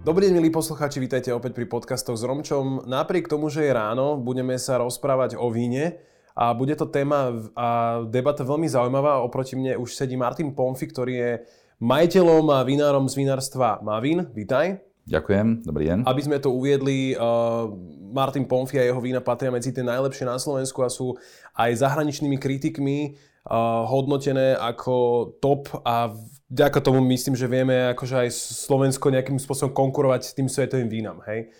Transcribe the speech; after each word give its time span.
Dobrý 0.00 0.32
deň, 0.32 0.40
milí 0.40 0.48
poslucháči, 0.48 0.96
vítajte 0.96 1.28
opäť 1.28 1.52
pri 1.52 1.68
podcastoch 1.68 2.16
s 2.16 2.24
Romčom. 2.24 2.88
Napriek 2.88 3.28
tomu, 3.28 3.52
že 3.52 3.68
je 3.68 3.76
ráno, 3.76 4.16
budeme 4.16 4.56
sa 4.56 4.80
rozprávať 4.80 5.36
o 5.36 5.52
víne 5.52 6.00
a 6.32 6.56
bude 6.56 6.72
to 6.72 6.88
téma 6.88 7.36
a 7.52 8.00
debata 8.08 8.40
veľmi 8.40 8.64
zaujímavá. 8.64 9.20
Oproti 9.20 9.60
mne 9.60 9.76
už 9.76 9.92
sedí 9.92 10.16
Martin 10.16 10.56
Pomfi, 10.56 10.88
ktorý 10.88 11.12
je 11.20 11.30
majiteľom 11.84 12.48
a 12.48 12.64
vinárom 12.64 13.12
z 13.12 13.20
vinárstva 13.20 13.76
Mavín. 13.84 14.24
Vítaj. 14.32 14.80
Ďakujem, 15.04 15.68
dobrý 15.68 15.92
deň. 15.92 15.98
Aby 16.08 16.22
sme 16.24 16.40
to 16.40 16.48
uviedli, 16.48 17.12
uh, 17.20 17.68
Martin 18.08 18.48
Pomfi 18.48 18.80
a 18.80 18.88
jeho 18.88 19.04
vína 19.04 19.20
patria 19.20 19.52
medzi 19.52 19.68
tie 19.68 19.84
najlepšie 19.84 20.24
na 20.24 20.40
Slovensku 20.40 20.80
a 20.80 20.88
sú 20.88 21.20
aj 21.52 21.76
zahraničnými 21.76 22.40
kritikmi 22.40 23.20
uh, 23.44 23.84
hodnotené 23.84 24.56
ako 24.56 25.28
top 25.44 25.68
a 25.84 26.16
vďaka 26.50 26.78
tomu 26.82 27.00
myslím, 27.14 27.38
že 27.38 27.46
vieme 27.46 27.94
akože 27.94 28.26
aj 28.26 28.28
Slovensko 28.66 29.14
nejakým 29.14 29.38
spôsobom 29.38 29.72
konkurovať 29.72 30.20
s 30.26 30.34
tým 30.36 30.50
svetovým 30.50 30.90
vínam. 30.90 31.22
Hej? 31.24 31.54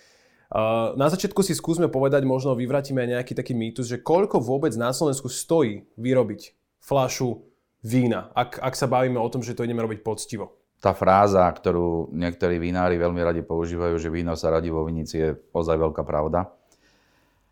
Na 0.98 1.06
začiatku 1.06 1.46
si 1.46 1.54
skúsme 1.54 1.86
povedať, 1.86 2.26
možno 2.26 2.58
vyvratíme 2.58 2.98
aj 3.06 3.10
nejaký 3.22 3.32
taký 3.38 3.54
mýtus, 3.54 3.86
že 3.86 4.02
koľko 4.02 4.42
vôbec 4.42 4.74
na 4.74 4.90
Slovensku 4.90 5.30
stojí 5.30 5.86
vyrobiť 5.94 6.58
flašu 6.82 7.46
vína, 7.86 8.34
ak, 8.34 8.58
ak 8.58 8.74
sa 8.74 8.90
bavíme 8.90 9.16
o 9.16 9.30
tom, 9.30 9.46
že 9.46 9.54
to 9.54 9.62
ideme 9.62 9.80
robiť 9.80 10.02
poctivo 10.02 10.60
tá 10.80 10.96
fráza, 10.96 11.44
ktorú 11.44 12.08
niektorí 12.08 12.56
vinári 12.56 12.96
veľmi 12.96 13.20
radi 13.20 13.44
používajú, 13.44 14.00
že 14.00 14.08
víno 14.08 14.32
sa 14.32 14.48
radí 14.48 14.72
vo 14.72 14.88
vinici, 14.88 15.20
je 15.20 15.36
ozaj 15.52 15.76
veľká 15.76 16.02
pravda. 16.08 16.48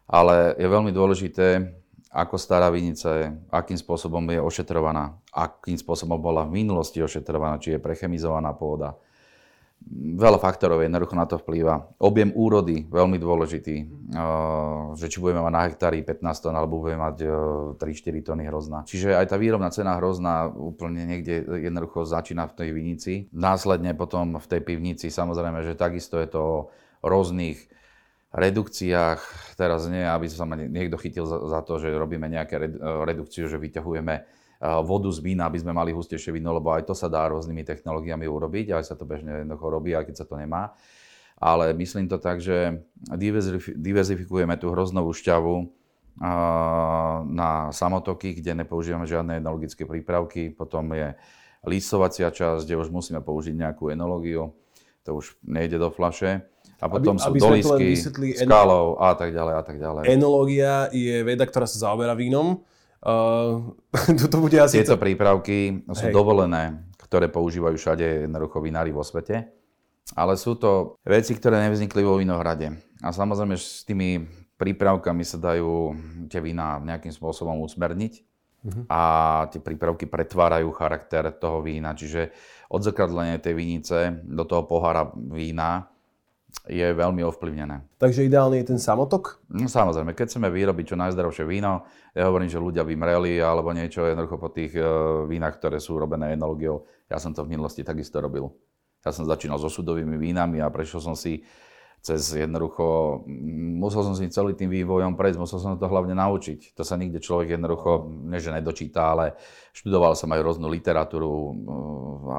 Ale 0.09 0.57
je 0.57 0.65
veľmi 0.65 0.89
dôležité, 0.89 1.69
ako 2.09 2.41
stará 2.41 2.73
vinica 2.73 3.09
je, 3.13 3.27
akým 3.53 3.77
spôsobom 3.77 4.25
je 4.33 4.41
ošetrovaná, 4.41 5.17
akým 5.29 5.77
spôsobom 5.77 6.17
bola 6.17 6.49
v 6.49 6.65
minulosti 6.65 7.05
ošetrovaná, 7.05 7.61
či 7.61 7.77
je 7.77 7.85
prechemizovaná 7.85 8.57
pôda, 8.57 8.97
veľa 9.95 10.43
faktorov 10.43 10.83
jednoducho 10.83 11.15
na 11.15 11.23
to 11.23 11.39
vplýva. 11.39 11.87
Objem 12.03 12.35
úrody, 12.35 12.83
veľmi 12.91 13.15
dôležitý, 13.15 13.77
že 14.99 15.07
či 15.07 15.23
budeme 15.23 15.39
mať 15.47 15.53
na 15.55 15.63
hektári 15.71 16.03
15 16.03 16.43
tón, 16.43 16.59
alebo 16.59 16.83
budeme 16.83 17.07
mať 17.07 17.17
3-4 17.79 18.27
tony 18.27 18.43
hrozna. 18.51 18.83
Čiže 18.83 19.15
aj 19.15 19.31
tá 19.31 19.37
výrobná 19.39 19.71
cena 19.71 19.95
hrozna 19.95 20.51
úplne 20.51 21.07
niekde 21.07 21.47
jednoducho 21.63 22.03
začína 22.03 22.51
v 22.51 22.57
tej 22.59 22.69
vinici. 22.75 23.13
Následne 23.31 23.95
potom 23.95 24.43
v 24.43 24.47
tej 24.51 24.67
pivnici, 24.67 25.15
samozrejme, 25.15 25.63
že 25.63 25.79
takisto 25.79 26.19
je 26.19 26.27
to 26.27 26.41
o 26.43 26.59
rôznych 27.07 27.71
redukciách. 28.33 29.21
Teraz 29.57 29.89
nie, 29.89 30.05
aby 30.05 30.29
sa 30.29 30.45
ma 30.45 30.57
niekto 30.57 31.01
chytil 31.01 31.25
za, 31.25 31.61
to, 31.65 31.81
že 31.81 31.93
robíme 31.93 32.29
nejaké 32.29 32.61
redukciu, 33.07 33.49
že 33.49 33.57
vyťahujeme 33.57 34.15
vodu 34.83 35.09
z 35.15 35.23
vína, 35.23 35.47
aby 35.47 35.63
sme 35.63 35.71
mali 35.71 35.95
hustejšie 35.95 36.35
víno, 36.35 36.51
lebo 36.51 36.75
aj 36.75 36.91
to 36.91 36.95
sa 36.95 37.07
dá 37.07 37.25
rôznymi 37.31 37.63
technológiami 37.63 38.27
urobiť, 38.27 38.75
aj 38.75 38.85
sa 38.91 38.95
to 38.99 39.07
bežne 39.07 39.47
jednoducho 39.47 39.67
robí, 39.71 39.95
aj 39.95 40.11
keď 40.11 40.15
sa 40.19 40.27
to 40.27 40.35
nemá. 40.35 40.75
Ale 41.39 41.71
myslím 41.79 42.11
to 42.11 42.19
tak, 42.19 42.43
že 42.43 42.83
diverzifikujeme 43.79 44.59
tú 44.59 44.75
hroznovú 44.75 45.15
šťavu 45.15 45.71
na 47.31 47.71
samotoky, 47.71 48.35
kde 48.35 48.67
nepoužívame 48.67 49.07
žiadne 49.07 49.39
enologické 49.39 49.87
prípravky. 49.87 50.51
Potom 50.51 50.91
je 50.91 51.15
listovacia 51.63 52.27
časť, 52.27 52.67
kde 52.67 52.83
už 52.83 52.91
musíme 52.91 53.23
použiť 53.23 53.55
nejakú 53.55 53.95
enológiu. 53.95 54.51
To 55.09 55.17
už 55.17 55.41
nejde 55.41 55.81
do 55.81 55.89
flaše. 55.89 56.45
A 56.79 56.87
potom 56.87 57.17
aby, 57.17 57.25
sú 57.25 57.31
aby 57.33 57.39
dolisky, 57.41 57.87
skalov 58.39 59.01
a 59.03 59.17
tak 59.17 59.35
ďalej 59.35 59.55
a 59.57 59.63
tak 59.65 59.77
ďalej. 59.81 60.03
Enológia 60.15 60.87
je 60.95 61.27
veda, 61.27 61.43
ktorá 61.49 61.67
sa 61.67 61.91
zaoberá 61.91 62.13
vínom 62.15 62.63
Uh, 62.99 63.79
to 64.33 64.37
bude 64.43 64.59
asi 64.59 64.83
Tieto 64.83 64.99
to... 64.99 65.03
prípravky 65.03 65.87
sú 65.95 66.11
Hej. 66.11 66.15
dovolené, 66.15 66.83
ktoré 66.99 67.31
používajú 67.31 67.79
všade 67.79 68.27
jednoducho 68.27 68.59
vinári 68.59 68.91
vo 68.91 69.07
svete. 69.07 69.55
Ale 70.17 70.41
sú 70.41 70.57
to 70.57 70.97
veci, 71.05 71.37
ktoré 71.37 71.61
nevznikli 71.69 72.01
vo 72.01 72.17
vinohrade. 72.17 72.75
A 73.05 73.13
samozrejme, 73.13 73.55
s 73.55 73.85
tými 73.85 74.25
prípravkami 74.57 75.23
sa 75.23 75.37
dajú 75.37 75.95
tie 76.33 76.41
vína 76.41 76.81
nejakým 76.81 77.13
spôsobom 77.13 77.61
usmerniť. 77.63 78.25
Uh-huh. 78.59 78.83
A 78.91 79.01
tie 79.53 79.61
prípravky 79.63 80.09
pretvárajú 80.09 80.73
charakter 80.75 81.29
toho 81.37 81.63
vína. 81.63 81.93
Čiže 81.93 82.35
odzrkadlenie 82.69 83.41
tej 83.41 83.57
vinice 83.57 84.21
do 84.25 84.45
toho 84.45 84.69
pohára 84.69 85.09
vína 85.17 85.89
je 86.65 86.85
veľmi 86.85 87.21
ovplyvnené. 87.29 87.85
Takže 88.01 88.25
ideálny 88.25 88.65
je 88.65 88.77
ten 88.77 88.81
samotok? 88.81 89.41
No, 89.53 89.69
samozrejme, 89.69 90.17
keď 90.17 90.33
chceme 90.33 90.49
vyrobiť 90.49 90.93
čo 90.93 90.97
najzdravšie 90.97 91.45
víno, 91.45 91.85
ja 92.17 92.29
hovorím, 92.29 92.49
že 92.49 92.61
ľudia 92.61 92.85
vymreli 92.89 93.37
alebo 93.41 93.73
niečo 93.73 94.05
jednoducho 94.09 94.41
po 94.41 94.49
tých 94.49 94.73
uh, 94.77 95.25
vínach, 95.29 95.61
ktoré 95.61 95.77
sú 95.77 96.01
robené 96.01 96.33
enologiou. 96.33 96.89
Ja 97.09 97.21
som 97.21 97.37
to 97.37 97.45
v 97.45 97.53
minulosti 97.53 97.85
takisto 97.85 98.21
robil. 98.21 98.49
Ja 99.05 99.13
som 99.13 99.29
začínal 99.29 99.61
so 99.61 99.69
sudovými 99.69 100.17
vínami 100.17 100.61
a 100.65 100.73
prešiel 100.73 101.01
som 101.05 101.17
si 101.17 101.45
cez 101.99 102.35
jednoducho, 102.35 103.21
musel 103.79 104.07
som 104.07 104.15
si 104.15 104.31
celý 104.31 104.55
tým 104.55 104.71
vývojom 104.71 105.19
prejsť, 105.19 105.39
musel 105.39 105.59
som 105.59 105.77
to 105.77 105.91
hlavne 105.91 106.15
naučiť. 106.15 106.73
To 106.79 106.83
sa 106.87 106.95
nikde 106.95 107.21
človek 107.21 107.59
jednoducho, 107.59 108.07
ne 108.27 108.39
že 108.39 108.55
nedočíta, 108.55 109.13
ale 109.13 109.37
študoval 109.75 110.15
som 110.15 110.31
aj 110.33 110.41
rôznu 110.41 110.71
literatúru, 110.71 111.29
uh, 111.29 111.53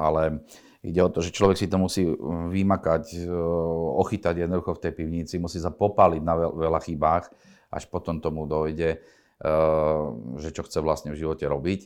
ale 0.00 0.42
Ide 0.80 1.04
o 1.04 1.12
to, 1.12 1.20
že 1.20 1.36
človek 1.36 1.60
si 1.60 1.68
to 1.68 1.76
musí 1.76 2.08
um, 2.08 2.48
vymakať, 2.48 3.28
uh, 3.28 4.00
ochytať 4.00 4.48
jednoducho 4.48 4.80
v 4.80 4.82
tej 4.88 4.92
pivnici, 4.96 5.34
musí 5.36 5.60
sa 5.60 5.68
popáliť 5.68 6.22
na 6.24 6.34
veľa 6.40 6.80
chybách, 6.80 7.28
až 7.68 7.84
potom 7.92 8.16
tomu 8.24 8.48
dojde, 8.48 8.96
uh, 8.96 10.08
že 10.40 10.56
čo 10.56 10.64
chce 10.64 10.80
vlastne 10.80 11.12
v 11.12 11.20
živote 11.20 11.44
robiť. 11.44 11.80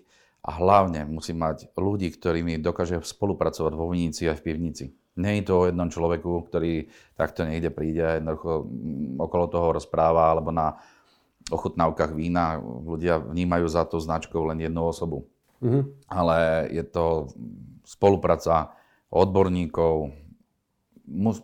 A 0.46 0.60
hlavne 0.60 1.08
musí 1.10 1.34
mať 1.34 1.74
ľudí, 1.74 2.12
ktorými 2.14 2.60
dokáže 2.62 3.02
spolupracovať 3.02 3.72
vo 3.74 3.90
vinici 3.90 4.30
aj 4.30 4.38
v 4.38 4.44
pivnici. 4.46 4.84
Je 5.14 5.46
to 5.46 5.54
o 5.62 5.68
jednom 5.70 5.86
človeku, 5.86 6.50
ktorý 6.50 6.90
takto 7.14 7.46
niekde 7.46 7.70
príde 7.70 8.02
a 8.02 8.18
jednoducho 8.18 8.66
mm, 8.66 9.22
okolo 9.22 9.44
toho 9.46 9.68
rozpráva, 9.78 10.34
alebo 10.34 10.50
na 10.50 10.74
ochutnávkach 11.54 12.16
vína 12.16 12.58
ľudia 12.60 13.20
vnímajú 13.20 13.66
za 13.68 13.86
to 13.86 14.02
značkou 14.02 14.42
len 14.50 14.58
jednu 14.58 14.82
osobu. 14.90 15.28
Mm-hmm. 15.62 15.82
Ale 16.10 16.66
je 16.74 16.84
to 16.88 17.30
spolupráca 17.86 18.74
odborníkov, 19.12 20.23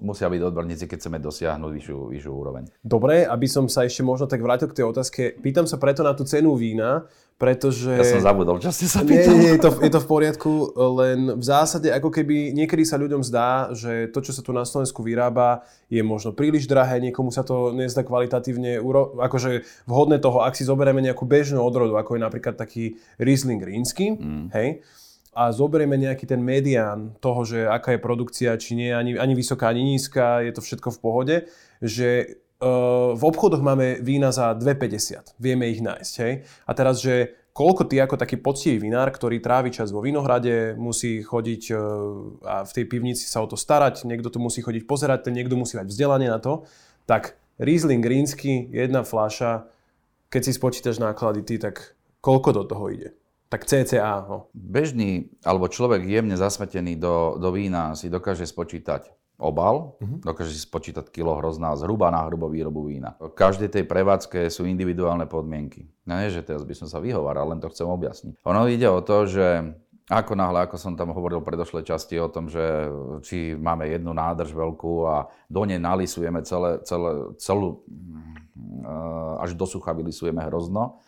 musia 0.00 0.32
byť 0.32 0.40
odborníci, 0.40 0.88
keď 0.88 0.98
chceme 1.04 1.18
dosiahnuť 1.20 1.70
vyššiu, 1.76 1.96
vyššiu 2.16 2.32
úroveň. 2.32 2.64
Dobre, 2.80 3.28
aby 3.28 3.44
som 3.44 3.68
sa 3.68 3.84
ešte 3.84 4.00
možno 4.00 4.24
tak 4.24 4.40
vrátil 4.40 4.72
k 4.72 4.80
tej 4.80 4.88
otázke. 4.88 5.36
Pýtam 5.36 5.68
sa 5.68 5.76
preto 5.76 6.00
na 6.00 6.16
tú 6.16 6.24
cenu 6.24 6.56
vína, 6.56 7.04
pretože... 7.36 7.92
Ja 7.92 8.04
som 8.04 8.24
zabudol, 8.24 8.60
čo 8.60 8.72
ste 8.72 8.88
sa 8.88 9.04
pýtali. 9.04 9.36
Nie, 9.36 9.40
nie, 9.40 9.52
je 9.56 9.60
to, 9.60 9.70
je 9.80 9.92
to 9.92 10.00
v 10.00 10.08
poriadku, 10.08 10.52
len 11.00 11.40
v 11.40 11.44
zásade 11.44 11.88
ako 11.92 12.08
keby 12.08 12.56
niekedy 12.56 12.84
sa 12.84 13.00
ľuďom 13.00 13.20
zdá, 13.24 13.72
že 13.76 14.08
to, 14.12 14.24
čo 14.24 14.32
sa 14.32 14.40
tu 14.44 14.52
na 14.52 14.64
Slovensku 14.64 15.04
vyrába, 15.04 15.64
je 15.92 16.00
možno 16.04 16.32
príliš 16.32 16.64
drahé, 16.64 17.00
niekomu 17.00 17.32
sa 17.32 17.44
to 17.44 17.72
nezdá 17.72 18.04
kvalitatívne, 18.04 18.80
akože 19.16 19.64
vhodné 19.84 20.20
toho, 20.20 20.44
ak 20.44 20.56
si 20.56 20.68
zoberieme 20.68 21.04
nejakú 21.04 21.28
bežnú 21.28 21.60
odrodu, 21.60 21.96
ako 21.96 22.16
je 22.16 22.20
napríklad 22.20 22.56
taký 22.60 23.00
Riesling 23.16 23.60
rínsky, 23.60 24.16
mm. 24.16 24.52
hej, 24.52 24.84
a 25.30 25.54
zoberieme 25.54 25.94
nejaký 25.94 26.26
ten 26.26 26.42
medián 26.42 27.14
toho, 27.22 27.46
že 27.46 27.62
aká 27.62 27.94
je 27.94 28.02
produkcia, 28.02 28.58
či 28.58 28.74
nie 28.74 28.90
ani, 28.90 29.14
ani 29.14 29.34
vysoká, 29.38 29.70
ani 29.70 29.94
nízka, 29.94 30.42
je 30.42 30.50
to 30.50 30.62
všetko 30.62 30.90
v 30.90 30.98
pohode, 30.98 31.36
že 31.78 32.42
uh, 32.58 33.14
v 33.14 33.22
obchodoch 33.22 33.62
máme 33.62 34.02
vína 34.02 34.34
za 34.34 34.58
2,50. 34.58 35.38
Vieme 35.38 35.70
ich 35.70 35.78
nájsť. 35.78 36.14
Hej? 36.26 36.32
A 36.66 36.70
teraz, 36.74 36.98
že 36.98 37.38
koľko 37.54 37.86
ty 37.86 38.02
ako 38.02 38.18
taký 38.18 38.42
poctivý 38.42 38.82
vinár, 38.82 39.14
ktorý 39.14 39.38
trávi 39.38 39.70
čas 39.70 39.94
vo 39.94 40.02
vinohrade, 40.02 40.74
musí 40.74 41.22
chodiť 41.22 41.62
uh, 41.70 41.78
a 42.42 42.56
v 42.66 42.72
tej 42.74 42.84
pivnici 42.90 43.30
sa 43.30 43.38
o 43.38 43.46
to 43.46 43.54
starať, 43.54 44.02
niekto 44.10 44.34
to 44.34 44.42
musí 44.42 44.66
chodiť 44.66 44.82
pozerať, 44.82 45.30
ten 45.30 45.38
niekto 45.38 45.54
musí 45.54 45.78
mať 45.78 45.86
vzdelanie 45.86 46.26
na 46.26 46.42
to, 46.42 46.66
tak 47.06 47.38
Riesling 47.62 48.02
Rínsky, 48.02 48.66
jedna 48.74 49.06
fľaša, 49.06 49.70
keď 50.26 50.42
si 50.42 50.52
spočítaš 50.58 50.98
náklady 50.98 51.46
ty, 51.46 51.54
tak 51.62 51.94
koľko 52.18 52.50
do 52.50 52.62
toho 52.66 52.90
ide? 52.90 53.19
Tak 53.50 53.66
CCA. 53.66 54.22
No. 54.30 54.46
Bežný 54.54 55.34
alebo 55.42 55.66
človek 55.66 56.06
jemne 56.06 56.38
zasmetený 56.38 56.94
do, 56.94 57.34
do 57.34 57.50
vína 57.50 57.98
si 57.98 58.06
dokáže 58.06 58.46
spočítať 58.46 59.10
obal, 59.40 59.96
uh-huh. 59.98 60.20
dokáže 60.22 60.54
si 60.54 60.62
spočítať 60.62 61.08
kilo 61.10 61.34
hrozná 61.34 61.74
zhruba 61.74 62.12
na 62.12 62.28
hrubo 62.28 62.46
výrobu 62.46 62.86
vína. 62.86 63.16
V 63.18 63.32
každej 63.32 63.72
tej 63.72 63.84
prevádzke 63.88 64.52
sú 64.52 64.68
individuálne 64.68 65.24
podmienky. 65.24 65.88
No 66.04 66.20
nie, 66.20 66.30
že 66.30 66.44
teraz 66.44 66.62
by 66.62 66.74
som 66.76 66.86
sa 66.86 67.00
vyhovaral, 67.02 67.48
len 67.50 67.58
to 67.58 67.72
chcem 67.72 67.88
objasniť. 67.88 68.38
Ono 68.44 68.68
ide 68.68 68.86
o 68.86 69.00
to, 69.00 69.24
že 69.26 69.74
ako 70.10 70.34
náhle, 70.34 70.66
ako 70.66 70.76
som 70.76 70.98
tam 70.98 71.14
hovoril 71.14 71.40
v 71.40 71.48
predošlej 71.48 71.86
časti 71.86 72.18
o 72.18 72.26
tom, 72.26 72.50
že 72.50 72.90
či 73.22 73.54
máme 73.54 73.86
jednu 73.86 74.10
nádrž 74.10 74.52
veľkú 74.52 75.06
a 75.06 75.30
do 75.46 75.62
nej 75.62 75.78
nalisujeme 75.78 76.42
celé, 76.42 76.82
celé, 76.82 77.30
celú, 77.38 77.86
mm, 77.86 79.40
až 79.40 79.54
do 79.54 79.64
sucha 79.70 79.94
vylisujeme 79.94 80.42
hrozno, 80.50 81.00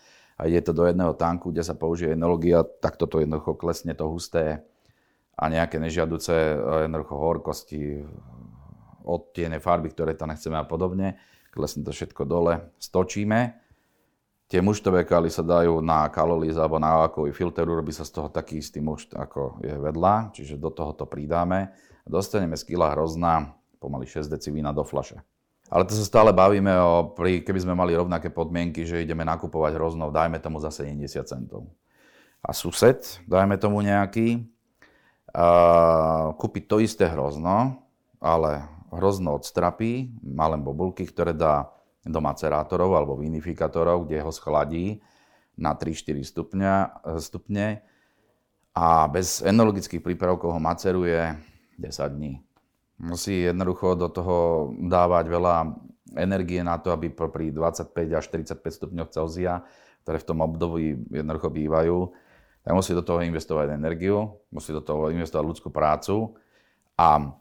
a 0.43 0.51
ide 0.51 0.59
to 0.59 0.75
do 0.75 0.83
jedného 0.83 1.15
tanku, 1.15 1.55
kde 1.55 1.63
sa 1.63 1.79
použije 1.79 2.19
enologia, 2.19 2.67
tak 2.67 2.99
toto 2.99 3.23
jednoducho 3.23 3.55
klesne 3.55 3.95
to 3.95 4.11
husté 4.11 4.67
a 5.39 5.47
nejaké 5.47 5.79
nežiaduce 5.79 6.35
eh, 6.35 6.91
jednoducho 6.91 7.15
horkosti, 7.15 8.03
odtiene 9.07 9.63
farby, 9.63 9.95
ktoré 9.95 10.19
tam 10.19 10.35
nechceme 10.35 10.59
a 10.59 10.67
podobne. 10.67 11.15
Klesne 11.55 11.87
to 11.87 11.95
všetko 11.95 12.27
dole, 12.27 12.75
stočíme. 12.83 13.55
Tie 14.51 14.61
muštové 14.61 15.07
kaly 15.07 15.31
sa 15.31 15.47
dajú 15.47 15.81
na 15.81 16.11
kalolíz 16.11 16.59
alebo 16.59 16.77
na 16.77 16.93
alkový 16.93 17.33
filter, 17.33 17.65
urobí 17.65 17.95
sa 17.95 18.05
z 18.05 18.19
toho 18.19 18.29
taký 18.29 18.61
istý 18.61 18.85
mušt, 18.85 19.17
ako 19.17 19.63
je 19.65 19.79
vedľa, 19.79 20.35
čiže 20.35 20.61
do 20.61 20.69
toho 20.69 20.93
to 20.93 21.09
pridáme. 21.09 21.73
Dostaneme 22.05 22.59
z 22.59 22.67
kila 22.67 22.93
hrozna 22.93 23.57
pomaly 23.81 24.05
6 24.05 24.29
deci 24.29 24.53
do 24.53 24.85
flaše. 24.85 25.23
Ale 25.73 25.89
to 25.89 25.97
sa 25.97 26.05
stále 26.05 26.37
bavíme 26.37 26.69
o, 26.77 27.17
keby 27.17 27.61
sme 27.65 27.73
mali 27.73 27.97
rovnaké 27.97 28.29
podmienky, 28.29 28.85
že 28.85 29.01
ideme 29.01 29.25
nakupovať 29.25 29.81
hroznov, 29.81 30.13
dajme 30.13 30.37
tomu 30.37 30.61
za 30.61 30.69
70 30.69 31.09
centov. 31.25 31.73
A 32.45 32.53
sused, 32.53 33.01
dajme 33.25 33.57
tomu 33.57 33.81
nejaký, 33.81 34.45
a 35.33 36.37
kúpiť 36.37 36.65
to 36.69 36.77
isté 36.85 37.09
hrozno, 37.09 37.81
ale 38.21 38.69
hrozno 38.93 39.41
od 39.41 39.49
strapy, 39.49 40.13
len 40.21 40.61
bobulky, 40.61 41.09
ktoré 41.09 41.33
dá 41.33 41.73
do 42.05 42.21
macerátorov 42.21 42.93
alebo 42.93 43.17
vinifikátorov, 43.17 44.05
kde 44.05 44.21
ho 44.21 44.29
schladí 44.29 45.01
na 45.57 45.73
3-4 45.73 46.21
stupňa, 46.21 46.75
stupne 47.17 47.81
a 48.77 49.09
bez 49.09 49.41
enologických 49.41 50.05
prípravkov 50.05 50.53
ho 50.53 50.61
maceruje 50.61 51.33
10 51.81 52.17
dní. 52.17 52.45
Musí 53.01 53.49
jednoducho 53.49 53.97
do 53.97 54.09
toho 54.13 54.37
dávať 54.77 55.25
veľa 55.33 55.57
energie 56.17 56.61
na 56.61 56.77
to, 56.77 56.93
aby 56.93 57.09
pri 57.09 57.55
25 57.55 57.93
až 58.13 58.25
45 58.29 58.59
stupňoch 58.61 59.09
Celzia, 59.09 59.65
ktoré 60.05 60.21
v 60.21 60.29
tom 60.29 60.39
období 60.45 60.99
jednoducho 61.09 61.49
bývajú, 61.49 61.99
tak 62.63 62.73
musí 62.77 62.95
do 62.95 63.03
toho 63.03 63.25
investovať 63.25 63.75
energiu, 63.75 64.39
musí 64.55 64.71
do 64.71 64.85
toho 64.85 65.11
investovať 65.11 65.45
ľudskú 65.47 65.69
prácu 65.73 66.37
a 66.95 67.35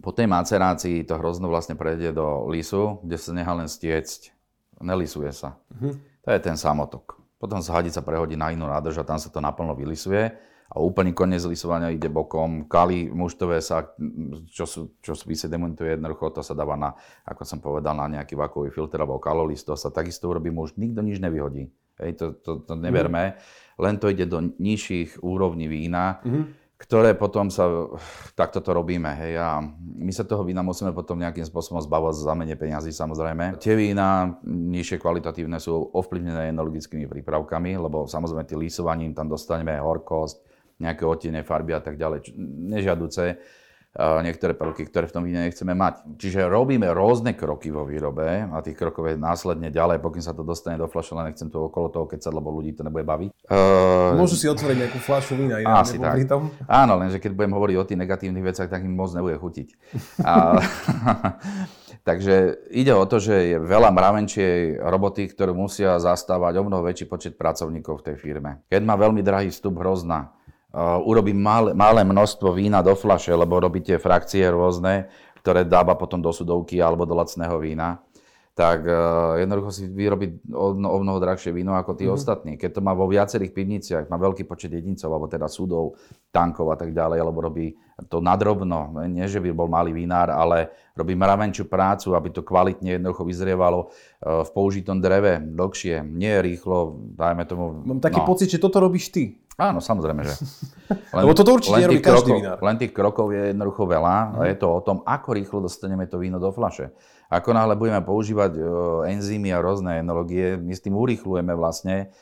po 0.00 0.10
tej 0.14 0.24
macerácii 0.24 1.04
to 1.04 1.20
hrozno 1.20 1.52
vlastne 1.52 1.76
prejde 1.76 2.16
do 2.16 2.48
lisu, 2.48 3.02
kde 3.04 3.16
sa 3.20 3.30
nechá 3.36 3.52
len 3.52 3.68
stiecť. 3.68 4.32
Nelisuje 4.80 5.28
sa. 5.36 5.60
Uh-huh. 5.68 5.94
To 6.24 6.28
je 6.32 6.40
ten 6.40 6.56
samotok. 6.56 7.20
Potom 7.36 7.60
sa 7.60 7.76
hadica 7.76 8.00
prehodí 8.00 8.38
na 8.38 8.54
inú 8.54 8.64
nádrž 8.70 9.02
a 9.02 9.08
tam 9.08 9.20
sa 9.20 9.28
to 9.28 9.42
naplno 9.42 9.76
vylisuje 9.76 10.32
a 10.72 10.80
úplný 10.80 11.12
koniec 11.12 11.44
lisovania 11.44 11.92
ide 11.92 12.08
bokom. 12.08 12.64
Kali 12.64 13.12
muštové 13.12 13.60
sa, 13.60 13.92
čo, 14.48 14.64
sú, 14.64 14.96
čo 15.04 15.12
vysedimentuje 15.12 16.00
jednoducho, 16.00 16.32
to 16.32 16.40
sa 16.40 16.56
dáva 16.56 16.80
na, 16.80 16.96
ako 17.28 17.42
som 17.44 17.60
povedal, 17.60 17.92
na 17.92 18.08
nejaký 18.08 18.32
vakový 18.32 18.72
filter 18.72 19.04
alebo 19.04 19.20
kalolist, 19.20 19.68
to 19.68 19.76
sa 19.76 19.92
takisto 19.92 20.32
urobí, 20.32 20.48
už 20.48 20.80
nikto 20.80 21.04
nič 21.04 21.20
nevyhodí. 21.20 21.68
Hej, 22.00 22.16
to, 22.16 22.26
to, 22.40 22.50
to 22.64 22.72
neverme. 22.72 23.36
Mm. 23.36 23.38
Len 23.84 23.94
to 24.00 24.08
ide 24.08 24.24
do 24.24 24.40
nižších 24.40 25.20
úrovní 25.20 25.68
vína, 25.68 26.24
mm. 26.24 26.72
ktoré 26.80 27.12
potom 27.20 27.52
sa, 27.52 27.68
takto 28.32 28.64
to 28.64 28.72
robíme. 28.72 29.12
Hej, 29.12 29.44
a 29.44 29.60
my 29.76 30.08
sa 30.08 30.24
toho 30.24 30.40
vína 30.40 30.64
musíme 30.64 30.96
potom 30.96 31.20
nejakým 31.20 31.44
spôsobom 31.44 31.84
zbavovať 31.84 32.16
za 32.16 32.32
menej 32.32 32.56
peniazy 32.56 32.96
samozrejme. 32.96 33.60
Tie 33.60 33.76
vína 33.76 34.40
nižšie 34.48 34.96
kvalitatívne 34.96 35.60
sú 35.60 35.92
ovplyvnené 35.92 36.48
enologickými 36.48 37.04
prípravkami, 37.04 37.76
lebo 37.76 38.08
samozrejme 38.08 38.48
tým 38.48 38.64
lísovaním 38.64 39.12
tam 39.12 39.28
dostaneme 39.28 39.76
horkosť, 39.76 40.51
nejaké 40.82 41.06
odtiené 41.06 41.46
farby 41.46 41.78
a 41.78 41.80
tak 41.80 41.94
ďalej, 41.94 42.34
nežiaduce 42.74 43.38
niektoré 44.00 44.56
prvky, 44.56 44.88
ktoré 44.88 45.04
v 45.04 45.12
tom 45.12 45.20
víne 45.28 45.44
nechceme 45.44 45.76
mať. 45.76 46.16
Čiže 46.16 46.48
robíme 46.48 46.88
rôzne 46.96 47.36
kroky 47.36 47.68
vo 47.68 47.84
výrobe 47.84 48.48
a 48.48 48.56
tých 48.64 48.80
krokov 48.80 49.12
je 49.12 49.20
následne 49.20 49.68
ďalej, 49.68 50.00
pokým 50.00 50.24
sa 50.24 50.32
to 50.32 50.40
dostane 50.40 50.80
do 50.80 50.88
fľaše, 50.88 51.12
len 51.12 51.28
nechcem 51.28 51.52
tu 51.52 51.60
okolo 51.60 51.92
toho 51.92 52.08
kecať, 52.08 52.32
lebo 52.32 52.48
ľudí 52.56 52.72
to 52.72 52.88
nebude 52.88 53.04
baviť. 53.04 53.28
Uh, 53.52 54.16
Môžu 54.16 54.40
si 54.40 54.48
otvoriť 54.48 54.76
nejakú 54.80 54.96
fľašu 54.96 55.36
vína 55.36 55.60
iná, 55.60 55.84
asi 55.84 56.00
tak. 56.00 56.24
Tom? 56.24 56.48
Áno, 56.64 56.96
lenže 56.96 57.20
keď 57.20 57.36
budem 57.36 57.52
hovoriť 57.52 57.76
o 57.76 57.84
tých 57.84 58.00
negatívnych 58.00 58.46
veciach, 58.48 58.72
tak 58.72 58.80
im 58.80 58.96
moc 58.96 59.12
nebude 59.12 59.36
chutiť. 59.36 59.68
A, 60.24 60.56
takže 62.08 62.64
ide 62.72 62.96
o 62.96 63.04
to, 63.04 63.20
že 63.20 63.34
je 63.52 63.56
veľa 63.60 63.92
mravenčej 63.92 64.80
roboty, 64.80 65.28
ktorú 65.28 65.52
musia 65.52 66.00
zastávať 66.00 66.64
o 66.64 66.64
mnoho 66.64 66.80
väčší 66.80 67.04
počet 67.04 67.36
pracovníkov 67.36 68.00
v 68.00 68.04
tej 68.08 68.16
firme. 68.16 68.64
Keď 68.72 68.80
má 68.88 68.96
veľmi 68.96 69.20
drahý 69.20 69.52
vstup 69.52 69.84
hrozná, 69.84 70.32
urobím 71.04 71.36
malé, 71.36 71.70
malé 71.76 72.00
množstvo 72.04 72.52
vína 72.56 72.80
do 72.80 72.96
flaše, 72.96 73.36
lebo 73.36 73.60
robíte 73.60 73.96
frakcie 74.00 74.48
rôzne, 74.48 75.12
ktoré 75.44 75.68
dáva 75.68 75.98
potom 75.98 76.22
do 76.22 76.32
sudovky 76.32 76.80
alebo 76.80 77.04
do 77.04 77.18
lacného 77.18 77.58
vína, 77.58 78.00
tak 78.52 78.84
uh, 78.84 79.40
jednoducho 79.40 79.72
si 79.72 79.88
vyrobí 79.88 80.44
o, 80.52 80.76
o 80.76 80.96
mnoho 81.00 81.16
drahšie 81.16 81.56
víno 81.56 81.72
ako 81.72 81.96
tí 81.96 82.04
mm-hmm. 82.04 82.18
ostatní. 82.20 82.52
Keď 82.60 82.78
to 82.78 82.80
má 82.84 82.92
vo 82.92 83.08
viacerých 83.08 83.48
pivniciach, 83.48 84.12
má 84.12 84.20
veľký 84.20 84.44
počet 84.44 84.76
jedincov, 84.76 85.08
alebo 85.08 85.24
teda 85.24 85.48
súdov, 85.48 85.96
tankov 86.28 86.68
a 86.68 86.76
tak 86.76 86.92
ďalej, 86.92 87.16
alebo 87.24 87.40
robí 87.48 87.72
to 88.12 88.20
nadrobno, 88.20 88.92
nie 89.08 89.24
že 89.24 89.40
by 89.40 89.56
bol 89.56 89.72
malý 89.72 89.96
vinár, 89.96 90.28
ale 90.28 90.68
robí 90.92 91.16
mravenčiu 91.16 91.64
prácu, 91.64 92.12
aby 92.12 92.28
to 92.28 92.44
kvalitne 92.44 93.00
jednoducho 93.00 93.24
vyzrievalo 93.24 93.88
uh, 93.88 94.44
v 94.44 94.50
použitom 94.52 95.00
dreve 95.00 95.40
dlhšie, 95.40 96.04
nie 96.04 96.36
rýchlo, 96.44 97.08
dajme 97.16 97.48
tomu... 97.48 97.82
Mám 97.88 98.04
taký 98.04 98.20
no. 98.20 98.28
pocit, 98.28 98.52
že 98.52 98.60
toto 98.60 98.84
robíš 98.84 99.08
ty. 99.08 99.41
Áno, 99.60 99.84
samozrejme, 99.84 100.22
že. 100.24 100.34
Len, 101.16 101.22
Lebo 101.24 101.36
toto 101.36 101.56
určite 101.56 101.76
robí 101.84 102.00
každý 102.00 102.32
krokov, 102.32 102.40
vinár. 102.40 102.58
Len 102.60 102.76
tých 102.80 102.92
krokov 102.92 103.26
je 103.32 103.42
jednoducho 103.52 103.84
veľa 103.84 104.16
mm. 104.16 104.32
a 104.32 104.40
mhm. 104.40 104.48
je 104.48 104.56
to 104.56 104.66
o 104.68 104.80
tom, 104.80 104.98
ako 105.04 105.28
rýchlo 105.36 105.58
dostaneme 105.64 106.04
to 106.08 106.16
víno 106.16 106.40
do 106.40 106.48
flaše. 106.52 106.92
Ako 107.32 107.56
náhle 107.56 107.80
budeme 107.80 108.00
používať 108.04 108.52
uh, 108.60 108.64
enzymy 109.08 109.56
a 109.56 109.64
rôzne 109.64 110.04
enologie, 110.04 110.60
my 110.60 110.72
s 110.76 110.84
tým 110.84 110.92
urýchlujeme 110.92 111.56
vlastne 111.56 112.12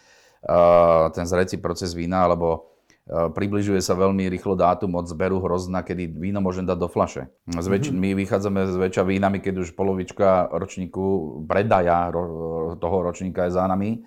uh, 0.46 1.10
ten 1.10 1.26
zreci 1.26 1.58
proces 1.58 1.98
vína, 1.98 2.30
alebo 2.30 2.70
uh, 3.10 3.26
približuje 3.26 3.82
sa 3.82 3.98
veľmi 3.98 4.30
rýchlo 4.30 4.54
dátum 4.54 4.94
od 4.94 5.10
zberu 5.10 5.42
hrozna, 5.42 5.82
kedy 5.82 6.14
víno 6.14 6.38
môžem 6.38 6.62
dať 6.62 6.78
do 6.78 6.86
flaše. 6.86 7.26
Zväč- 7.50 7.90
mm-hmm. 7.90 8.06
My 8.06 8.10
vychádzame 8.22 8.60
s 8.70 8.74
väčšia 8.78 9.02
vínami, 9.02 9.42
keď 9.42 9.66
už 9.66 9.74
polovička 9.74 10.46
ročníku 10.54 11.42
predaja 11.50 12.14
ro- 12.14 12.78
toho 12.78 12.96
ročníka 13.02 13.50
je 13.50 13.58
za 13.58 13.66
nami 13.66 14.06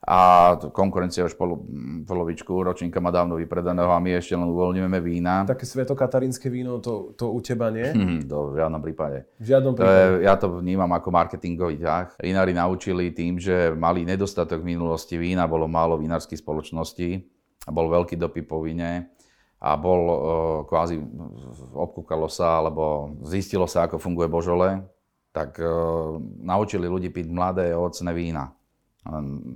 a 0.00 0.56
konkurencia 0.72 1.28
už 1.28 1.36
polo, 1.36 1.60
polovičku 2.08 2.48
ročníka 2.64 3.04
má 3.04 3.12
dávno 3.12 3.36
vypredaného 3.36 3.92
a 3.92 4.00
my 4.00 4.16
ešte 4.16 4.32
len 4.32 4.48
uvoľňujeme 4.48 4.98
vína. 5.04 5.44
Také 5.44 5.68
svetokatarinské 5.68 6.48
víno, 6.48 6.80
to, 6.80 7.12
to 7.14 7.28
u 7.28 7.38
teba 7.44 7.68
nie? 7.68 7.84
Hmm, 8.00 8.24
to 8.24 8.56
v 8.56 8.64
žiadnom 8.64 8.80
prípade. 8.80 9.28
V 9.36 9.46
žiadnom 9.52 9.72
prípade. 9.76 9.92
To 9.92 10.00
je, 10.00 10.06
ja 10.24 10.34
to 10.40 10.46
vnímam 10.64 10.88
ako 10.96 11.08
marketingový 11.12 11.84
ťah. 11.84 12.16
Vinári 12.16 12.56
naučili 12.56 13.12
tým, 13.12 13.36
že 13.36 13.76
mali 13.76 14.08
nedostatok 14.08 14.64
v 14.64 14.72
minulosti 14.72 15.20
vína, 15.20 15.44
bolo 15.44 15.68
málo 15.68 16.00
vinárskych 16.00 16.40
spoločností 16.40 17.20
bol 17.68 17.92
veľký 17.92 18.16
dopy 18.16 18.40
po 18.48 18.64
víne 18.64 19.12
a 19.60 19.76
bol 19.76 20.00
uh, 20.08 20.16
kvázi 20.64 20.96
obkúkalo 21.76 22.32
sa, 22.32 22.64
alebo 22.64 23.12
zistilo 23.28 23.68
sa, 23.68 23.84
ako 23.84 24.00
funguje 24.00 24.32
božole, 24.32 24.80
tak 25.36 25.60
uh, 25.60 26.16
naučili 26.40 26.88
ľudí 26.88 27.12
piť 27.12 27.28
mladé 27.28 27.76
ovocné 27.76 28.10
vína. 28.16 28.56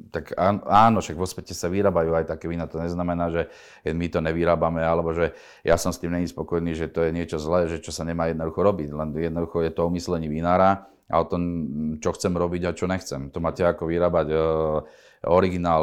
Tak 0.08 0.32
áno, 0.64 1.04
však 1.04 1.20
vo 1.20 1.28
svete 1.28 1.52
sa 1.52 1.68
vyrábajú 1.68 2.16
aj 2.16 2.32
také 2.32 2.48
vína, 2.48 2.64
to 2.64 2.80
neznamená, 2.80 3.28
že 3.28 3.42
my 3.84 4.08
to 4.08 4.24
nevyrábame, 4.24 4.80
alebo 4.80 5.12
že 5.12 5.36
ja 5.60 5.76
som 5.76 5.92
s 5.92 6.00
tým 6.00 6.16
není 6.16 6.24
spokojný, 6.24 6.72
že 6.72 6.88
to 6.88 7.04
je 7.04 7.12
niečo 7.12 7.36
zlé, 7.36 7.68
že 7.68 7.84
čo 7.84 7.92
sa 7.92 8.08
nemá 8.08 8.32
jednoducho 8.32 8.64
robiť. 8.64 8.88
Len 8.96 9.08
jednoducho 9.12 9.60
je 9.60 9.72
to 9.76 9.84
o 9.84 9.92
myslení 9.92 10.32
vinára 10.32 10.88
a 11.12 11.20
o 11.20 11.28
tom, 11.28 11.42
čo 12.00 12.16
chcem 12.16 12.32
robiť 12.32 12.62
a 12.64 12.76
čo 12.76 12.88
nechcem. 12.88 13.28
To 13.36 13.38
máte 13.44 13.60
ako 13.60 13.92
vyrábať 13.92 14.26
originál, 15.26 15.82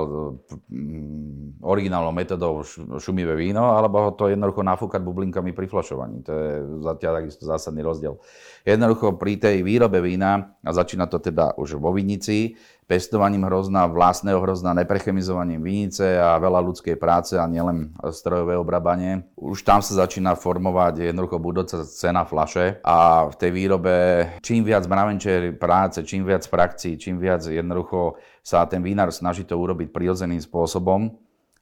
mm, 0.69 1.61
originálnou 1.61 2.13
metodou 2.13 2.65
šumivé 2.97 3.35
víno, 3.37 3.75
alebo 3.75 4.13
to 4.13 4.29
jednoducho 4.29 4.61
nafúkať 4.63 5.01
bublinkami 5.01 5.51
pri 5.51 5.67
flašovaní. 5.67 6.23
To 6.25 6.31
je 6.31 6.51
zatiaľ 6.81 7.11
takisto 7.21 7.43
zásadný 7.45 7.81
rozdiel. 7.85 8.17
Jednoducho 8.65 9.17
pri 9.17 9.37
tej 9.41 9.65
výrobe 9.65 10.01
vína, 10.01 10.57
a 10.61 10.71
začína 10.71 11.09
to 11.09 11.17
teda 11.17 11.57
už 11.57 11.81
vo 11.81 11.93
vinici, 11.93 12.57
pestovaním 12.91 13.47
hrozna, 13.47 13.87
vlastného 13.87 14.43
hrozna, 14.43 14.75
neprechemizovaním 14.75 15.63
vinice 15.63 16.19
a 16.19 16.35
veľa 16.35 16.59
ľudskej 16.59 16.99
práce 16.99 17.39
a 17.39 17.47
nielen 17.47 17.95
strojové 18.11 18.59
obrábanie. 18.59 19.23
Už 19.39 19.63
tam 19.63 19.79
sa 19.79 20.03
začína 20.03 20.35
formovať 20.35 21.07
jednoducho 21.07 21.39
budúca 21.39 21.87
cena 21.87 22.27
flaše 22.27 22.83
a 22.83 23.31
v 23.31 23.35
tej 23.39 23.51
výrobe 23.55 23.93
čím 24.43 24.67
viac 24.67 24.83
mravenčej 24.91 25.55
práce, 25.55 26.03
čím 26.03 26.27
viac 26.27 26.43
frakcií, 26.43 26.99
čím 26.99 27.15
viac 27.15 27.47
jednoducho 27.47 28.19
sa 28.41 28.65
ten 28.65 28.81
vínár 28.81 29.13
snaží 29.13 29.45
to 29.45 29.57
urobiť 29.57 29.93
prirodzeným 29.93 30.41
spôsobom, 30.41 31.17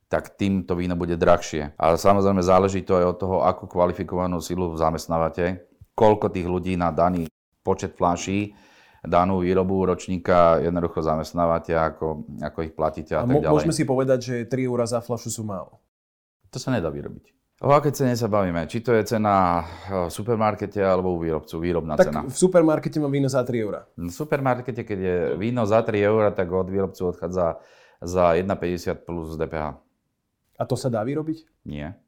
tak 0.10 0.36
tým 0.40 0.66
to 0.66 0.74
víno 0.74 0.98
bude 0.98 1.14
drahšie. 1.20 1.78
A 1.78 1.94
samozrejme 1.94 2.42
záleží 2.42 2.82
to 2.82 2.98
aj 2.98 3.06
od 3.14 3.18
toho, 3.20 3.38
akú 3.46 3.70
kvalifikovanú 3.70 4.42
silu 4.42 4.74
zamestnávate, 4.74 5.70
koľko 5.94 6.34
tých 6.34 6.48
ľudí 6.50 6.74
na 6.80 6.90
daný 6.90 7.30
počet 7.62 7.94
fláší 7.94 8.58
danú 9.06 9.40
výrobu 9.40 9.88
ročníka 9.88 10.60
jednoducho 10.60 11.00
zamestnávate, 11.00 11.72
ako, 11.72 12.28
ako 12.44 12.60
ich 12.68 12.74
platíte 12.76 13.16
a, 13.16 13.24
tak 13.24 13.48
ďalej. 13.48 13.54
Môžeme 13.56 13.76
si 13.76 13.88
povedať, 13.88 14.20
že 14.20 14.36
3 14.44 14.68
eurá 14.68 14.84
za 14.84 15.00
fľašu 15.00 15.32
sú 15.32 15.44
málo. 15.48 15.80
To 16.52 16.60
sa 16.60 16.74
nedá 16.76 16.92
vyrobiť. 16.92 17.39
O 17.60 17.76
aké 17.76 17.92
cene 17.92 18.16
sa 18.16 18.32
bavíme? 18.32 18.72
Či 18.72 18.80
to 18.80 18.96
je 18.96 19.04
cena 19.04 19.68
v 19.92 20.08
supermarkete 20.08 20.80
alebo 20.80 21.12
u 21.12 21.20
výrobcu, 21.20 21.60
výrobná 21.60 22.00
tak 22.00 22.08
cena? 22.08 22.24
v 22.24 22.32
supermarkete 22.32 23.04
má 23.04 23.12
víno 23.12 23.28
za 23.28 23.44
3 23.44 23.52
eurá. 23.68 23.84
V 24.00 24.08
supermarkete, 24.08 24.88
keď 24.88 25.00
je 25.00 25.18
víno 25.36 25.68
za 25.68 25.84
3 25.84 25.92
eurá, 26.08 26.32
tak 26.32 26.48
od 26.48 26.72
výrobcu 26.72 27.12
odchádza 27.12 27.60
za 28.00 28.40
1,50 28.40 29.04
plus 29.04 29.36
DPH. 29.36 29.76
A 30.56 30.64
to 30.64 30.80
sa 30.80 30.88
dá 30.88 31.04
vyrobiť? 31.04 31.68
Nie. 31.68 32.00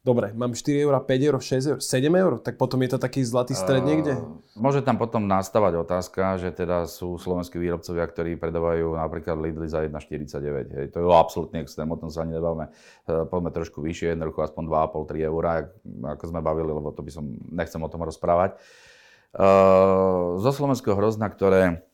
Dobre, 0.00 0.32
mám 0.32 0.56
4 0.56 0.80
eur, 0.80 0.96
5 0.96 1.28
eur, 1.28 1.36
6 1.36 1.70
eur, 1.76 1.78
7 1.84 2.08
eur, 2.08 2.32
tak 2.40 2.56
potom 2.56 2.80
je 2.80 2.96
to 2.96 2.98
taký 2.98 3.20
zlatý 3.20 3.52
stred 3.52 3.84
niekde? 3.84 4.16
Uh, 4.16 4.40
môže 4.56 4.80
tam 4.80 4.96
potom 4.96 5.28
nastávať 5.28 5.76
otázka, 5.76 6.40
že 6.40 6.56
teda 6.56 6.88
sú 6.88 7.20
slovenskí 7.20 7.60
výrobcovia, 7.60 8.08
ktorí 8.08 8.40
predávajú 8.40 8.96
napríklad 8.96 9.36
Lidl 9.36 9.68
za 9.68 9.84
1,49. 9.84 10.72
Hej. 10.72 10.86
To 10.96 11.04
je 11.04 11.06
absolútny 11.12 11.60
extrém, 11.60 11.84
o 11.84 12.00
tom 12.00 12.08
sa 12.08 12.24
ani 12.24 12.32
nebavíme. 12.32 12.72
Uh, 13.04 13.28
poďme 13.28 13.52
trošku 13.52 13.84
vyššie, 13.84 14.16
jednoducho 14.16 14.40
aspoň 14.40 14.72
2,5-3 14.72 15.28
eur, 15.28 15.42
ako 16.16 16.24
sme 16.32 16.40
bavili, 16.40 16.72
lebo 16.72 16.96
to 16.96 17.04
by 17.04 17.12
som, 17.12 17.24
nechcem 17.52 17.84
o 17.84 17.92
tom 17.92 18.00
rozprávať. 18.00 18.56
Uh, 19.36 20.40
zo 20.40 20.48
slovenského 20.48 20.96
hrozna, 20.96 21.28
ktoré, 21.28 21.84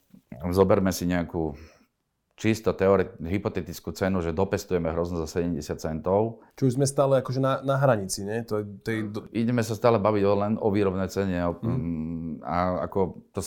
zoberme 0.55 0.95
si 0.95 1.03
nejakú 1.11 1.59
čisto 2.37 2.69
teoret, 2.77 3.17
hypotetickú 3.17 3.89
cenu, 3.97 4.21
že 4.21 4.29
dopestujeme 4.29 4.93
hrozno 4.93 5.17
za 5.25 5.41
70 5.41 5.57
centov. 5.81 6.45
Či 6.53 6.69
už 6.69 6.73
sme 6.77 6.85
stále 6.85 7.17
akože 7.25 7.41
na, 7.41 7.65
na 7.65 7.81
hranici, 7.81 8.21
nie? 8.21 8.45
To, 8.45 8.61
to 8.61 8.87
je 8.93 8.99
do... 9.09 9.19
Ideme 9.33 9.65
sa 9.65 9.73
stále 9.73 9.97
baviť 9.97 10.23
o, 10.23 10.33
len 10.37 10.53
o 10.61 10.69
výrobnej 10.69 11.09
cene. 11.09 11.41
Mm. 11.41 12.45
A 12.45 12.85
ako 12.85 13.25
to, 13.33 13.41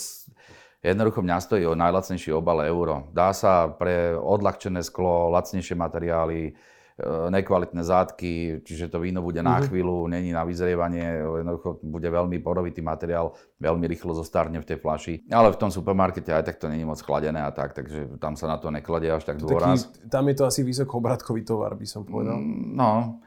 jednoducho 0.83 1.23
mňa 1.23 1.39
stojí 1.39 1.65
o 1.71 1.79
najlacnejší 1.79 2.35
obal 2.35 2.67
euro. 2.67 3.07
Dá 3.15 3.31
sa 3.31 3.71
pre 3.71 4.19
odľahčené 4.19 4.83
sklo, 4.83 5.31
lacnejšie 5.39 5.79
materiály, 5.79 6.59
nekvalitné 7.31 7.83
zátky, 7.83 8.63
čiže 8.65 8.93
to 8.93 9.01
víno 9.01 9.25
bude 9.25 9.41
na 9.43 9.59
mhm. 9.59 9.63
chvíľu, 9.69 10.07
není 10.07 10.31
na 10.33 10.45
vyzrievanie, 10.45 11.23
jednoducho 11.43 11.81
bude 11.83 12.09
veľmi 12.09 12.39
porovitý 12.41 12.85
materiál, 12.85 13.33
veľmi 13.59 13.85
rýchlo 13.89 14.13
zostarne 14.15 14.61
v 14.61 14.69
tej 14.69 14.79
flaši. 14.79 15.15
Ale 15.33 15.53
v 15.53 15.61
tom 15.61 15.71
supermarkete 15.73 16.31
aj 16.33 16.45
tak 16.47 16.57
to 16.61 16.69
není 16.69 16.85
moc 16.85 17.01
chladené 17.01 17.41
a 17.41 17.51
tak, 17.51 17.73
takže 17.73 18.21
tam 18.21 18.37
sa 18.37 18.51
na 18.51 18.57
to 18.61 18.69
nekladie 18.69 19.11
až 19.11 19.25
tak 19.25 19.41
dôraz. 19.41 19.89
Taký, 19.89 20.09
tam 20.09 20.25
je 20.29 20.35
to 20.37 20.45
asi 20.47 20.61
vysokobratkový 20.63 21.43
tovar, 21.43 21.75
by 21.75 21.87
som 21.89 22.03
povedal. 22.05 22.37
Mm, 22.37 22.77
no, 22.77 23.23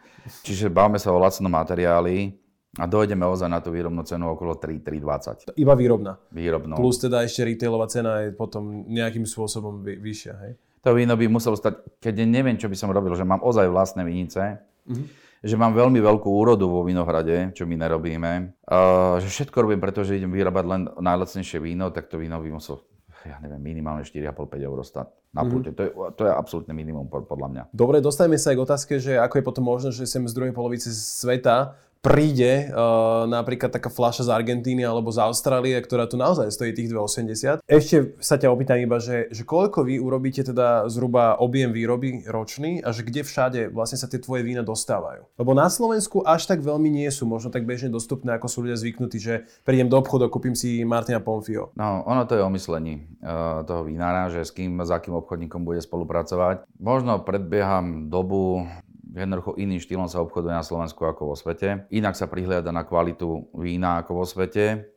čiže 0.46 0.70
bavme 0.70 1.02
sa 1.02 1.12
o 1.14 1.20
lacnom 1.20 1.52
materiáli. 1.52 2.40
A 2.74 2.90
dojdeme 2.90 3.22
ozaj 3.22 3.54
na 3.54 3.62
tú 3.62 3.70
výrobnú 3.70 4.02
cenu 4.02 4.34
okolo 4.34 4.58
3, 4.58 4.82
3,20. 4.82 5.54
Iba 5.62 5.78
výrobná. 5.78 6.18
Výrobná. 6.34 6.74
Plus 6.74 6.98
teda 6.98 7.22
ešte 7.22 7.46
retailová 7.46 7.86
cena 7.86 8.26
je 8.26 8.34
potom 8.34 8.90
nejakým 8.90 9.30
spôsobom 9.30 9.86
vyššia, 9.86 10.34
hej? 10.42 10.58
To 10.84 10.92
víno 10.92 11.16
by 11.16 11.26
muselo 11.32 11.56
stať, 11.56 11.80
keď 12.04 12.28
neviem, 12.28 12.60
čo 12.60 12.68
by 12.68 12.76
som 12.76 12.92
robil, 12.92 13.16
že 13.16 13.24
mám 13.24 13.40
ozaj 13.40 13.72
vlastné 13.72 14.04
vinice, 14.04 14.60
mm-hmm. 14.84 15.06
že 15.40 15.56
mám 15.56 15.72
veľmi 15.72 16.04
veľkú 16.04 16.28
úrodu 16.28 16.68
vo 16.68 16.84
vinohrade, 16.84 17.56
čo 17.56 17.64
my 17.64 17.80
nerobíme, 17.80 18.52
uh, 18.68 19.16
že 19.24 19.32
všetko 19.32 19.64
robím, 19.64 19.80
pretože 19.80 20.20
idem 20.20 20.36
vyrábať 20.36 20.66
len 20.68 20.82
najlacnejšie 21.00 21.64
víno, 21.64 21.88
tak 21.96 22.12
to 22.12 22.20
víno 22.20 22.36
by 22.44 22.52
muselo 22.52 22.84
ja 23.24 23.40
neviem, 23.40 23.60
minimálne 23.64 24.04
4,5-5 24.04 24.68
eur 24.68 24.78
stať 24.84 25.08
na 25.32 25.48
pulte. 25.48 25.72
Mm. 25.72 25.76
To, 25.80 25.82
je, 25.82 25.90
to 26.20 26.22
je 26.28 26.32
absolútne 26.36 26.76
minimum 26.76 27.08
podľa 27.08 27.48
mňa. 27.48 27.64
Dobre, 27.72 28.04
dostaneme 28.04 28.36
sa 28.36 28.52
aj 28.52 28.58
k 28.60 28.66
otázke, 28.68 28.94
že 29.00 29.16
ako 29.16 29.40
je 29.40 29.44
potom 29.48 29.64
možné, 29.64 29.90
že 29.96 30.04
sem 30.04 30.24
z 30.28 30.36
druhej 30.36 30.52
polovice 30.52 30.92
sveta 30.92 31.80
príde 32.04 32.68
uh, 32.68 33.24
napríklad 33.32 33.72
taká 33.72 33.88
fľaša 33.88 34.28
z 34.28 34.30
Argentíny 34.36 34.84
alebo 34.84 35.08
z 35.08 35.24
Austrálie, 35.24 35.80
ktorá 35.80 36.04
tu 36.04 36.20
naozaj 36.20 36.52
stojí 36.52 36.76
tých 36.76 36.92
2,80. 36.92 37.64
Ešte 37.64 38.20
sa 38.20 38.36
ťa 38.36 38.52
opýtam 38.52 38.76
iba, 38.76 39.00
že, 39.00 39.32
že 39.32 39.48
koľko 39.48 39.88
vy 39.88 40.04
urobíte 40.04 40.44
teda 40.44 40.92
zhruba 40.92 41.40
objem 41.40 41.72
výroby 41.72 42.28
ročný 42.28 42.84
a 42.84 42.92
že 42.92 43.08
kde 43.08 43.24
všade 43.24 43.62
vlastne 43.72 43.96
sa 43.96 44.12
tie 44.12 44.20
tvoje 44.20 44.44
vína 44.44 44.68
dostávajú. 44.68 45.32
Lebo 45.40 45.56
na 45.56 45.72
Slovensku 45.72 46.28
až 46.28 46.44
tak 46.44 46.60
veľmi 46.60 46.92
nie 46.92 47.08
sú 47.08 47.24
možno 47.24 47.56
tak 47.56 47.64
bežne 47.64 47.88
dostupné, 47.88 48.36
ako 48.36 48.52
sú 48.52 48.68
ľudia 48.68 48.76
zvyknutí, 48.76 49.18
že 49.24 49.48
prídem 49.64 49.88
do 49.88 49.96
obchodu 49.96 50.28
a 50.28 50.34
kúpim 50.34 50.60
si 50.60 50.84
Martina 50.84 51.24
Ponfio. 51.24 51.72
No, 51.80 52.04
ono 52.04 52.28
to 52.28 52.36
je 52.36 52.44
o 52.44 52.52
myslení 52.52 53.00
uh, 53.24 53.64
toho 53.64 53.88
vínára, 53.88 54.28
že 54.28 54.44
s 54.44 54.52
kým, 54.52 54.84
s 54.84 54.92
akým 54.92 55.16
obchodníkom 55.24 55.64
bude 55.64 55.80
spolupracovať. 55.80 56.68
Možno 56.84 57.24
predbieham 57.24 58.12
dobu, 58.12 58.68
jednoducho 59.14 59.54
iným 59.62 59.78
štýlom 59.78 60.10
sa 60.10 60.20
obchoduje 60.26 60.50
na 60.50 60.66
Slovensku 60.66 61.06
ako 61.06 61.32
vo 61.32 61.36
svete. 61.38 61.86
Inak 61.94 62.18
sa 62.18 62.26
prihliada 62.26 62.74
na 62.74 62.82
kvalitu 62.82 63.54
vína 63.54 64.02
ako 64.02 64.12
vo 64.20 64.26
svete, 64.26 64.90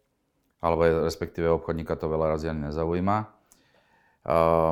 alebo 0.64 1.04
respektíve 1.04 1.52
obchodníka 1.52 2.00
to 2.00 2.08
veľa 2.08 2.32
razy 2.32 2.49
ani 2.49 2.73
nezaujíma. 2.73 3.16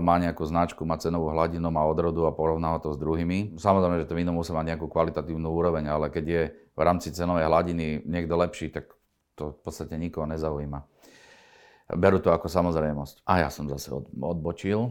Má 0.02 0.14
nejakú 0.18 0.42
značku, 0.42 0.82
má 0.82 0.98
cenovú 0.98 1.30
hladinu, 1.30 1.70
má 1.70 1.86
odrodu 1.86 2.26
a 2.26 2.34
porovnáva 2.34 2.82
to 2.82 2.90
s 2.90 2.98
druhými. 2.98 3.54
Samozrejme, 3.54 4.02
že 4.02 4.10
to 4.10 4.18
víno 4.18 4.34
musí 4.34 4.50
mať 4.50 4.74
nejakú 4.74 4.90
kvalitatívnu 4.90 5.46
úroveň, 5.46 5.94
ale 5.94 6.10
keď 6.10 6.24
je 6.26 6.42
v 6.74 6.80
rámci 6.82 7.14
cenovej 7.14 7.46
hladiny 7.46 8.02
niekto 8.02 8.34
lepší, 8.34 8.74
tak 8.74 8.90
to 9.38 9.54
v 9.54 9.58
podstate 9.62 9.94
nikoho 9.94 10.26
nezaujíma. 10.26 10.82
Berú 11.94 12.18
to 12.18 12.34
ako 12.34 12.50
samozrejmosť. 12.50 13.22
A 13.30 13.46
ja 13.46 13.48
som 13.52 13.70
zase 13.70 13.94
odbočil. 14.18 14.90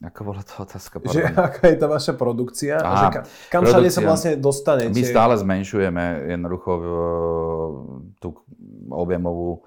Ako 0.00 0.32
bola 0.32 0.40
tá 0.40 0.64
otázka? 0.64 0.96
Pardon. 0.96 1.12
Že 1.12 1.22
aká 1.36 1.64
je 1.68 1.76
tá 1.76 1.84
vaša 1.84 2.16
produkcia? 2.16 2.80
Aha, 2.80 2.88
a 2.88 2.96
že 2.96 3.06
ka, 3.12 3.20
kam 3.52 3.62
všade 3.68 3.90
sa 3.92 4.00
vlastne 4.00 4.32
dostanete? 4.40 4.96
My 4.96 5.04
stále 5.04 5.36
zmenšujeme 5.36 6.04
jednoducho 6.32 6.70
tú 8.16 8.28
objemovú, 8.88 9.60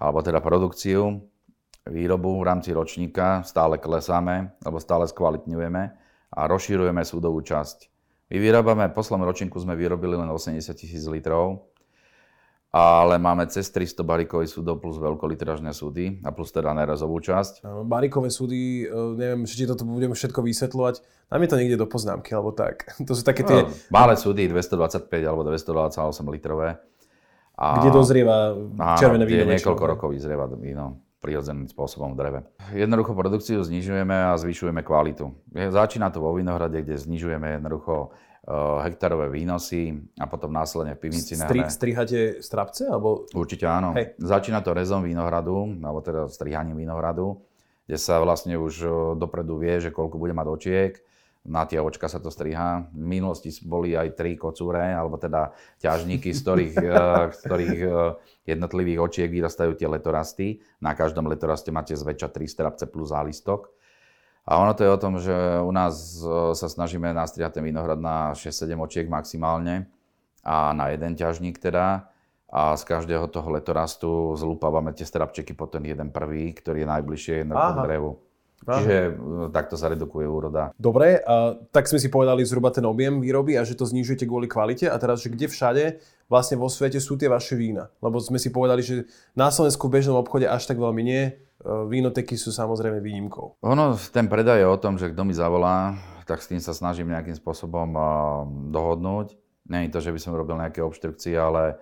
alebo 0.00 0.24
teda 0.24 0.40
produkciu, 0.40 1.20
výrobu 1.84 2.40
v 2.40 2.48
rámci 2.48 2.72
ročníka, 2.72 3.44
stále 3.44 3.76
klesáme, 3.76 4.56
alebo 4.64 4.80
stále 4.80 5.04
skvalitňujeme 5.04 5.82
a 6.32 6.40
rozširujeme 6.48 7.04
súdovú 7.04 7.44
časť. 7.44 7.92
My 8.32 8.40
vyrábame, 8.40 8.88
v 8.88 8.96
poslednom 8.96 9.28
ročníku 9.28 9.60
sme 9.60 9.76
vyrobili 9.76 10.16
len 10.16 10.32
80 10.32 10.64
tisíc 10.80 11.04
litrov, 11.04 11.73
ale 12.74 13.22
máme 13.22 13.46
cez 13.46 13.70
300 13.70 14.02
barikových 14.02 14.50
súdov 14.50 14.82
plus 14.82 14.98
veľkolitrážne 14.98 15.70
súdy 15.70 16.18
a 16.26 16.34
plus 16.34 16.50
teda 16.50 16.74
nerezovú 16.74 17.22
časť. 17.22 17.62
Barikové 17.86 18.34
súdy, 18.34 18.82
e, 18.82 18.90
neviem, 19.14 19.46
či 19.46 19.62
toto 19.62 19.86
budeme 19.86 20.18
všetko 20.18 20.42
vysvetľovať, 20.42 20.94
tam 21.30 21.38
je 21.38 21.48
to 21.54 21.58
niekde 21.62 21.78
do 21.78 21.86
poznámky, 21.86 22.34
alebo 22.34 22.50
tak. 22.50 22.90
To 23.06 23.14
sú 23.14 23.22
také 23.22 23.46
tie... 23.46 23.62
No, 23.62 23.70
malé 23.94 24.18
súdy, 24.18 24.50
225 24.50 25.06
alebo 25.22 25.46
228 25.46 26.02
litrové. 26.34 26.82
A, 27.54 27.78
kde 27.78 27.94
dozrieva 27.94 28.58
červené 28.98 29.22
víno. 29.22 29.46
Niekoľko 29.46 29.84
rokov 29.86 30.10
vyzrieva 30.10 30.50
víno 30.58 30.98
prirodzeným 31.22 31.70
spôsobom 31.70 32.12
v 32.12 32.16
dreve. 32.18 32.40
Jednoducho 32.74 33.14
produkciu 33.16 33.62
znižujeme 33.62 34.12
a 34.12 34.36
zvyšujeme 34.36 34.84
kvalitu. 34.84 35.32
Začína 35.54 36.10
to 36.10 36.20
vo 36.20 36.34
vinohrade, 36.36 36.82
kde 36.82 37.00
znižujeme 37.00 37.56
jednoducho 37.56 38.12
hektárové 38.84 39.32
výnosy 39.32 39.96
a 40.20 40.28
potom 40.28 40.52
následne 40.52 40.92
v 41.00 41.08
pivnici 41.08 41.32
Stri, 41.32 41.64
Strihate 41.64 42.44
strapce? 42.44 42.84
Alebo... 42.84 43.24
Určite 43.32 43.64
áno. 43.64 43.96
Hej. 43.96 44.20
Začína 44.20 44.60
to 44.60 44.76
rezom 44.76 45.00
vinohradu, 45.00 45.80
alebo 45.80 46.04
teda 46.04 46.28
strihaním 46.28 46.76
vinohradu, 46.76 47.40
kde 47.88 47.96
sa 47.96 48.20
vlastne 48.20 48.60
už 48.60 48.74
eh, 48.84 48.92
dopredu 49.16 49.56
vie, 49.56 49.80
že 49.80 49.88
koľko 49.88 50.20
bude 50.20 50.36
mať 50.36 50.46
očiek. 50.48 50.92
Na 51.44 51.68
tie 51.68 51.76
očka 51.76 52.08
sa 52.08 52.24
to 52.24 52.32
striha. 52.32 52.88
V 52.88 53.04
minulosti 53.04 53.52
boli 53.68 53.92
aj 53.92 54.16
tri 54.16 54.32
kocúre, 54.32 54.96
alebo 54.96 55.20
teda 55.20 55.52
ťažníky, 55.80 56.32
z 56.32 56.40
ktorých, 56.40 56.74
eh, 56.80 57.24
z 57.32 57.38
ktorých 57.48 57.80
jednotlivých 58.44 58.98
očiek 59.00 59.28
vyrastajú 59.32 59.72
tie 59.72 59.88
letorasty. 59.88 60.60
Na 60.84 60.92
každom 60.92 61.28
letoraste 61.32 61.72
máte 61.72 61.96
zväčša 61.96 62.28
tri 62.28 62.44
strapce 62.44 62.84
plus 62.88 63.08
zálistok. 63.08 63.72
A 64.44 64.60
ono 64.60 64.76
to 64.76 64.84
je 64.84 64.90
o 64.92 65.00
tom, 65.00 65.16
že 65.16 65.32
u 65.64 65.72
nás 65.72 66.20
e, 66.20 66.52
sa 66.52 66.68
snažíme 66.68 67.16
nastriať 67.16 67.60
ten 67.60 67.64
vinohrad 67.64 67.96
na 67.96 68.36
6-7 68.36 68.76
očiek 68.76 69.06
maximálne 69.08 69.88
a 70.44 70.76
na 70.76 70.92
jeden 70.92 71.16
ťažník 71.16 71.56
teda. 71.56 72.12
A 72.54 72.76
z 72.76 72.84
každého 72.86 73.26
toho 73.32 73.50
letorastu 73.50 74.36
zlúpavame 74.36 74.94
tie 74.94 75.08
strapčeky 75.08 75.56
po 75.56 75.66
ten 75.66 75.82
jeden 75.82 76.12
prvý, 76.12 76.54
ktorý 76.54 76.84
je 76.84 76.92
najbližšie 76.92 77.34
jednotnému 77.42 77.80
drevu. 77.82 78.10
Aha. 78.64 78.80
Čiže 78.80 78.96
e, 78.96 79.10
takto 79.52 79.80
sa 79.80 79.88
redukuje 79.92 80.24
úroda. 80.24 80.72
Dobre, 80.76 81.20
a 81.20 81.56
tak 81.72 81.88
sme 81.88 82.00
si 82.00 82.08
povedali 82.08 82.44
zhruba 82.44 82.72
ten 82.72 82.84
objem 82.84 83.20
výroby 83.20 83.60
a 83.60 83.64
že 83.64 83.76
to 83.76 83.88
znižujete 83.88 84.24
kvôli 84.28 84.48
kvalite. 84.48 84.88
A 84.88 84.96
teraz, 84.96 85.20
že 85.20 85.32
kde 85.32 85.48
všade 85.48 85.84
vlastne 86.28 86.56
vo 86.56 86.72
svete 86.72 86.96
sú 87.00 87.16
tie 87.20 87.28
vaše 87.28 87.56
vína? 87.56 87.92
Lebo 88.00 88.20
sme 88.20 88.40
si 88.40 88.48
povedali, 88.48 88.80
že 88.80 89.08
na 89.36 89.52
Slovensku 89.52 89.88
v 89.88 90.00
bežnom 90.00 90.16
obchode 90.16 90.48
až 90.48 90.64
tak 90.64 90.80
veľmi 90.80 91.00
nie. 91.04 91.36
E, 91.64 91.88
vínoteky 91.88 92.36
sú 92.36 92.52
samozrejme 92.52 93.00
výnimkou. 93.00 93.64
Ono, 93.64 93.96
ten 94.12 94.28
predaj 94.28 94.60
je 94.60 94.68
o 94.68 94.76
tom, 94.76 95.00
že 95.00 95.08
kto 95.08 95.24
mi 95.24 95.32
zavolá, 95.32 95.96
tak 96.28 96.44
s 96.44 96.52
tým 96.52 96.60
sa 96.60 96.76
snažím 96.76 97.12
nejakým 97.12 97.36
spôsobom 97.36 97.88
uh, 97.96 98.04
dohodnúť. 98.72 99.36
Nie 99.68 99.88
to, 99.92 100.00
že 100.00 100.12
by 100.12 100.20
som 100.20 100.36
robil 100.36 100.56
nejaké 100.56 100.80
obštrukcie, 100.80 101.36
ale 101.36 101.76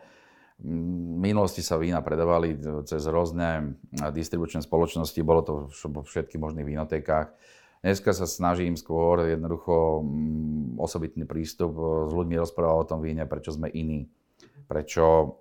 v 0.63 1.19
minulosti 1.19 1.63
sa 1.63 1.79
vína 1.79 1.99
predávali 2.03 2.55
cez 2.87 3.03
rôzne 3.11 3.79
distribučné 4.15 4.63
spoločnosti, 4.63 5.19
bolo 5.27 5.43
to 5.43 5.53
vo 5.71 6.03
všetkých 6.07 6.39
možných 6.39 6.67
vínotekách. 6.67 7.35
Dneska 7.83 8.15
sa 8.15 8.31
snažím 8.31 8.79
skôr 8.79 9.27
jednoducho 9.27 10.07
osobitný 10.79 11.27
prístup 11.27 11.75
s 12.07 12.13
ľuďmi 12.15 12.39
rozprávať 12.39 12.79
o 12.79 12.89
tom 12.95 13.01
víne, 13.03 13.27
prečo 13.27 13.59
sme 13.59 13.67
iní, 13.75 14.07
prečo 14.71 15.39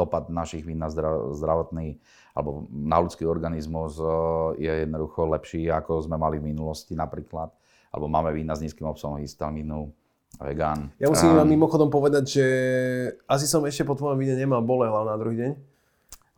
dopad 0.00 0.32
našich 0.32 0.64
vín 0.64 0.80
na 0.80 0.88
zdravotný 1.36 2.00
alebo 2.32 2.64
na 2.72 2.96
ľudský 2.96 3.28
organizmus 3.28 4.00
e, 4.00 4.06
je 4.64 4.72
jednoducho 4.88 5.28
lepší, 5.28 5.68
ako 5.68 6.00
sme 6.00 6.16
mali 6.16 6.40
v 6.40 6.54
minulosti 6.54 6.96
napríklad. 6.96 7.52
Alebo 7.90 8.06
máme 8.06 8.30
vína 8.32 8.54
s 8.54 8.62
nízkym 8.62 8.86
obsahom 8.86 9.18
histamínu, 9.18 9.90
vegán. 10.38 10.94
Ja 11.02 11.10
musím 11.10 11.34
um, 11.34 11.42
mimochodom 11.42 11.90
povedať, 11.90 12.24
že 12.38 12.46
asi 13.26 13.50
som 13.50 13.66
ešte 13.66 13.82
po 13.82 13.98
tvojom 13.98 14.14
víne 14.14 14.38
nemal 14.38 14.62
bole 14.62 14.86
hlav 14.86 15.10
na 15.10 15.16
druhý 15.18 15.36
deň. 15.42 15.50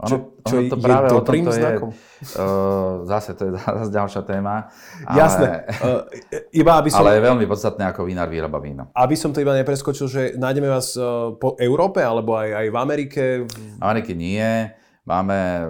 Ono, 0.02 0.08
čo, 0.08 0.16
ono 0.40 0.60
to 0.72 0.76
je 0.76 0.82
práve 0.82 1.06
dobrým 1.12 1.44
o 1.46 1.52
znakom? 1.52 1.90
Je, 1.92 2.34
uh, 2.40 3.06
zase 3.06 3.36
to 3.38 3.46
je 3.46 3.52
zase 3.78 3.92
ďalšia 3.92 4.22
téma. 4.26 4.72
Ale, 5.06 5.18
Jasné. 5.20 5.50
Uh, 5.78 6.02
iba 6.50 6.72
aby 6.80 6.88
som, 6.90 7.04
ale 7.04 7.20
je 7.20 7.28
veľmi 7.28 7.46
podstatné, 7.46 7.84
ako 7.92 8.08
vínár 8.08 8.26
vyrába 8.32 8.58
víno. 8.58 8.90
Aby 8.96 9.14
som 9.14 9.30
to 9.30 9.38
iba 9.38 9.54
nepreskočil, 9.54 10.06
že 10.08 10.22
nájdeme 10.40 10.66
vás 10.66 10.96
uh, 10.98 11.36
po 11.36 11.54
Európe, 11.60 12.02
alebo 12.02 12.34
aj, 12.34 12.48
aj 12.50 12.66
v 12.72 12.76
Amerike? 12.76 13.22
V 13.46 13.82
Amerike 13.84 14.16
nie. 14.16 14.72
Máme 15.02 15.66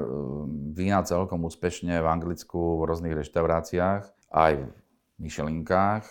vína 0.76 1.00
celkom 1.08 1.40
úspešne 1.48 2.04
v 2.04 2.06
Anglicku, 2.06 2.80
v 2.80 2.84
rôznych 2.84 3.16
reštauráciách, 3.16 4.04
aj 4.28 4.52
v 4.60 4.68
Michelinkách. 5.16 6.04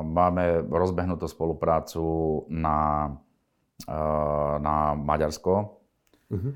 Máme 0.00 0.64
rozbehnutú 0.64 1.28
spoluprácu 1.28 2.00
na, 2.48 3.12
na 4.64 4.96
Maďarsko. 4.96 5.83
Uh-huh 6.34 6.54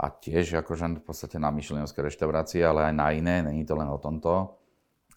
a 0.00 0.08
tiež 0.08 0.64
akože 0.64 0.96
v 0.96 1.04
podstate 1.04 1.36
na 1.36 1.52
myšlienské 1.52 2.00
reštaurácie, 2.00 2.64
ale 2.64 2.88
aj 2.88 2.94
na 2.96 3.12
iné, 3.12 3.44
není 3.44 3.68
to 3.68 3.76
len 3.76 3.84
o 3.92 4.00
tomto. 4.00 4.56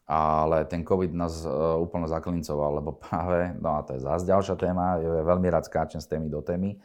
Ale 0.03 0.67
ten 0.67 0.84
COVID 0.84 1.15
nás 1.15 1.48
uh, 1.48 1.79
úplne 1.79 2.12
zaklincoval, 2.12 2.84
lebo 2.84 3.00
práve, 3.00 3.55
no 3.55 3.79
a 3.79 3.88
to 3.88 3.96
je 3.96 4.03
zase 4.03 4.27
ďalšia 4.27 4.60
téma, 4.60 5.00
je 5.00 5.08
veľmi 5.08 5.48
rád 5.48 5.72
skáčem 5.72 6.03
z 6.03 6.12
témy 6.12 6.27
do 6.27 6.43
témy, 6.43 6.75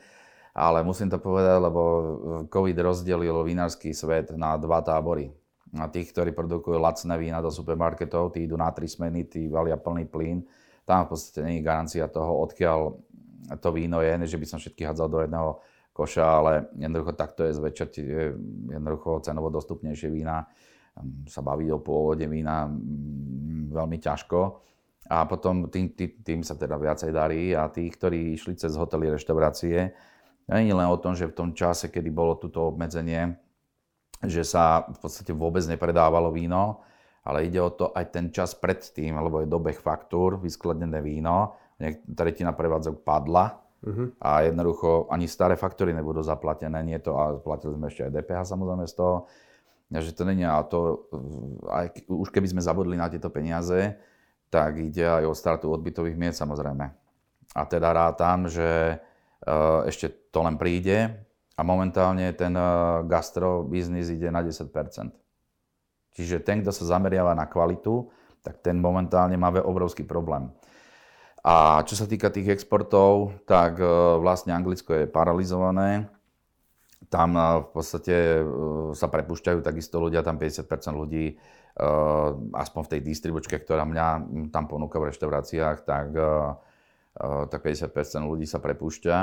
ale 0.55 0.87
musím 0.87 1.11
to 1.11 1.19
povedať, 1.19 1.59
lebo 1.59 1.83
COVID 2.47 2.79
rozdelil 2.79 3.43
vinársky 3.43 3.91
svet 3.91 4.31
na 4.39 4.55
dva 4.55 4.79
tábory. 4.79 5.35
Na 5.75 5.91
tých, 5.91 6.15
ktorí 6.15 6.33
produkujú 6.33 6.79
lacné 6.79 7.19
vína 7.19 7.43
do 7.43 7.51
supermarketov, 7.51 8.31
tí 8.33 8.47
idú 8.47 8.55
na 8.55 8.71
tri 8.71 8.87
smeny, 8.87 9.27
tí 9.27 9.51
valia 9.51 9.77
plný 9.77 10.07
plyn. 10.07 10.47
Tam 10.87 11.05
v 11.05 11.13
podstate 11.13 11.45
nie 11.45 11.61
je 11.61 11.67
garancia 11.67 12.07
toho, 12.07 12.47
odkiaľ 12.47 12.95
to 13.59 13.69
víno 13.75 13.99
je, 14.01 14.15
než 14.15 14.39
by 14.39 14.47
som 14.47 14.63
všetky 14.63 14.87
hádzal 14.87 15.09
do 15.11 15.19
jedného 15.27 15.59
koša, 15.99 16.23
ale 16.23 16.53
jednoducho 16.79 17.19
takto 17.19 17.43
je 17.43 17.59
zväčšať 17.59 17.91
jednoducho 18.71 19.19
cenovo 19.27 19.51
dostupnejšie 19.51 20.15
vína. 20.15 20.47
Sa 21.27 21.43
baví 21.43 21.67
o 21.75 21.83
pôvode 21.83 22.23
vína 22.31 22.71
hm, 22.71 23.75
veľmi 23.75 23.99
ťažko. 23.99 24.63
A 25.11 25.27
potom 25.27 25.67
tým, 25.67 25.91
tým, 25.99 26.11
tým 26.23 26.41
sa 26.47 26.55
teda 26.55 26.79
viacej 26.79 27.11
darí 27.11 27.51
a 27.57 27.67
tí, 27.73 27.91
ktorí 27.91 28.39
išli 28.39 28.55
cez 28.55 28.77
hotely, 28.79 29.11
reštaurácie, 29.11 29.91
nie 30.49 30.73
len 30.73 30.89
o 30.89 31.01
tom, 31.01 31.17
že 31.17 31.29
v 31.29 31.37
tom 31.37 31.51
čase, 31.57 31.89
kedy 31.89 32.13
bolo 32.13 32.37
toto 32.37 32.69
obmedzenie, 32.73 33.37
že 34.25 34.45
sa 34.45 34.85
v 34.85 34.99
podstate 35.01 35.33
vôbec 35.33 35.65
nepredávalo 35.65 36.33
víno, 36.33 36.85
ale 37.25 37.49
ide 37.49 37.61
o 37.61 37.73
to 37.73 37.93
aj 37.93 38.05
ten 38.13 38.33
čas 38.33 38.57
predtým, 38.57 39.17
lebo 39.17 39.45
je 39.45 39.49
dobeh 39.49 39.77
faktúr, 39.77 40.41
vyskladnené 40.41 41.05
víno, 41.05 41.57
tretina 42.17 42.57
prevádzok 42.57 43.05
padla, 43.05 43.68
Uh-huh. 43.79 44.11
A 44.19 44.43
jednoducho 44.43 45.07
ani 45.07 45.31
staré 45.31 45.55
faktory 45.55 45.95
nebudú 45.95 46.19
zaplatené, 46.27 46.83
nie 46.83 46.99
to, 46.99 47.15
a 47.15 47.39
platili 47.39 47.79
sme 47.79 47.87
ešte 47.87 48.11
aj 48.11 48.15
DPH 48.15 48.41
samozrejme 48.51 48.85
z 48.91 48.95
toho. 48.99 49.17
Že 49.89 50.13
to 50.13 50.23
není, 50.27 50.45
a 50.45 50.61
to, 50.67 51.09
aj, 51.71 52.05
už 52.11 52.29
keby 52.29 52.51
sme 52.51 52.61
zabudli 52.61 52.99
na 52.99 53.09
tieto 53.09 53.31
peniaze, 53.31 53.97
tak 54.51 54.83
ide 54.83 55.05
aj 55.05 55.25
o 55.25 55.33
startu 55.33 55.71
odbytových 55.73 56.19
miest 56.19 56.43
samozrejme. 56.43 56.87
A 57.57 57.63
teda 57.65 57.95
rátam, 57.97 58.51
že 58.51 59.01
uh, 59.47 59.87
ešte 59.89 60.13
to 60.29 60.45
len 60.45 60.61
príde 60.61 61.09
a 61.57 61.61
momentálne 61.65 62.29
ten 62.37 62.53
uh, 62.53 63.01
gastro 63.09 63.65
biznis 63.65 64.13
ide 64.13 64.29
na 64.29 64.45
10%. 64.45 64.69
Čiže 66.19 66.43
ten, 66.43 66.61
kto 66.61 66.75
sa 66.75 66.99
zameriava 66.99 67.33
na 67.33 67.47
kvalitu, 67.47 68.11
tak 68.43 68.61
ten 68.61 68.77
momentálne 68.77 69.39
má 69.39 69.55
obrovský 69.55 70.05
problém. 70.05 70.51
A 71.47 71.87
čo 71.87 71.95
sa 71.95 72.11
týka 72.11 72.35
tých 72.35 72.51
exportov, 72.51 73.39
tak 73.47 73.79
e, 73.79 73.87
vlastne 74.19 74.51
Anglicko 74.51 74.91
je 74.91 75.07
paralizované. 75.07 76.11
Tam 77.07 77.39
e, 77.39 77.63
v 77.63 77.69
podstate 77.71 78.43
e, 78.43 78.45
sa 78.99 79.07
prepušťajú 79.07 79.63
takisto 79.63 80.03
ľudia, 80.03 80.27
tam 80.27 80.41
50% 80.41 80.67
ľudí, 80.99 81.39
aspoň 82.59 82.81
v 82.83 82.91
tej 82.91 83.01
distribučke, 83.07 83.55
ktorá 83.55 83.87
mňa 83.87 84.07
tam 84.51 84.67
ponúka 84.67 84.99
v 84.99 85.15
reštauráciách, 85.15 85.87
tak, 85.87 86.11
tak 87.55 87.61
50% 87.63 87.95
ľudí 88.27 88.51
sa 88.51 88.59
prepúšťa 88.59 89.17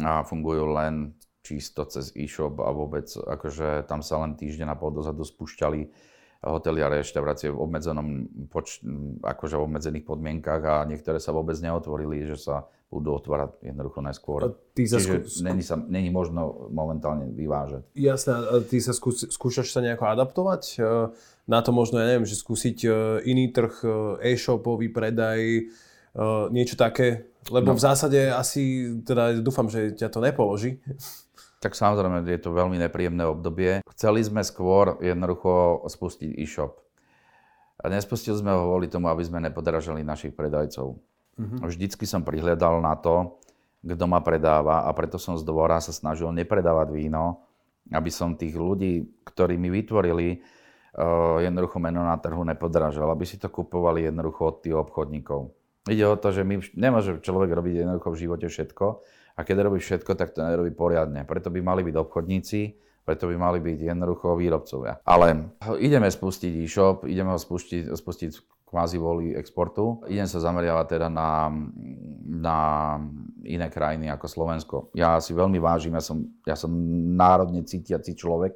a 0.00 0.24
fungujú 0.24 0.64
len 0.72 1.12
čisto 1.44 1.84
cez 1.84 2.08
e-shop 2.16 2.64
a 2.64 2.72
vôbec 2.72 3.04
akože 3.12 3.84
tam 3.84 4.00
sa 4.00 4.16
len 4.24 4.32
týždeň 4.32 4.72
a 4.72 4.80
pol 4.80 4.96
dozadu 4.96 5.28
spúšťali 5.28 5.92
hotely 6.44 6.84
a 6.84 6.92
reštaurácie 6.92 7.48
v 7.48 7.58
obmedzenom 7.58 8.28
poč- 8.52 8.84
akože 9.24 9.56
v 9.56 9.64
obmedzených 9.64 10.04
podmienkach 10.04 10.62
a 10.62 10.74
niektoré 10.84 11.16
sa 11.16 11.32
vôbec 11.32 11.56
neotvorili, 11.56 12.28
že 12.28 12.36
sa 12.36 12.68
budú 12.92 13.18
otvárať 13.18 13.58
jednoducho 13.64 13.98
najskôr. 14.04 14.38
A 14.46 14.48
ty 14.76 14.86
sa 14.86 15.02
Čiže 15.02 15.26
skú... 15.26 15.42
není, 15.42 15.62
sa, 15.66 15.74
není 15.74 16.14
možno 16.14 16.70
momentálne 16.70 17.26
vyvážať. 17.34 17.82
Jasné, 17.98 18.32
a 18.38 18.62
ty 18.62 18.78
sa 18.78 18.94
skúš, 18.94 19.34
skúšaš 19.34 19.74
sa 19.74 19.82
nejako 19.82 20.06
adaptovať? 20.06 20.62
E, 20.78 21.10
na 21.50 21.58
to 21.64 21.74
možno, 21.74 21.98
ja 21.98 22.06
neviem, 22.06 22.28
že 22.28 22.38
skúsiť 22.38 22.78
e, 22.86 22.88
iný 23.26 23.50
trh, 23.50 23.74
e, 23.82 23.88
e-shopový 24.34 24.92
predaj, 24.94 25.72
niečo 26.54 26.78
také? 26.78 27.26
Lebo 27.50 27.74
no. 27.74 27.76
v 27.76 27.82
zásade 27.82 28.30
asi, 28.30 28.94
teda 29.02 29.34
dúfam, 29.42 29.66
že 29.66 29.98
ťa 29.98 30.14
to 30.14 30.22
nepoloží 30.22 30.78
tak 31.64 31.72
samozrejme 31.72 32.28
je 32.28 32.44
to 32.44 32.52
veľmi 32.52 32.76
nepríjemné 32.76 33.24
obdobie. 33.24 33.80
Chceli 33.96 34.20
sme 34.20 34.44
skôr 34.44 35.00
jednoducho 35.00 35.80
spustiť 35.88 36.36
e-shop. 36.36 36.76
A 37.80 37.88
nespustili 37.88 38.36
sme 38.36 38.52
ho 38.52 38.68
kvôli 38.68 38.92
tomu, 38.92 39.08
aby 39.08 39.24
sme 39.24 39.40
nepodražali 39.40 40.04
našich 40.04 40.36
predajcov. 40.36 41.00
Mm-hmm. 41.40 41.64
Vždycky 41.64 42.04
som 42.04 42.20
prihľadal 42.20 42.84
na 42.84 42.92
to, 43.00 43.40
kto 43.80 44.04
ma 44.04 44.20
predáva 44.20 44.84
a 44.84 44.90
preto 44.92 45.16
som 45.16 45.40
z 45.40 45.44
dvora 45.44 45.80
sa 45.80 45.92
snažil 45.92 46.28
nepredávať 46.36 46.92
víno, 46.92 47.48
aby 47.92 48.12
som 48.12 48.36
tých 48.36 48.56
ľudí, 48.56 49.24
ktorí 49.24 49.56
mi 49.56 49.72
vytvorili 49.72 50.40
uh, 50.40 51.40
jednoducho 51.40 51.80
meno 51.80 52.04
na 52.04 52.16
trhu 52.20 52.44
nepodražal, 52.44 53.08
aby 53.08 53.24
si 53.24 53.40
to 53.40 53.48
kupovali 53.48 54.04
jednoducho 54.04 54.52
od 54.52 54.56
tých 54.60 54.76
obchodníkov. 54.76 55.63
Ide 55.84 56.04
o 56.08 56.16
to, 56.16 56.32
že 56.32 56.42
my, 56.48 56.64
nemôže 56.72 57.20
človek 57.20 57.52
robiť 57.52 57.84
jednoducho 57.84 58.08
v 58.12 58.20
živote 58.24 58.46
všetko, 58.48 58.86
a 59.34 59.42
keď 59.42 59.66
robí 59.66 59.82
všetko, 59.82 60.14
tak 60.14 60.30
to 60.30 60.46
nerobí 60.46 60.70
poriadne. 60.70 61.26
Preto 61.26 61.50
by 61.50 61.58
mali 61.58 61.82
byť 61.82 61.94
obchodníci, 61.98 62.60
preto 63.02 63.26
by 63.26 63.34
mali 63.34 63.58
byť 63.58 63.78
jednoducho 63.90 64.38
výrobcovia. 64.38 65.02
Ale 65.02 65.50
ideme 65.82 66.06
spustiť 66.06 66.62
e-shop, 66.62 67.02
ideme 67.04 67.34
ho 67.34 67.38
spustiť, 67.38 67.90
spustiť 67.90 68.30
kvázi 68.70 68.96
voli 68.96 69.34
exportu. 69.34 70.06
Idem 70.06 70.30
sa 70.30 70.38
zameriavať 70.38 70.86
teda 70.86 71.08
na, 71.10 71.50
na 72.30 72.58
iné 73.42 73.66
krajiny 73.74 74.06
ako 74.14 74.26
Slovensko. 74.30 74.76
Ja 74.94 75.18
si 75.18 75.34
veľmi 75.34 75.58
vážim, 75.58 75.98
ja 75.98 76.02
som, 76.02 76.22
ja 76.46 76.54
som 76.54 76.70
národne 77.18 77.66
cítiaci 77.66 78.14
človek, 78.14 78.54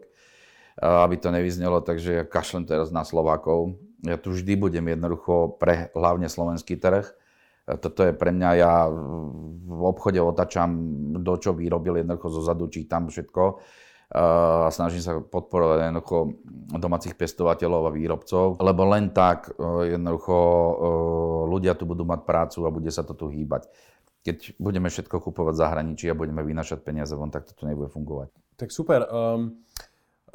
aby 0.78 1.18
to 1.18 1.34
nevyznelo, 1.34 1.82
takže 1.82 2.22
ja 2.22 2.24
kašlem 2.24 2.70
teraz 2.70 2.94
na 2.94 3.02
Slovákov. 3.02 3.74
Ja 4.06 4.16
tu 4.20 4.30
vždy 4.30 4.54
budem 4.54 4.86
jednoducho 4.94 5.58
pre 5.58 5.90
hlavne 5.94 6.30
slovenský 6.30 6.78
trh 6.78 7.06
toto 7.76 8.00
je 8.00 8.16
pre 8.16 8.32
mňa, 8.32 8.50
ja 8.56 8.88
v 8.88 9.82
obchode 9.84 10.16
otačam, 10.16 10.72
do 11.20 11.36
čo 11.36 11.52
vyrobil 11.52 12.00
jednoducho 12.00 12.32
zo 12.32 12.40
zadu, 12.40 12.72
čítam 12.72 13.12
všetko 13.12 13.60
a 14.08 14.72
snažím 14.72 15.04
sa 15.04 15.20
podporovať 15.20 15.92
jednoducho 15.92 16.32
domácich 16.80 17.12
pestovateľov 17.12 17.92
a 17.92 17.92
výrobcov, 17.92 18.56
lebo 18.56 18.88
len 18.88 19.12
tak 19.12 19.52
e, 19.52 19.92
jednoducho 20.00 20.32
e, 20.32 20.72
ľudia 21.52 21.76
tu 21.76 21.84
budú 21.84 22.08
mať 22.08 22.24
prácu 22.24 22.64
a 22.64 22.72
bude 22.72 22.88
sa 22.88 23.04
to 23.04 23.12
tu 23.12 23.28
hýbať. 23.28 23.68
Keď 24.24 24.56
budeme 24.56 24.88
všetko 24.88 25.12
kupovať 25.12 25.52
v 25.52 25.60
zahraničí 25.60 26.08
a 26.08 26.16
budeme 26.16 26.40
vynašať 26.40 26.80
peniaze 26.80 27.12
von, 27.12 27.28
tak 27.28 27.52
to 27.52 27.52
tu 27.52 27.68
nebude 27.68 27.92
fungovať. 27.92 28.32
Tak 28.56 28.72
super. 28.72 29.04
Um... 29.12 29.60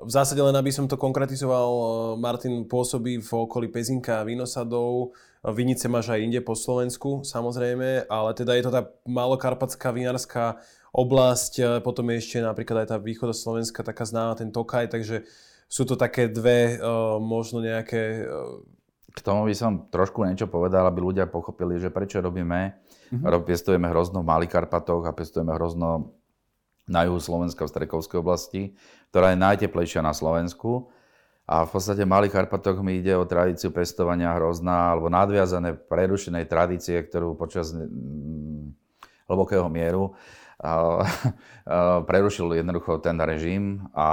V 0.04 0.12
zásade 0.12 0.44
len 0.44 0.56
aby 0.56 0.70
som 0.70 0.86
to 0.86 1.00
konkretizoval, 1.00 1.70
e, 1.72 1.86
Martin 2.20 2.68
pôsobí 2.68 3.24
v 3.24 3.30
okolí 3.32 3.72
Pezinka 3.72 4.20
a 4.20 4.28
Vinosadov, 4.28 5.16
Vinice 5.44 5.92
máš 5.92 6.08
aj 6.08 6.24
inde 6.24 6.40
po 6.40 6.56
Slovensku, 6.56 7.28
samozrejme, 7.28 8.08
ale 8.08 8.30
teda 8.32 8.56
je 8.56 8.64
to 8.64 8.72
tá 8.72 8.82
malokarpatská 9.04 9.92
vinárska 9.92 10.64
oblasť, 10.96 11.84
potom 11.84 12.08
je 12.16 12.24
ešte 12.24 12.38
napríklad 12.40 12.88
aj 12.88 12.96
tá 12.96 12.98
východoslovenská 13.02 13.84
taká 13.84 14.08
známa, 14.08 14.40
ten 14.40 14.56
Tokaj, 14.56 14.88
takže 14.88 15.28
sú 15.68 15.84
to 15.84 16.00
také 16.00 16.32
dve 16.32 16.78
uh, 16.78 17.18
možno 17.20 17.60
nejaké... 17.60 18.24
K 19.14 19.20
tomu 19.22 19.46
by 19.46 19.54
som 19.58 19.90
trošku 19.92 20.24
niečo 20.26 20.50
povedal, 20.50 20.88
aby 20.90 21.02
ľudia 21.02 21.30
pochopili, 21.30 21.78
že 21.78 21.94
prečo 21.94 22.18
robíme. 22.18 22.78
Mm-hmm. 23.14 23.46
Pestujeme 23.46 23.86
hrozno 23.92 24.26
v 24.26 24.30
Malých 24.30 24.58
Karpatoch 24.58 25.06
a 25.06 25.14
pestujeme 25.14 25.54
hrozno 25.54 26.18
na 26.90 27.08
juhu 27.08 27.20
Slovenska 27.20 27.64
v 27.64 27.72
Strekovskej 27.72 28.20
oblasti, 28.20 28.62
ktorá 29.10 29.32
je 29.32 29.44
najteplejšia 29.44 30.04
na 30.04 30.12
Slovensku 30.12 30.92
a 31.44 31.68
v 31.68 31.70
podstate 31.76 32.08
v 32.08 32.12
Malých 32.12 32.40
Karpatoch 32.40 32.80
mi 32.80 33.04
ide 33.04 33.16
o 33.20 33.28
tradíciu 33.28 33.72
pestovania 33.76 34.32
hrozná 34.36 34.96
alebo 34.96 35.12
nadviazané 35.12 35.76
prerušenej 35.76 36.48
tradície, 36.48 36.96
ktorú 37.00 37.36
počas 37.36 37.76
mm, 37.76 38.72
hlbokého 39.28 39.68
mieru 39.68 40.16
prerušil 42.10 42.56
jednoducho 42.56 43.04
ten 43.04 43.20
režim 43.20 43.84
a 43.92 44.08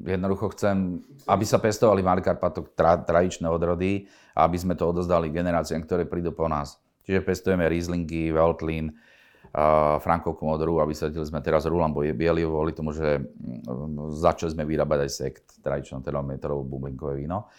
jednoducho 0.00 0.56
chcem, 0.56 1.04
aby 1.28 1.44
sa 1.44 1.60
pestovali 1.60 2.00
v 2.00 2.08
Malých 2.08 2.26
Karpatoch 2.32 2.72
tra, 2.72 2.96
tradičné 2.96 3.44
odrody 3.44 4.08
a 4.32 4.48
aby 4.48 4.56
sme 4.56 4.72
to 4.72 4.88
odozdali 4.88 5.28
generáciám, 5.28 5.84
ktoré 5.84 6.08
prídu 6.08 6.32
po 6.32 6.48
nás. 6.48 6.80
Čiže 7.04 7.20
pestujeme 7.20 7.68
Rieslingy, 7.68 8.32
Veltlin, 8.32 8.96
Frankovku 9.98 10.46
modrú 10.46 10.78
a 10.78 10.86
vysadili 10.86 11.26
sme 11.26 11.42
teraz 11.42 11.66
Rulambo 11.66 12.06
je 12.06 12.14
biely 12.14 12.46
kvôli 12.46 12.70
tomu, 12.70 12.94
že 12.94 13.18
mm, 13.18 14.14
začali 14.14 14.54
sme 14.54 14.62
vyrábať 14.62 14.98
aj 15.02 15.10
sekt, 15.10 15.44
tradičnú 15.58 16.06
teda 16.06 16.22
metrovú 16.22 16.62
bublinkové 16.62 17.18
víno. 17.18 17.50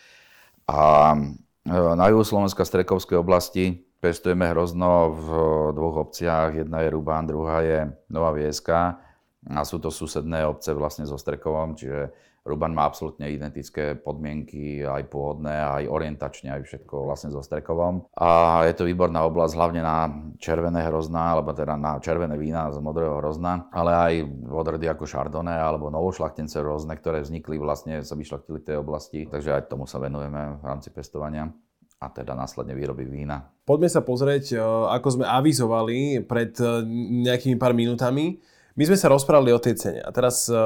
A 0.72 1.12
e, 1.12 1.76
na 1.76 2.06
juhu 2.08 2.24
Slovenska 2.24 2.64
Strekovskej 2.64 3.20
oblasti 3.20 3.84
pestujeme 4.00 4.48
hrozno 4.56 5.12
v 5.12 5.28
dvoch 5.76 6.08
obciach. 6.08 6.56
Jedna 6.56 6.80
je 6.80 6.96
Rubán, 6.96 7.28
druhá 7.28 7.60
je 7.60 7.92
Nová 8.08 8.32
Vieska. 8.32 9.04
A 9.52 9.62
sú 9.68 9.82
to 9.82 9.92
susedné 9.92 10.48
obce 10.48 10.72
vlastne 10.72 11.04
so 11.04 11.20
Strekovom, 11.20 11.76
čiže 11.76 12.14
Ruban 12.42 12.74
má 12.74 12.90
absolútne 12.90 13.30
identické 13.30 13.94
podmienky, 13.94 14.82
aj 14.82 15.14
pôvodné, 15.14 15.54
aj 15.54 15.84
orientačne, 15.86 16.50
aj 16.58 16.66
všetko 16.66 17.06
vlastne 17.06 17.30
so 17.30 17.46
Strekovom. 17.46 18.10
A 18.18 18.62
je 18.66 18.74
to 18.74 18.90
výborná 18.90 19.22
oblasť 19.30 19.54
hlavne 19.54 19.82
na 19.86 20.10
červené 20.42 20.82
hrozná, 20.90 21.38
alebo 21.38 21.54
teda 21.54 21.78
na 21.78 22.02
červené 22.02 22.34
vína 22.42 22.74
z 22.74 22.82
modrého 22.82 23.22
hrozna, 23.22 23.70
ale 23.70 23.92
aj 23.94 24.14
odrody 24.50 24.90
ako 24.90 25.06
Chardonnay 25.06 25.62
alebo 25.62 25.94
novošlachtence 25.94 26.58
rôzne, 26.58 26.98
ktoré 26.98 27.22
vznikli 27.22 27.62
vlastne, 27.62 28.02
sa 28.02 28.18
vyšlachtili 28.18 28.58
v 28.58 28.68
tej 28.74 28.78
oblasti. 28.82 29.30
Takže 29.30 29.62
aj 29.62 29.70
tomu 29.70 29.86
sa 29.86 30.02
venujeme 30.02 30.58
v 30.58 30.64
rámci 30.66 30.90
pestovania 30.90 31.54
a 32.02 32.10
teda 32.10 32.34
následne 32.34 32.74
výroby 32.74 33.06
vína. 33.06 33.54
Poďme 33.62 33.86
sa 33.86 34.02
pozrieť, 34.02 34.58
e, 34.58 34.60
ako 34.90 35.22
sme 35.22 35.26
avizovali 35.30 36.26
pred 36.26 36.58
e, 36.58 36.82
nejakými 37.30 37.62
pár 37.62 37.78
minútami. 37.78 38.42
My 38.80 38.84
sme 38.88 38.96
sa 38.96 39.12
rozprávali 39.12 39.52
o 39.52 39.60
tej 39.60 39.76
cene 39.76 40.00
a 40.00 40.10
teraz 40.16 40.48
uh, 40.48 40.58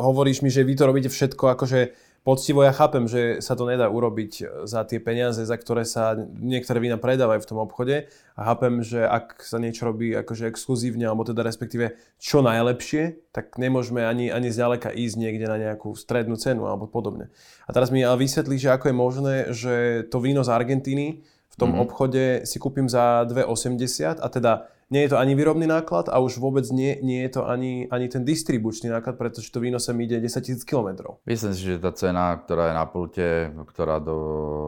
hovoríš 0.00 0.40
mi, 0.40 0.48
že 0.48 0.64
vy 0.64 0.74
to 0.76 0.88
robíte 0.88 1.12
všetko 1.12 1.52
akože 1.52 1.92
poctivo. 2.20 2.60
Ja 2.60 2.76
chápem, 2.76 3.08
že 3.08 3.40
sa 3.40 3.56
to 3.56 3.64
nedá 3.64 3.88
urobiť 3.88 4.64
za 4.68 4.84
tie 4.84 5.00
peniaze, 5.00 5.40
za 5.40 5.56
ktoré 5.56 5.88
sa 5.88 6.12
niektoré 6.36 6.80
vína 6.80 7.00
predávajú 7.00 7.40
v 7.40 7.48
tom 7.48 7.58
obchode 7.64 8.12
a 8.36 8.40
chápem, 8.44 8.84
že 8.84 9.00
ak 9.04 9.40
sa 9.40 9.56
niečo 9.56 9.88
robí 9.88 10.12
akože 10.12 10.48
exkluzívne 10.52 11.08
alebo 11.08 11.24
teda 11.24 11.40
respektíve 11.40 11.96
čo 12.20 12.44
najlepšie, 12.44 13.32
tak 13.32 13.56
nemôžeme 13.56 14.04
ani, 14.04 14.28
ani 14.28 14.52
zďaleka 14.52 14.92
ísť 14.92 15.16
niekde 15.16 15.46
na 15.48 15.56
nejakú 15.56 15.96
strednú 15.96 16.36
cenu 16.36 16.68
alebo 16.68 16.84
podobne. 16.84 17.32
A 17.64 17.72
teraz 17.72 17.88
mi 17.88 18.04
ale 18.04 18.20
vysvetlí, 18.20 18.60
že 18.60 18.72
ako 18.72 18.92
je 18.92 18.96
možné, 18.96 19.34
že 19.56 19.74
to 20.12 20.20
víno 20.20 20.44
z 20.44 20.52
Argentíny 20.52 21.24
v 21.50 21.56
tom 21.56 21.72
mm-hmm. 21.72 21.84
obchode 21.84 22.24
si 22.44 22.56
kúpim 22.60 22.86
za 22.86 23.24
2,80 23.26 24.20
a 24.20 24.28
teda 24.28 24.52
nie 24.90 25.06
je 25.06 25.14
to 25.14 25.22
ani 25.22 25.38
výrobný 25.38 25.70
náklad 25.70 26.10
a 26.10 26.18
už 26.18 26.42
vôbec 26.42 26.66
nie, 26.74 26.98
nie 26.98 27.22
je 27.22 27.38
to 27.38 27.46
ani, 27.46 27.86
ani 27.94 28.10
ten 28.10 28.26
distribučný 28.26 28.90
náklad, 28.90 29.14
pretože 29.14 29.54
to 29.54 29.62
víno 29.62 29.78
sem 29.78 29.94
ide 30.02 30.18
10 30.18 30.66
000 30.66 30.66
km. 30.66 31.14
Myslím 31.30 31.54
si, 31.54 31.62
že 31.62 31.78
tá 31.78 31.94
cena, 31.94 32.34
ktorá 32.34 32.70
je 32.70 32.74
na 32.74 32.86
pulte, 32.90 33.26
ktorá 33.70 34.02
do, 34.02 34.18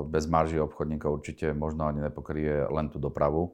bez 0.07 0.31
marží 0.31 0.63
obchodníka 0.63 1.11
určite 1.11 1.51
možno 1.51 1.91
ani 1.91 2.07
nepokrie 2.07 2.71
len 2.71 2.87
tú 2.87 3.03
dopravu. 3.03 3.51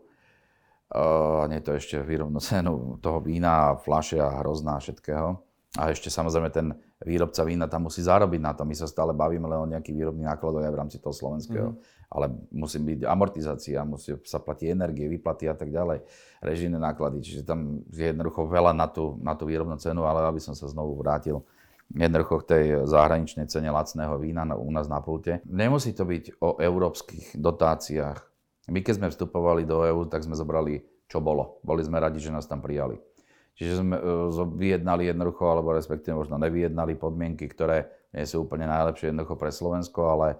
Uh, 0.88 1.48
nie 1.48 1.60
je 1.60 1.66
to 1.68 1.72
ešte 1.76 1.96
výrobnú 2.04 2.40
cenu 2.40 3.00
toho 3.00 3.20
vína, 3.24 3.76
fľaše 3.80 4.20
a 4.20 4.40
hrozná 4.40 4.76
všetkého. 4.76 5.40
A 5.76 5.92
ešte 5.92 6.08
samozrejme 6.08 6.48
ten 6.52 6.72
výrobca 7.04 7.44
vína 7.44 7.68
tam 7.68 7.88
musí 7.88 8.00
zarobiť 8.00 8.40
na 8.40 8.52
to. 8.56 8.64
My 8.64 8.72
sa 8.76 8.88
stále 8.88 9.12
bavíme 9.12 9.44
len 9.48 9.60
o 9.60 9.68
nejakých 9.68 9.96
výrobných 10.04 10.36
nákladoch 10.36 10.64
aj 10.64 10.72
v 10.72 10.80
rámci 10.80 10.96
toho 11.00 11.12
slovenského. 11.12 11.76
Mm. 11.76 11.80
Ale 12.08 12.32
musí 12.48 12.80
byť 12.80 13.04
amortizácia, 13.04 13.84
musí 13.84 14.16
sa 14.24 14.40
platiť 14.40 14.72
energie, 14.72 15.12
vyplaty 15.12 15.44
a 15.44 15.52
tak 15.52 15.68
ďalej, 15.68 16.00
režijné 16.40 16.80
náklady. 16.80 17.20
Čiže 17.20 17.44
tam 17.44 17.84
je 17.92 18.10
jednoducho 18.10 18.48
veľa 18.48 18.72
na 18.72 18.88
tú, 18.88 19.20
na 19.20 19.36
tú 19.36 19.44
výrobnú 19.44 19.76
cenu, 19.76 20.08
ale 20.08 20.24
aby 20.24 20.40
som 20.40 20.56
sa 20.56 20.64
znovu 20.72 20.96
vrátil 20.96 21.44
jednoducho 21.92 22.44
k 22.44 22.48
tej 22.48 22.64
zahraničnej 22.84 23.48
cene 23.48 23.72
lacného 23.72 24.20
vína 24.20 24.44
u 24.56 24.68
nás 24.68 24.88
na 24.88 25.00
pulte. 25.00 25.40
Nemusí 25.48 25.96
to 25.96 26.04
byť 26.04 26.36
o 26.40 26.60
európskych 26.60 27.36
dotáciách. 27.36 28.20
My 28.68 28.84
keď 28.84 28.94
sme 29.00 29.08
vstupovali 29.08 29.64
do 29.64 29.80
EÚ, 29.88 30.04
tak 30.12 30.24
sme 30.24 30.36
zobrali 30.36 30.84
čo 31.08 31.24
bolo. 31.24 31.56
Boli 31.64 31.80
sme 31.80 31.96
radi, 31.96 32.20
že 32.20 32.28
nás 32.28 32.44
tam 32.44 32.60
prijali. 32.60 33.00
Čiže 33.56 33.80
sme 33.80 33.96
e, 33.96 34.02
vyjednali 34.54 35.08
jednoducho, 35.08 35.48
alebo 35.48 35.72
respektíve 35.72 36.14
možno 36.14 36.36
nevyjednali 36.36 36.94
podmienky, 36.94 37.48
ktoré 37.48 37.88
nie 38.12 38.28
sú 38.28 38.44
úplne 38.44 38.68
najlepšie 38.68 39.10
jednoducho 39.10 39.34
pre 39.40 39.50
Slovensko, 39.50 40.00
ale 40.14 40.36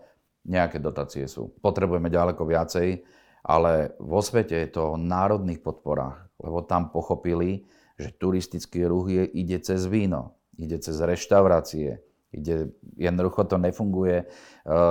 nejaké 0.48 0.80
dotácie 0.80 1.28
sú. 1.28 1.52
Potrebujeme 1.60 2.08
ďaleko 2.08 2.42
viacej, 2.42 3.04
ale 3.44 3.94
vo 4.00 4.24
svete 4.24 4.56
je 4.66 4.68
to 4.72 4.96
o 4.96 5.00
národných 5.00 5.60
podporách, 5.60 6.26
lebo 6.40 6.64
tam 6.64 6.88
pochopili, 6.88 7.68
že 8.00 8.14
turistický 8.16 8.88
ruch 8.88 9.12
je, 9.12 9.24
ide 9.28 9.60
cez 9.60 9.84
víno, 9.84 10.40
ide 10.56 10.80
cez 10.80 10.98
reštaurácie, 10.98 12.00
ide, 12.32 12.72
jednoducho 12.96 13.44
to 13.46 13.56
nefunguje. 13.60 14.24
E, 14.24 14.26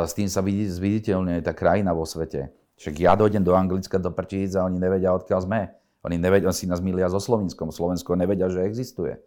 s 0.05 0.13
tým 0.13 0.29
sa 0.29 0.45
zviditeľňuje 0.45 1.39
tá 1.41 1.51
krajina 1.51 1.91
vo 1.91 2.05
svete. 2.05 2.53
Však 2.77 2.93
ja 3.01 3.17
dojdem 3.17 3.41
do 3.41 3.57
Anglicka, 3.57 3.97
do 3.97 4.13
Prčíc 4.13 4.53
a 4.53 4.65
oni 4.65 4.77
nevedia, 4.77 5.09
odkiaľ 5.15 5.41
sme. 5.41 5.61
Oni 6.05 6.21
nevedia, 6.21 6.53
si 6.53 6.69
nás 6.69 6.77
milia 6.77 7.09
so 7.09 7.17
Slovenskom. 7.17 7.73
Slovensko 7.73 8.13
nevedia, 8.13 8.47
že 8.53 8.63
existuje. 8.63 9.17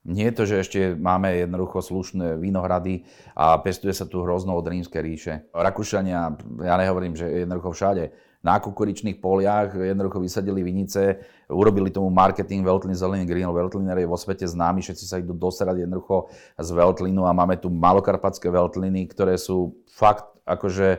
Nie 0.00 0.32
je 0.32 0.36
to, 0.36 0.42
že 0.48 0.56
ešte 0.64 0.80
máme 0.96 1.44
jednoducho 1.44 1.84
slušné 1.84 2.40
vínohrady 2.40 3.04
a 3.36 3.60
pestuje 3.60 3.92
sa 3.92 4.08
tu 4.08 4.24
hrozno 4.24 4.56
od 4.56 4.64
rímskej 4.64 5.00
ríše. 5.04 5.32
Rakúšania, 5.52 6.40
ja 6.64 6.74
nehovorím, 6.80 7.12
že 7.12 7.44
jednoducho 7.44 7.76
všade, 7.76 8.04
na 8.40 8.56
kukuričných 8.56 9.20
poliach 9.20 9.76
jednoducho 9.76 10.24
vysadili 10.24 10.64
vinice, 10.64 11.20
urobili 11.52 11.92
tomu 11.92 12.08
marketing 12.08 12.64
Veltlin 12.64 12.96
Zelený 12.96 13.28
Green. 13.28 13.44
Veltliner 13.44 14.00
je 14.00 14.08
vo 14.08 14.16
svete 14.16 14.48
známy, 14.48 14.80
všetci 14.80 15.04
sa 15.04 15.20
idú 15.20 15.36
doserať 15.36 15.84
jednoducho 15.84 16.32
z 16.56 16.68
Veltlinu 16.72 17.28
a 17.28 17.36
máme 17.36 17.60
tu 17.60 17.68
malokarpatské 17.68 18.48
Veltliny, 18.48 19.04
ktoré 19.12 19.36
sú 19.36 19.84
fakt 19.92 20.40
akože 20.48 20.88
e, 20.96 20.98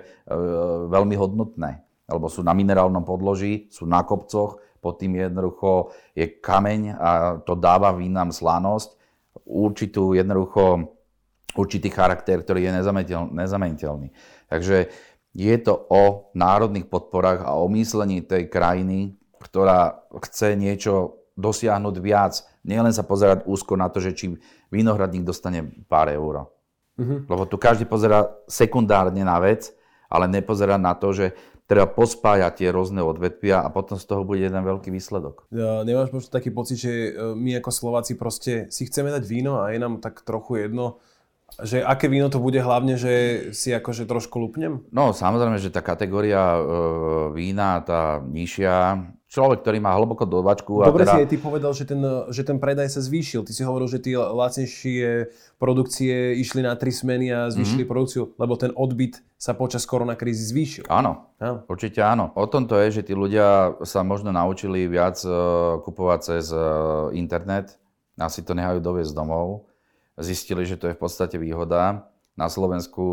veľmi 0.93 1.17
hodnotné, 1.17 1.81
lebo 2.05 2.29
sú 2.29 2.45
na 2.45 2.53
minerálnom 2.53 3.01
podloží, 3.01 3.65
sú 3.73 3.89
na 3.89 4.05
kopcoch, 4.05 4.61
pod 4.81 4.97
tým 4.97 5.21
jednoducho 5.21 5.93
je 6.17 6.25
kameň 6.41 6.81
a 6.97 7.09
to 7.45 7.53
dáva 7.53 7.93
vínam 7.93 8.33
slanosť, 8.33 8.97
určitú 9.45 10.17
jednoducho, 10.17 10.91
určitý 11.55 11.93
charakter, 11.93 12.41
ktorý 12.41 12.67
je 12.67 12.71
nezameniteľný. 13.31 14.09
Takže 14.49 14.89
je 15.31 15.55
to 15.63 15.87
o 15.87 16.33
národných 16.35 16.91
podporách 16.91 17.47
a 17.47 17.55
o 17.55 17.71
myslení 17.71 18.25
tej 18.25 18.51
krajiny, 18.51 19.15
ktorá 19.39 20.03
chce 20.27 20.59
niečo 20.59 21.23
dosiahnuť 21.39 21.95
viac. 22.03 22.43
Nielen 22.67 22.91
sa 22.91 23.07
pozerať 23.07 23.47
úzko 23.47 23.79
na 23.79 23.87
to, 23.87 24.03
že 24.03 24.11
či 24.11 24.25
vinohradník 24.69 25.23
dostane 25.23 25.71
pár 25.87 26.11
eur. 26.11 26.51
Mm-hmm. 26.99 27.31
Lebo 27.31 27.43
tu 27.47 27.55
každý 27.55 27.87
pozera 27.87 28.27
sekundárne 28.45 29.23
na 29.23 29.39
vec, 29.39 29.71
ale 30.11 30.27
nepozerá 30.27 30.75
na 30.75 30.91
to, 30.91 31.15
že 31.15 31.31
treba 31.71 31.87
pospájať 31.87 32.59
tie 32.59 32.67
rôzne 32.75 32.99
odvetvia 32.99 33.63
a 33.63 33.71
potom 33.71 33.95
z 33.95 34.03
toho 34.03 34.27
bude 34.27 34.43
jeden 34.43 34.59
veľký 34.59 34.91
výsledok. 34.91 35.47
Ja, 35.55 35.87
nemáš 35.87 36.11
možno 36.11 36.27
taký 36.27 36.51
pocit, 36.51 36.83
že 36.83 36.91
e, 36.91 37.31
my 37.31 37.63
ako 37.63 37.71
Slováci 37.71 38.19
proste 38.19 38.67
si 38.67 38.91
chceme 38.91 39.07
dať 39.07 39.23
víno 39.23 39.63
a 39.63 39.71
je 39.71 39.79
nám 39.79 40.03
tak 40.03 40.19
trochu 40.27 40.67
jedno, 40.67 40.99
že 41.63 41.79
aké 41.79 42.11
víno 42.11 42.27
to 42.27 42.43
bude 42.43 42.59
hlavne, 42.59 42.99
že 42.99 43.13
si 43.55 43.71
akože 43.71 44.03
trošku 44.03 44.35
lupnem? 44.35 44.83
No 44.91 45.15
samozrejme, 45.15 45.63
že 45.63 45.71
tá 45.71 45.79
kategória 45.79 46.59
e, 46.59 46.61
vína, 47.39 47.79
tá 47.87 48.19
nižšia, 48.19 49.07
človek, 49.31 49.63
ktorý 49.63 49.79
má 49.79 49.95
hlboko 49.95 50.27
dovačku. 50.27 50.83
Dobre 50.83 51.07
teda... 51.07 51.15
si 51.15 51.19
aj 51.23 51.29
ty 51.31 51.37
povedal, 51.39 51.71
že 51.71 51.87
ten, 51.87 52.03
že 52.27 52.43
ten 52.43 52.59
predaj 52.59 52.91
sa 52.91 52.99
zvýšil. 52.99 53.47
Ty 53.47 53.51
si 53.55 53.63
hovoril, 53.63 53.87
že 53.87 54.03
tie 54.03 54.19
lacnejšie 54.19 55.31
produkcie 55.55 56.35
išli 56.35 56.67
na 56.67 56.75
tri 56.75 56.91
smeny 56.91 57.31
a 57.31 57.39
zvýšili 57.47 57.87
mm-hmm. 57.87 57.91
produkciu, 57.95 58.35
lebo 58.35 58.59
ten 58.59 58.75
odbyt 58.75 59.23
sa 59.39 59.55
počas 59.55 59.87
koronakrízy 59.87 60.43
zvýšil. 60.51 60.83
Áno, 60.91 61.31
ja. 61.39 61.63
určite 61.63 62.03
áno. 62.03 62.35
O 62.35 62.43
tom 62.45 62.67
to 62.67 62.75
je, 62.83 63.01
že 63.01 63.07
tí 63.07 63.13
ľudia 63.15 63.79
sa 63.87 64.03
možno 64.03 64.35
naučili 64.35 64.83
viac 64.91 65.17
uh, 65.23 65.79
kupovať 65.79 66.19
cez 66.19 66.51
uh, 66.51 67.07
internet, 67.15 67.79
asi 68.19 68.43
to 68.43 68.51
nehajú 68.51 68.83
doviezť 68.83 69.15
domov. 69.15 69.71
Zistili, 70.19 70.67
že 70.67 70.75
to 70.75 70.91
je 70.91 70.93
v 70.93 71.01
podstate 71.01 71.39
výhoda 71.39 72.10
na 72.41 72.49
Slovensku 72.49 73.05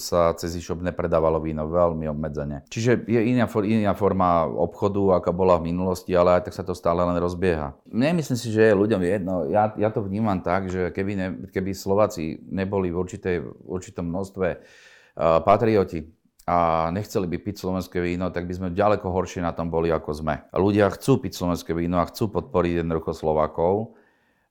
sa 0.00 0.32
cez 0.40 0.56
e-shop 0.56 0.80
nepredávalo 0.80 1.36
víno 1.36 1.68
veľmi 1.68 2.08
obmedzene. 2.08 2.64
Čiže 2.72 3.04
je 3.04 3.20
iná, 3.28 3.44
iná 3.60 3.92
forma 3.92 4.48
obchodu, 4.48 5.20
aká 5.20 5.36
bola 5.36 5.60
v 5.60 5.68
minulosti, 5.68 6.16
ale 6.16 6.40
aj 6.40 6.48
tak 6.48 6.56
sa 6.56 6.64
to 6.64 6.72
stále 6.72 7.04
len 7.04 7.20
rozbieha. 7.20 7.76
Nemyslím 7.84 8.40
si, 8.40 8.48
že 8.48 8.72
je 8.72 8.80
ľuďom 8.80 9.04
jedno. 9.04 9.44
Ja, 9.52 9.76
ja 9.76 9.92
to 9.92 10.00
vnímam 10.00 10.40
tak, 10.40 10.72
že 10.72 10.88
keby, 10.96 11.12
ne, 11.12 11.26
keby 11.52 11.76
Slováci 11.76 12.40
neboli 12.48 12.88
v, 12.88 12.96
určitej, 12.96 13.36
v 13.44 13.48
určitom 13.68 14.08
množstve 14.08 14.48
uh, 14.56 15.44
patrioti, 15.44 16.08
a 16.50 16.90
nechceli 16.90 17.30
by 17.30 17.38
piť 17.46 17.62
slovenské 17.62 18.02
víno, 18.02 18.26
tak 18.34 18.50
by 18.50 18.54
sme 18.56 18.68
ďaleko 18.74 19.06
horšie 19.06 19.38
na 19.38 19.54
tom 19.54 19.70
boli, 19.70 19.86
ako 19.94 20.10
sme. 20.10 20.50
Ľudia 20.50 20.90
chcú 20.98 21.22
piť 21.22 21.38
slovenské 21.38 21.70
víno 21.78 22.02
a 22.02 22.08
chcú 22.10 22.26
podporiť 22.26 22.82
jednoducho 22.82 23.14
Slovákov 23.14 23.94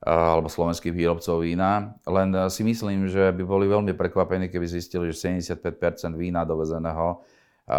alebo 0.09 0.49
slovenských 0.49 0.89
výrobcov 0.89 1.45
vína. 1.45 1.93
Len 2.09 2.33
eh, 2.33 2.49
si 2.49 2.65
myslím, 2.65 3.05
že 3.05 3.29
by 3.29 3.43
boli 3.45 3.69
veľmi 3.69 3.93
prekvapení, 3.93 4.49
keby 4.49 4.65
zistili, 4.65 5.13
že 5.13 5.29
75% 5.29 6.17
vína 6.17 6.41
dovezeného 6.43 7.21
eh, 7.21 7.73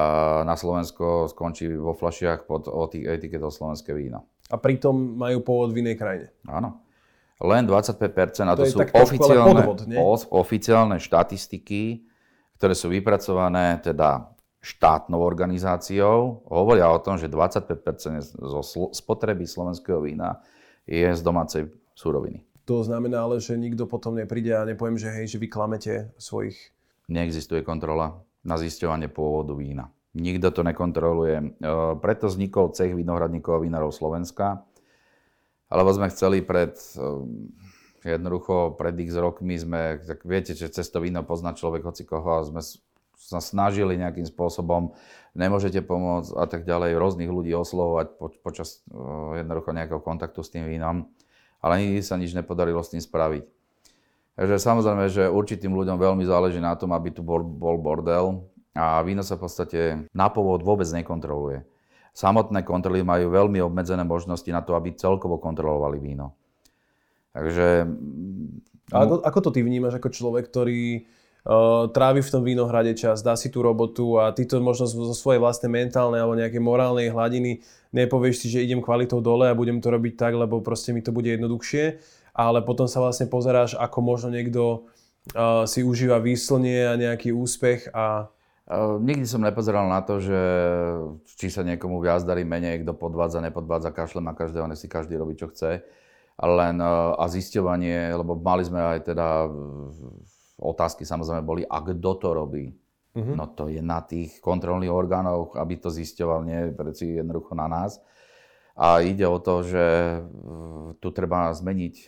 na 0.47 0.55
Slovensko 0.55 1.27
skončí 1.27 1.66
vo 1.75 1.93
flašiach 1.99 2.47
pod 2.47 2.71
etiketou 2.95 3.51
slovenské 3.51 3.90
víno. 3.93 4.31
A 4.51 4.59
pritom 4.59 4.95
majú 4.95 5.43
pôvod 5.43 5.71
v 5.75 5.83
inej 5.83 5.97
krajine. 5.99 6.27
Áno. 6.47 6.83
Len 7.40 7.64
25% 7.64 8.53
a 8.53 8.53
to, 8.53 8.69
to 8.69 8.77
sú 8.77 8.79
oficiálne, 8.85 9.64
podvod, 9.64 9.88
oficiálne 10.29 11.01
štatistiky, 11.01 12.05
ktoré 12.61 12.77
sú 12.77 12.93
vypracované 12.93 13.81
teda 13.81 14.29
štátnou 14.61 15.25
organizáciou. 15.25 16.45
Hovoria 16.53 16.93
o 16.93 17.01
tom, 17.01 17.16
že 17.16 17.33
25 17.33 18.37
zo 18.37 18.61
spotreby 18.93 19.49
slovenského 19.49 20.05
vína 20.05 20.45
je 20.85 21.09
z 21.09 21.21
domácej 21.25 21.80
súroviny. 22.01 22.41
To 22.65 22.81
znamená 22.81 23.29
ale, 23.29 23.45
že 23.45 23.61
nikto 23.61 23.85
potom 23.85 24.17
nepríde 24.17 24.57
a 24.57 24.65
nepoviem, 24.65 24.97
že 24.97 25.13
hej, 25.13 25.37
že 25.37 25.41
vy 25.43 25.53
klamete 25.53 25.95
svojich... 26.17 26.57
Neexistuje 27.13 27.61
kontrola 27.61 28.25
na 28.41 28.57
zisťovanie 28.57 29.13
pôvodu 29.13 29.53
vína. 29.53 29.93
Nikto 30.17 30.49
to 30.55 30.63
nekontroluje. 30.65 31.37
E, 31.37 31.47
preto 32.01 32.33
vznikol 32.33 32.73
cech 32.73 32.97
vinohradníkov 32.97 33.61
a 33.61 33.63
vinárov 33.63 33.93
Slovenska, 33.93 34.65
lebo 35.69 35.91
sme 35.93 36.09
chceli 36.09 36.41
pred 36.41 36.79
e, 36.97 37.05
Jednoducho 38.01 38.81
pred 38.81 38.97
x 38.97 39.13
rokmi 39.21 39.61
sme, 39.61 40.01
tak 40.01 40.25
viete, 40.25 40.57
že 40.57 40.73
cez 40.73 40.89
to 40.89 41.05
víno 41.05 41.21
pozná 41.21 41.53
človek 41.53 41.85
hoci 41.85 42.09
koho 42.09 42.41
a 42.41 42.47
sme 42.49 42.65
sa 43.21 43.41
snažili 43.45 44.01
nejakým 44.01 44.25
spôsobom, 44.25 44.97
nemôžete 45.37 45.85
pomôcť 45.85 46.33
a 46.33 46.49
tak 46.49 46.65
ďalej, 46.65 46.97
rôznych 46.97 47.29
ľudí 47.29 47.53
oslovovať 47.53 48.17
po, 48.17 48.33
počas 48.41 48.81
uh, 48.89 49.37
jednoducho 49.37 49.77
nejakého 49.77 50.01
kontaktu 50.01 50.41
s 50.41 50.49
tým 50.49 50.65
vínom, 50.65 51.13
ale 51.61 51.85
nikdy 51.85 52.01
sa 52.01 52.16
nič 52.16 52.33
nepodarilo 52.33 52.81
s 52.81 52.92
tým 52.92 53.01
spraviť. 53.05 53.44
Takže 54.40 54.57
samozrejme, 54.57 55.05
že 55.12 55.29
určitým 55.29 55.77
ľuďom 55.77 56.01
veľmi 56.01 56.25
záleží 56.25 56.59
na 56.64 56.73
tom, 56.73 56.96
aby 56.96 57.12
tu 57.12 57.20
bol, 57.20 57.44
bol 57.44 57.77
bordel 57.77 58.49
a 58.73 59.05
víno 59.05 59.20
sa 59.20 59.37
v 59.37 59.44
podstate 59.44 59.81
na 60.16 60.33
povod 60.33 60.64
vôbec 60.64 60.88
nekontroluje. 60.88 61.68
Samotné 62.16 62.64
kontroly 62.66 63.05
majú 63.05 63.31
veľmi 63.31 63.61
obmedzené 63.62 64.03
možnosti 64.03 64.49
na 64.49 64.64
to, 64.64 64.75
aby 64.75 64.96
celkovo 64.96 65.38
kontrolovali 65.38 66.01
víno. 66.01 66.35
Takže... 67.37 67.87
A 68.90 68.96
ako, 69.07 69.23
ako 69.23 69.38
to 69.44 69.51
ty 69.55 69.61
vnímaš 69.62 70.03
ako 70.03 70.11
človek, 70.11 70.51
ktorý 70.51 71.07
uh, 71.46 71.87
trávi 71.94 72.25
v 72.25 72.33
tom 72.33 72.42
vínohrade 72.42 72.99
čas, 72.99 73.23
dá 73.23 73.38
si 73.38 73.53
tú 73.53 73.62
robotu 73.62 74.18
a 74.18 74.35
ty 74.35 74.49
to 74.49 74.59
možno 74.59 74.90
zo 74.90 75.14
svojej 75.14 75.38
vlastnej 75.38 75.70
mentálnej 75.70 76.18
alebo 76.18 76.35
nejakej 76.35 76.62
morálnej 76.64 77.14
hladiny 77.14 77.62
nepovieš 77.90 78.37
si, 78.42 78.46
že 78.50 78.62
idem 78.62 78.83
kvalitou 78.83 79.18
dole 79.18 79.50
a 79.50 79.59
budem 79.59 79.83
to 79.83 79.90
robiť 79.90 80.14
tak, 80.18 80.33
lebo 80.38 80.62
proste 80.62 80.94
mi 80.94 81.03
to 81.03 81.11
bude 81.11 81.26
jednoduchšie 81.26 82.00
ale 82.35 82.62
potom 82.62 82.87
sa 82.87 83.03
vlastne 83.03 83.26
pozeráš, 83.26 83.74
ako 83.76 83.98
možno 84.00 84.29
niekto 84.31 84.87
uh, 85.35 85.66
si 85.66 85.83
užíva 85.83 86.22
výslnie 86.22 86.87
a 86.87 86.94
nejaký 86.96 87.35
úspech 87.35 87.90
a... 87.92 88.31
Uh, 88.70 89.03
nikdy 89.03 89.26
som 89.26 89.42
nepozeral 89.42 89.90
na 89.90 89.98
to, 89.98 90.22
že 90.22 90.40
či 91.35 91.50
sa 91.50 91.66
niekomu 91.66 91.98
viac 91.98 92.22
darí 92.22 92.46
menej, 92.46 92.87
kto 92.87 92.94
podvádza, 92.94 93.42
nepodvádza, 93.42 93.90
kašle 93.90 94.22
má 94.22 94.31
každého, 94.31 94.70
nech 94.70 94.79
si 94.79 94.87
každý 94.87 95.18
robí, 95.18 95.35
čo 95.35 95.50
chce. 95.50 95.83
Len 96.40 96.76
uh, 96.79 97.18
a 97.18 97.26
zisťovanie, 97.26 98.14
lebo 98.14 98.38
mali 98.38 98.62
sme 98.62 98.79
aj 98.79 99.11
teda 99.11 99.50
otázky 100.61 101.03
samozrejme 101.03 101.42
boli, 101.42 101.62
a 101.66 101.83
kto 101.83 102.11
to 102.16 102.29
robí? 102.31 102.70
Uh-huh. 103.11 103.35
No 103.35 103.51
to 103.51 103.66
je 103.66 103.83
na 103.83 103.99
tých 104.07 104.38
kontrolných 104.38 104.92
orgánoch, 104.94 105.59
aby 105.59 105.83
to 105.83 105.90
zisťoval, 105.90 106.46
nie 106.46 106.70
preci 106.70 107.18
jednoducho 107.18 107.59
na 107.59 107.66
nás. 107.66 107.99
A 108.79 109.03
ide 109.03 109.27
o 109.27 109.42
to, 109.42 109.66
že 109.66 109.85
e, 109.85 110.18
tu 111.03 111.09
treba 111.11 111.51
zmeniť 111.51 111.94
e, 112.01 112.07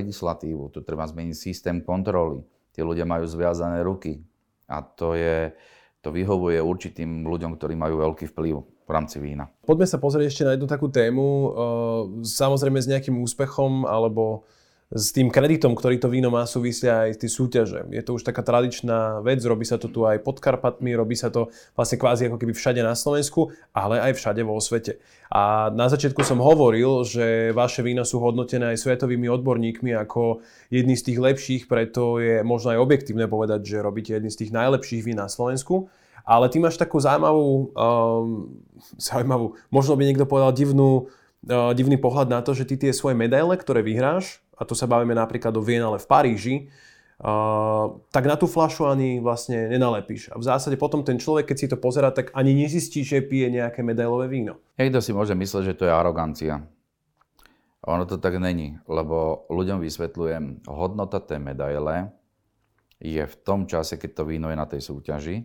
legislatívu, 0.00 0.70
tu 0.70 0.80
treba 0.86 1.04
zmeniť 1.04 1.34
systém 1.34 1.82
kontroly. 1.82 2.40
Tí 2.70 2.80
ľudia 2.80 3.04
majú 3.04 3.26
zviazané 3.26 3.82
ruky 3.82 4.22
a 4.70 4.80
to, 4.86 5.18
je, 5.18 5.50
to 5.98 6.14
vyhovuje 6.14 6.62
určitým 6.62 7.26
ľuďom, 7.26 7.58
ktorí 7.58 7.74
majú 7.74 8.06
veľký 8.06 8.30
vplyv 8.30 8.54
v 8.62 8.90
rámci 8.90 9.18
vína. 9.18 9.50
Poďme 9.66 9.90
sa 9.90 9.98
pozrieť 9.98 10.26
ešte 10.30 10.46
na 10.46 10.54
jednu 10.54 10.70
takú 10.70 10.86
tému, 10.86 11.26
e, 11.26 11.48
samozrejme 12.22 12.78
s 12.78 12.88
nejakým 12.88 13.18
úspechom 13.18 13.84
alebo 13.84 14.46
s 14.90 15.14
tým 15.14 15.30
kreditom, 15.30 15.78
ktorý 15.78 16.02
to 16.02 16.10
víno 16.10 16.34
má, 16.34 16.42
súvisia 16.50 17.06
aj 17.06 17.22
tie 17.22 17.30
súťaže. 17.30 17.86
Je 17.94 18.02
to 18.02 18.18
už 18.18 18.26
taká 18.26 18.42
tradičná 18.42 19.22
vec, 19.22 19.38
robí 19.46 19.62
sa 19.62 19.78
to 19.78 19.86
tu 19.86 20.02
aj 20.02 20.18
pod 20.18 20.42
Karpatmi, 20.42 20.90
robí 20.98 21.14
sa 21.14 21.30
to 21.30 21.54
vlastne 21.78 21.94
kvázi 21.94 22.26
ako 22.26 22.42
keby 22.42 22.50
všade 22.50 22.82
na 22.82 22.98
Slovensku, 22.98 23.54
ale 23.70 24.02
aj 24.02 24.18
všade 24.18 24.42
vo 24.42 24.58
svete. 24.58 24.98
A 25.30 25.70
na 25.70 25.86
začiatku 25.86 26.26
som 26.26 26.42
hovoril, 26.42 27.06
že 27.06 27.54
vaše 27.54 27.86
vína 27.86 28.02
sú 28.02 28.18
hodnotené 28.18 28.74
aj 28.74 28.82
svetovými 28.82 29.30
odborníkmi 29.30 29.94
ako 29.94 30.42
jedný 30.74 30.98
z 30.98 31.06
tých 31.06 31.18
lepších, 31.22 31.62
preto 31.70 32.18
je 32.18 32.42
možno 32.42 32.74
aj 32.74 32.82
objektívne 32.82 33.30
povedať, 33.30 33.62
že 33.62 33.86
robíte 33.86 34.18
jedný 34.18 34.34
z 34.34 34.42
tých 34.42 34.50
najlepších 34.50 35.06
vín 35.06 35.22
na 35.22 35.30
Slovensku. 35.30 35.86
Ale 36.26 36.50
ty 36.50 36.58
máš 36.58 36.76
takú 36.76 36.98
zaujímavú, 36.98 37.72
um, 37.78 38.58
zaujímavú, 38.98 39.54
možno 39.70 39.94
by 39.94 40.02
niekto 40.02 40.26
povedal 40.26 40.50
divnú, 40.50 41.06
uh, 41.46 41.70
divný 41.78 41.94
pohľad 41.94 42.26
na 42.26 42.42
to, 42.42 42.58
že 42.58 42.66
ty 42.66 42.74
tie 42.74 42.90
svoje 42.90 43.14
medaile, 43.14 43.54
ktoré 43.54 43.86
vyhráš, 43.86 44.42
a 44.60 44.62
tu 44.68 44.76
sa 44.76 44.84
bavíme 44.84 45.16
napríklad 45.16 45.56
o 45.56 45.64
Vienale 45.64 45.96
v 45.96 46.06
Paríži, 46.06 46.56
Uh, 47.20 48.00
tak 48.08 48.24
na 48.24 48.32
tú 48.32 48.48
flašu 48.48 48.88
ani 48.88 49.20
vlastne 49.20 49.68
nenalepíš. 49.68 50.32
A 50.32 50.40
v 50.40 50.44
zásade 50.48 50.80
potom 50.80 51.04
ten 51.04 51.20
človek, 51.20 51.52
keď 51.52 51.56
si 51.60 51.68
to 51.68 51.76
pozera, 51.76 52.08
tak 52.08 52.32
ani 52.32 52.56
nezistí, 52.56 53.04
že 53.04 53.20
pije 53.20 53.52
nejaké 53.52 53.84
medailové 53.84 54.24
víno. 54.24 54.56
Niekto 54.80 55.04
si 55.04 55.12
môže 55.12 55.36
mysleť, 55.36 55.62
že 55.68 55.76
to 55.76 55.84
je 55.84 55.92
arogancia. 55.92 56.64
Ono 57.84 58.08
to 58.08 58.16
tak 58.16 58.40
není, 58.40 58.80
lebo 58.88 59.44
ľuďom 59.52 59.84
vysvetľujem, 59.84 60.64
hodnota 60.64 61.20
tej 61.20 61.44
medaile 61.44 62.08
je 63.04 63.20
v 63.20 63.34
tom 63.44 63.68
čase, 63.68 64.00
keď 64.00 64.16
to 64.16 64.22
víno 64.24 64.48
je 64.48 64.56
na 64.56 64.64
tej 64.64 64.80
súťaži. 64.80 65.44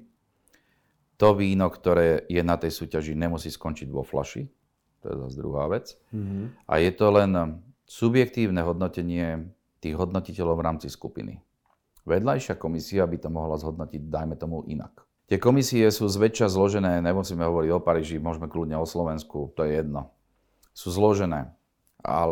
To 1.19 1.35
víno, 1.35 1.67
ktoré 1.67 2.23
je 2.31 2.39
na 2.39 2.55
tej 2.55 2.71
súťaži, 2.71 3.19
nemusí 3.19 3.51
skončiť 3.51 3.91
vo 3.91 4.07
flaši. 4.07 4.47
To 5.03 5.11
je 5.11 5.15
zase 5.27 5.35
druhá 5.43 5.67
vec. 5.67 5.91
Mm-hmm. 6.15 6.71
A 6.71 6.73
je 6.79 6.91
to 6.95 7.07
len 7.11 7.31
subjektívne 7.85 8.61
hodnotenie 8.65 9.49
tých 9.81 9.95
hodnotiteľov 9.95 10.55
v 10.57 10.65
rámci 10.65 10.87
skupiny. 10.89 11.41
Vedľajšia 12.05 12.57
komisia 12.57 13.05
by 13.09 13.17
to 13.17 13.29
mohla 13.33 13.57
zhodnotiť, 13.57 14.01
dajme 14.09 14.37
tomu, 14.37 14.61
inak. 14.69 15.05
Tie 15.25 15.41
komisie 15.41 15.89
sú 15.89 16.05
zväčša 16.05 16.53
zložené, 16.53 17.01
nemusíme 17.01 17.41
hovoriť 17.41 17.69
o 17.73 17.81
Paríži, 17.81 18.21
môžeme 18.21 18.45
kľudne 18.45 18.77
o 18.77 18.85
Slovensku, 18.85 19.49
to 19.57 19.65
je 19.65 19.81
jedno. 19.81 20.13
Sú 20.77 20.93
zložené. 20.93 21.57
A 22.05 22.29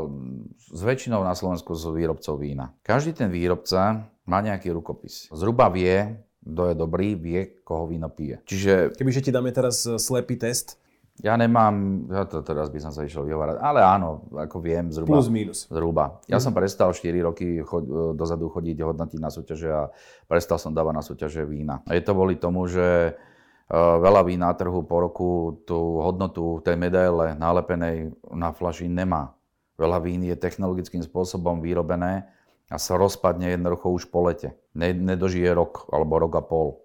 s 0.69 0.81
väčšinou 0.85 1.25
na 1.25 1.33
Slovensku 1.33 1.73
sú 1.73 1.89
výrobcov 1.97 2.37
vína. 2.37 2.77
Každý 2.85 3.17
ten 3.17 3.33
výrobca 3.33 4.05
má 4.29 4.39
nejaký 4.45 4.69
rukopis. 4.69 5.25
Zhruba 5.33 5.73
vie, 5.73 6.21
kto 6.45 6.69
je 6.69 6.75
dobrý, 6.77 7.17
vie, 7.17 7.41
koho 7.65 7.89
víno 7.89 8.13
pije. 8.13 8.45
Čiže... 8.45 8.93
Kebyže 8.93 9.25
ti 9.25 9.31
dáme 9.33 9.49
teraz 9.49 9.89
slepý 9.89 10.37
test, 10.37 10.77
ja 11.21 11.37
nemám, 11.37 12.09
ja 12.09 12.25
to 12.25 12.41
teraz 12.41 12.73
by 12.73 12.81
som 12.81 12.89
sa 12.89 13.05
išiel 13.05 13.21
vyhovárať, 13.21 13.61
ale 13.61 13.85
áno, 13.85 14.25
ako 14.33 14.57
viem 14.57 14.89
zhruba. 14.89 15.13
Plus 15.13 15.29
minus. 15.29 15.69
Zhruba. 15.69 16.17
Ja 16.25 16.41
mm. 16.41 16.43
som 16.49 16.53
prestal 16.57 16.89
4 16.89 17.05
roky 17.21 17.61
chod, 17.61 17.85
dozadu 18.17 18.49
chodiť 18.49 18.81
hodnotiť 18.81 19.19
na 19.21 19.29
súťaže 19.29 19.69
a 19.69 19.93
prestal 20.25 20.57
som 20.57 20.73
dávať 20.73 20.93
na 20.97 21.03
súťaže 21.05 21.45
vína. 21.45 21.85
A 21.85 21.93
je 21.93 22.01
to 22.01 22.17
boli 22.17 22.33
tomu, 22.33 22.65
že 22.65 23.13
uh, 23.13 24.01
veľa 24.01 24.25
vín 24.25 24.41
na 24.41 24.49
trhu 24.57 24.81
po 24.89 25.05
roku 25.05 25.29
tú 25.69 26.01
hodnotu 26.01 26.65
tej 26.65 26.81
medaile 26.81 27.37
nalepenej 27.37 28.09
na 28.33 28.49
flaši 28.49 28.89
nemá. 28.89 29.37
Veľa 29.77 30.01
vín 30.01 30.25
je 30.25 30.33
technologickým 30.33 31.05
spôsobom 31.05 31.61
vyrobené 31.61 32.25
a 32.73 32.81
sa 32.81 32.97
rozpadne 32.97 33.53
jednoducho 33.53 33.93
už 33.93 34.09
po 34.09 34.25
lete. 34.25 34.57
Nedožije 34.73 35.53
rok 35.53 35.85
alebo 35.93 36.17
rok 36.17 36.33
a 36.35 36.43
pol. 36.43 36.82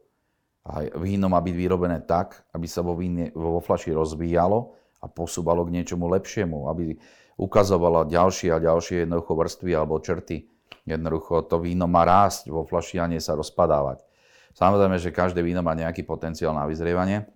A 0.69 0.85
víno 1.01 1.33
má 1.33 1.41
byť 1.41 1.55
vyrobené 1.57 2.05
tak, 2.05 2.45
aby 2.53 2.69
sa 2.69 2.85
vo, 2.85 2.93
víne, 2.93 3.33
vo 3.33 3.65
flaši 3.65 3.89
rozvíjalo 3.97 4.77
a 5.01 5.09
posúvalo 5.09 5.65
k 5.65 5.81
niečomu 5.81 6.05
lepšiemu, 6.13 6.69
aby 6.69 6.93
ukazovalo 7.41 8.05
ďalšie 8.05 8.53
a 8.53 8.61
ďalšie 8.61 9.09
jednoducho 9.09 9.33
vrstvy 9.33 9.71
alebo 9.73 10.03
črty. 10.03 10.45
Jednoducho 10.85 11.49
to 11.49 11.63
víno 11.63 11.89
má 11.89 12.05
rásť 12.05 12.53
vo 12.53 12.69
flaši 12.69 13.01
a 13.01 13.09
nie 13.09 13.23
sa 13.23 13.33
rozpadávať. 13.33 14.05
Samozrejme, 14.53 15.01
že 15.01 15.15
každé 15.15 15.41
víno 15.41 15.65
má 15.65 15.73
nejaký 15.73 16.05
potenciál 16.05 16.53
na 16.53 16.69
vyzrievanie 16.69 17.31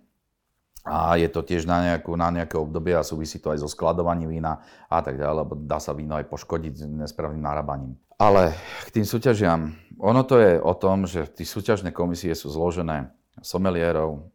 a 0.83 1.15
je 1.15 1.31
to 1.31 1.41
tiež 1.41 1.63
na, 1.63 1.79
nejakú, 1.79 2.13
na 2.19 2.27
nejaké 2.27 2.59
obdobie 2.59 2.91
a 2.91 3.07
súvisí 3.07 3.39
to 3.39 3.55
aj 3.55 3.63
so 3.63 3.69
skladovaním 3.71 4.27
vína 4.27 4.59
a 4.91 4.99
tak 4.99 5.15
ďalej, 5.15 5.35
lebo 5.39 5.53
dá 5.55 5.79
sa 5.79 5.95
víno 5.95 6.19
aj 6.19 6.27
poškodiť 6.27 6.83
nesprávnym 6.85 7.39
narábaním. 7.39 7.95
Ale 8.19 8.51
k 8.83 8.99
tým 8.99 9.07
súťažiam. 9.07 9.71
Ono 10.03 10.21
to 10.27 10.35
je 10.37 10.59
o 10.59 10.73
tom, 10.75 11.07
že 11.07 11.31
tí 11.31 11.47
súťažné 11.47 11.95
komisie 11.95 12.35
sú 12.35 12.51
zložené 12.51 13.15
someliérov, 13.41 14.29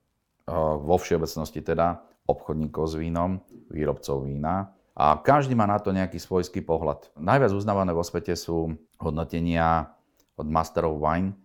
vo 0.81 0.97
všeobecnosti 0.97 1.61
teda 1.61 2.01
obchodníkov 2.25 2.85
s 2.89 2.95
vínom, 2.97 3.41
výrobcov 3.69 4.25
vína. 4.25 4.73
A 4.99 5.15
každý 5.23 5.55
má 5.55 5.69
na 5.69 5.79
to 5.79 5.95
nejaký 5.95 6.19
svojský 6.19 6.67
pohľad. 6.67 7.15
Najviac 7.15 7.55
uznávané 7.55 7.95
vo 7.95 8.03
svete 8.03 8.35
sú 8.35 8.75
hodnotenia 8.99 9.95
od 10.35 10.47
Master 10.51 10.91
of 10.91 10.99
Wine, 10.99 11.39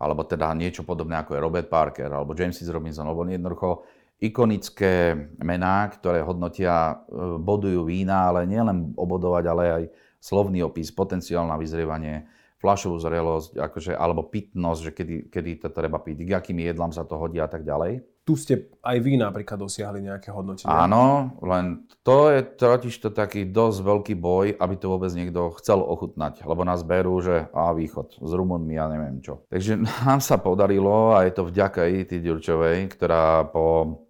alebo 0.00 0.24
teda 0.24 0.50
niečo 0.56 0.82
podobné 0.82 1.20
ako 1.20 1.36
je 1.36 1.44
Robert 1.44 1.68
Parker, 1.68 2.08
alebo 2.08 2.32
James 2.32 2.56
Robinson, 2.64 3.04
alebo 3.04 3.28
jednoducho 3.28 3.84
ikonické 4.18 5.12
mená, 5.42 5.84
ktoré 5.92 6.24
hodnotia, 6.24 7.04
e, 7.06 7.38
bodujú 7.38 7.84
vína, 7.84 8.32
ale 8.32 8.48
nielen 8.48 8.96
obodovať, 8.96 9.44
ale 9.46 9.64
aj 9.68 9.82
slovný 10.16 10.64
opis, 10.64 10.88
potenciál 10.88 11.44
na 11.44 11.60
vyzrievanie, 11.60 12.24
flašovú 12.64 12.96
zrelosť, 12.96 13.60
akože, 13.60 13.92
alebo 13.92 14.24
pitnosť, 14.24 14.80
že 14.80 14.90
kedy, 14.96 15.16
kedy 15.28 15.50
to 15.60 15.68
treba 15.68 16.00
piť, 16.00 16.24
k 16.24 16.32
akým 16.32 16.64
jedlám 16.64 16.96
sa 16.96 17.04
to 17.04 17.20
hodí 17.20 17.36
a 17.36 17.44
tak 17.44 17.60
ďalej. 17.60 18.00
Tu 18.24 18.40
ste 18.40 18.72
aj 18.80 19.04
vy 19.04 19.20
napríklad 19.20 19.60
dosiahli 19.60 20.00
nejaké 20.00 20.32
hodnotenie. 20.32 20.72
Áno, 20.72 21.36
len 21.44 21.84
to 22.00 22.32
je 22.32 22.40
totiž 22.40 22.96
to 23.04 23.12
taký 23.12 23.44
dosť 23.44 23.84
veľký 23.84 24.14
boj, 24.16 24.56
aby 24.56 24.74
to 24.80 24.88
vôbec 24.88 25.12
niekto 25.12 25.52
chcel 25.60 25.84
ochutnať, 25.84 26.40
lebo 26.48 26.64
nás 26.64 26.80
berú, 26.80 27.20
že 27.20 27.52
a 27.52 27.76
východ 27.76 28.24
s 28.24 28.30
Rumunmi, 28.32 28.80
ja 28.80 28.88
neviem 28.88 29.20
čo. 29.20 29.44
Takže 29.52 29.84
nám 30.08 30.24
sa 30.24 30.40
podarilo 30.40 31.12
a 31.12 31.28
je 31.28 31.36
to 31.36 31.44
vďaka 31.44 31.84
Edity 31.84 32.24
Ďurčovej, 32.24 32.88
ktorá 32.96 33.44
po 33.52 34.00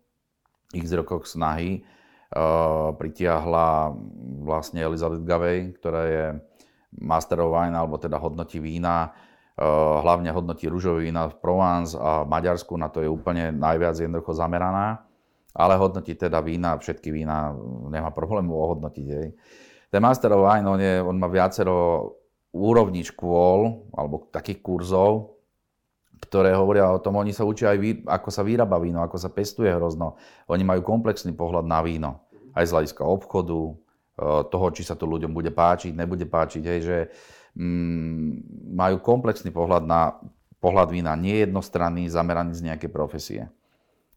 x 0.70 0.94
rokoch 0.94 1.26
snahy 1.26 1.82
uh, 1.82 2.94
pritiahla 2.94 3.98
vlastne 4.46 4.78
Elizabeth 4.78 5.26
Gavej, 5.26 5.74
ktorá 5.74 6.02
je 6.06 6.26
Master 7.00 7.42
of 7.42 7.54
Wine, 7.54 7.74
alebo 7.74 7.98
teda 7.98 8.18
hodnotí 8.18 8.62
vína, 8.62 9.14
eh, 9.58 9.64
hlavne 10.02 10.30
hodnotí 10.30 10.70
rúžové 10.70 11.10
vína 11.10 11.30
v 11.30 11.38
Provence 11.38 11.98
a 11.98 12.22
v 12.22 12.30
Maďarsku, 12.30 12.74
na 12.78 12.88
to 12.90 13.02
je 13.02 13.08
úplne 13.08 13.54
najviac 13.54 13.98
jednoducho 13.98 14.34
zameraná, 14.34 15.06
ale 15.54 15.78
hodnotí 15.78 16.14
teda 16.18 16.42
vína, 16.42 16.78
všetky 16.78 17.14
vína, 17.14 17.54
nemá 17.90 18.10
problému 18.10 18.54
ohodnotiť. 18.54 19.06
Jej. 19.06 19.28
Ten 19.90 20.02
Master 20.02 20.34
of 20.34 20.42
Wine, 20.42 20.66
on, 20.66 20.80
je, 20.82 20.94
on 20.98 21.16
má 21.18 21.30
viacero 21.30 22.10
úrovni 22.54 23.02
škôl 23.02 23.90
alebo 23.94 24.30
takých 24.30 24.62
kurzov, 24.62 25.34
ktoré 26.22 26.54
hovoria 26.56 26.88
o 26.88 27.02
tom, 27.02 27.20
oni 27.20 27.34
sa 27.34 27.44
učia 27.44 27.74
aj, 27.74 28.06
ako 28.06 28.28
sa 28.30 28.46
vyrába 28.46 28.80
víno, 28.80 29.02
ako 29.02 29.18
sa 29.20 29.28
pestuje 29.28 29.68
hrozno. 29.68 30.16
Oni 30.48 30.62
majú 30.64 30.80
komplexný 30.80 31.36
pohľad 31.36 31.66
na 31.68 31.84
víno. 31.84 32.24
Aj 32.54 32.64
z 32.64 32.72
hľadiska 32.72 33.02
obchodu, 33.02 33.58
e, 33.58 33.74
toho, 34.22 34.66
či 34.70 34.86
sa 34.86 34.94
to 34.94 35.10
ľuďom 35.10 35.34
bude 35.34 35.50
páčiť, 35.50 35.90
nebude 35.90 36.26
páčiť. 36.26 36.62
Hej, 36.62 36.80
že 36.86 36.98
mm, 37.58 38.30
majú 38.74 39.02
komplexný 39.02 39.50
pohľad 39.50 39.82
na 39.86 40.14
pohľad 40.62 40.88
vína, 40.94 41.12
nie 41.18 41.44
jednostranný, 41.44 42.08
zameraný 42.08 42.56
z 42.56 42.64
nejakej 42.72 42.90
profesie. 42.94 43.42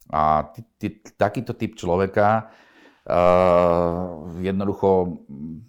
A 0.08 0.48
ty, 0.56 0.64
ty, 0.80 0.88
takýto 1.20 1.52
typ 1.52 1.76
človeka 1.76 2.48
uh, 3.04 4.32
jednoducho 4.40 5.20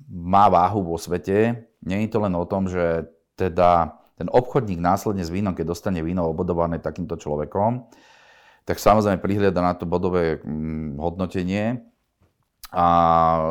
má 0.06 0.46
váhu 0.46 0.86
vo 0.86 0.94
svete. 0.94 1.66
Nie 1.82 2.06
je 2.06 2.10
to 2.14 2.22
len 2.22 2.38
o 2.38 2.46
tom, 2.46 2.70
že 2.70 3.10
teda 3.34 3.98
ten 4.14 4.30
obchodník 4.30 4.78
následne 4.78 5.26
s 5.26 5.34
vínom, 5.34 5.54
keď 5.54 5.74
dostane 5.74 6.02
víno 6.02 6.26
obodované 6.30 6.78
takýmto 6.78 7.18
človekom, 7.18 7.90
tak 8.66 8.78
samozrejme 8.78 9.22
prihliada 9.22 9.62
na 9.62 9.74
to 9.74 9.86
bodové 9.86 10.38
hm, 10.42 10.98
hodnotenie, 10.98 11.82
a, 12.68 12.86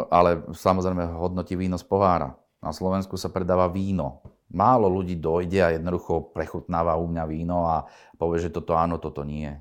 ale 0.09 0.45
samozrejme 0.53 1.17
hodnotí 1.17 1.57
víno 1.57 1.77
z 1.77 1.85
pohára. 1.85 2.37
Na 2.61 2.73
Slovensku 2.73 3.17
sa 3.17 3.29
predáva 3.29 3.69
víno. 3.69 4.21
Málo 4.47 4.87
ľudí 4.87 5.19
dojde 5.19 5.59
a 5.59 5.73
jednoducho 5.75 6.31
prechutnáva 6.31 6.95
u 6.95 7.05
mňa 7.09 7.23
víno 7.27 7.67
a 7.67 7.83
povie, 8.15 8.47
že 8.47 8.53
toto 8.53 8.79
áno, 8.79 8.95
toto 8.97 9.21
nie. 9.27 9.51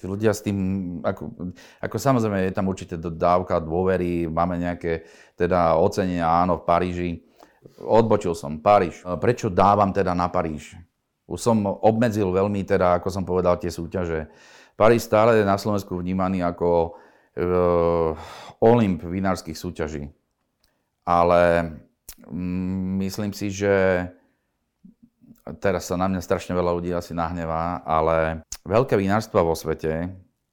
Tí 0.00 0.08
ľudia 0.08 0.32
s 0.32 0.40
tým, 0.40 0.56
ako, 1.04 1.52
ako 1.84 1.96
samozrejme 2.00 2.48
je 2.48 2.56
tam 2.56 2.72
určite 2.72 2.96
dávka 2.96 3.60
dôvery, 3.60 4.24
máme 4.32 4.56
nejaké 4.56 5.04
teda 5.36 5.76
ocenenia, 5.76 6.24
áno, 6.24 6.56
v 6.56 6.64
Paríži. 6.64 7.10
Odbočil 7.84 8.32
som, 8.32 8.64
Paríž. 8.64 9.04
Prečo 9.20 9.52
dávam 9.52 9.92
teda 9.92 10.16
na 10.16 10.32
Paríž? 10.32 10.72
Už 11.28 11.36
som 11.36 11.62
obmedzil 11.68 12.32
veľmi 12.32 12.64
teda, 12.64 12.96
ako 12.96 13.08
som 13.12 13.28
povedal, 13.28 13.60
tie 13.60 13.68
súťaže. 13.68 14.32
Paríž 14.72 15.04
stále 15.04 15.36
je 15.36 15.44
na 15.44 15.60
Slovensku 15.60 16.00
vnímaný 16.00 16.40
ako 16.40 16.96
Olymp 18.60 19.00
vinárskych 19.04 19.56
súťaží. 19.56 20.12
Ale 21.08 21.72
mm, 22.28 23.00
myslím 23.00 23.32
si, 23.32 23.48
že 23.48 24.06
teraz 25.58 25.88
sa 25.88 25.96
na 25.96 26.06
mňa 26.06 26.20
strašne 26.20 26.52
veľa 26.52 26.70
ľudí 26.76 26.92
asi 26.92 27.16
nahnevá, 27.16 27.82
ale 27.82 28.44
veľké 28.68 28.94
vinárstva 28.94 29.42
vo 29.42 29.56
svete, 29.56 30.12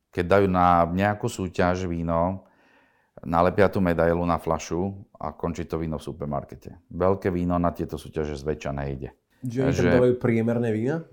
keď 0.10 0.26
dajú 0.26 0.47
na 0.50 0.88
nejakú 0.88 1.28
súťaž 1.28 1.86
víno, 1.86 2.47
nalepia 3.21 3.67
tú 3.69 3.84
medailu 3.84 4.23
na 4.26 4.39
flašu 4.39 4.93
a 5.19 5.34
končí 5.34 5.65
to 5.65 5.78
víno 5.78 6.00
v 6.00 6.08
supermarkete. 6.08 6.78
Veľké 6.89 7.30
víno 7.34 7.60
na 7.60 7.73
tieto 7.73 8.00
súťaže 8.00 8.38
zväčša 8.39 8.71
nejde. 8.73 9.12
Že 9.45 9.60
oni 9.62 9.73
tam 9.76 9.93
dávajú 10.02 10.15
priemerné 10.17 10.69
vína? 10.73 11.06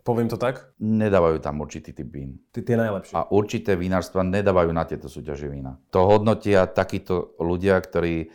Poviem 0.00 0.28
to 0.32 0.40
tak? 0.40 0.72
Nedávajú 0.80 1.44
tam 1.44 1.60
určitý 1.60 1.92
typ 1.92 2.08
vín. 2.08 2.40
Ty 2.50 2.64
tie 2.64 2.76
najlepšie. 2.76 3.14
A 3.14 3.28
určité 3.28 3.76
vinárstva 3.76 4.24
nedávajú 4.24 4.72
na 4.72 4.88
tieto 4.88 5.12
súťaže 5.12 5.46
vína. 5.46 5.76
To 5.92 6.08
hodnotia 6.08 6.64
takíto 6.68 7.36
ľudia, 7.36 7.76
ktorí 7.76 8.32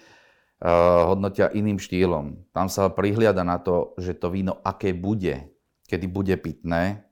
uh, 0.61 1.09
hodnotia 1.09 1.49
iným 1.49 1.81
štýlom. 1.81 2.53
Tam 2.53 2.69
sa 2.69 2.93
prihliada 2.93 3.41
na 3.41 3.57
to, 3.57 3.97
že 3.97 4.13
to 4.17 4.29
víno 4.29 4.61
aké 4.61 4.93
bude, 4.93 5.49
kedy 5.89 6.05
bude 6.05 6.35
pitné 6.37 7.05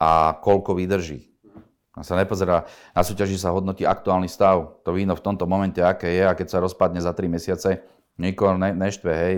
a 0.00 0.32
koľko 0.40 0.80
vydrží. 0.80 1.28
A 1.92 2.06
sa 2.06 2.16
nepozerá, 2.16 2.64
na 2.96 3.02
súťaži 3.04 3.36
sa 3.36 3.52
hodnotí 3.52 3.84
aktuálny 3.84 4.30
stav. 4.30 4.80
To 4.88 4.96
víno 4.96 5.12
v 5.12 5.24
tomto 5.26 5.44
momente, 5.44 5.84
aké 5.84 6.08
je 6.16 6.24
a 6.24 6.32
keď 6.32 6.46
sa 6.48 6.62
rozpadne 6.64 7.02
za 7.02 7.12
3 7.12 7.28
mesiace, 7.28 7.84
nikoho 8.20 8.60
ne, 8.60 8.76
neštve, 8.76 9.10
hej, 9.10 9.34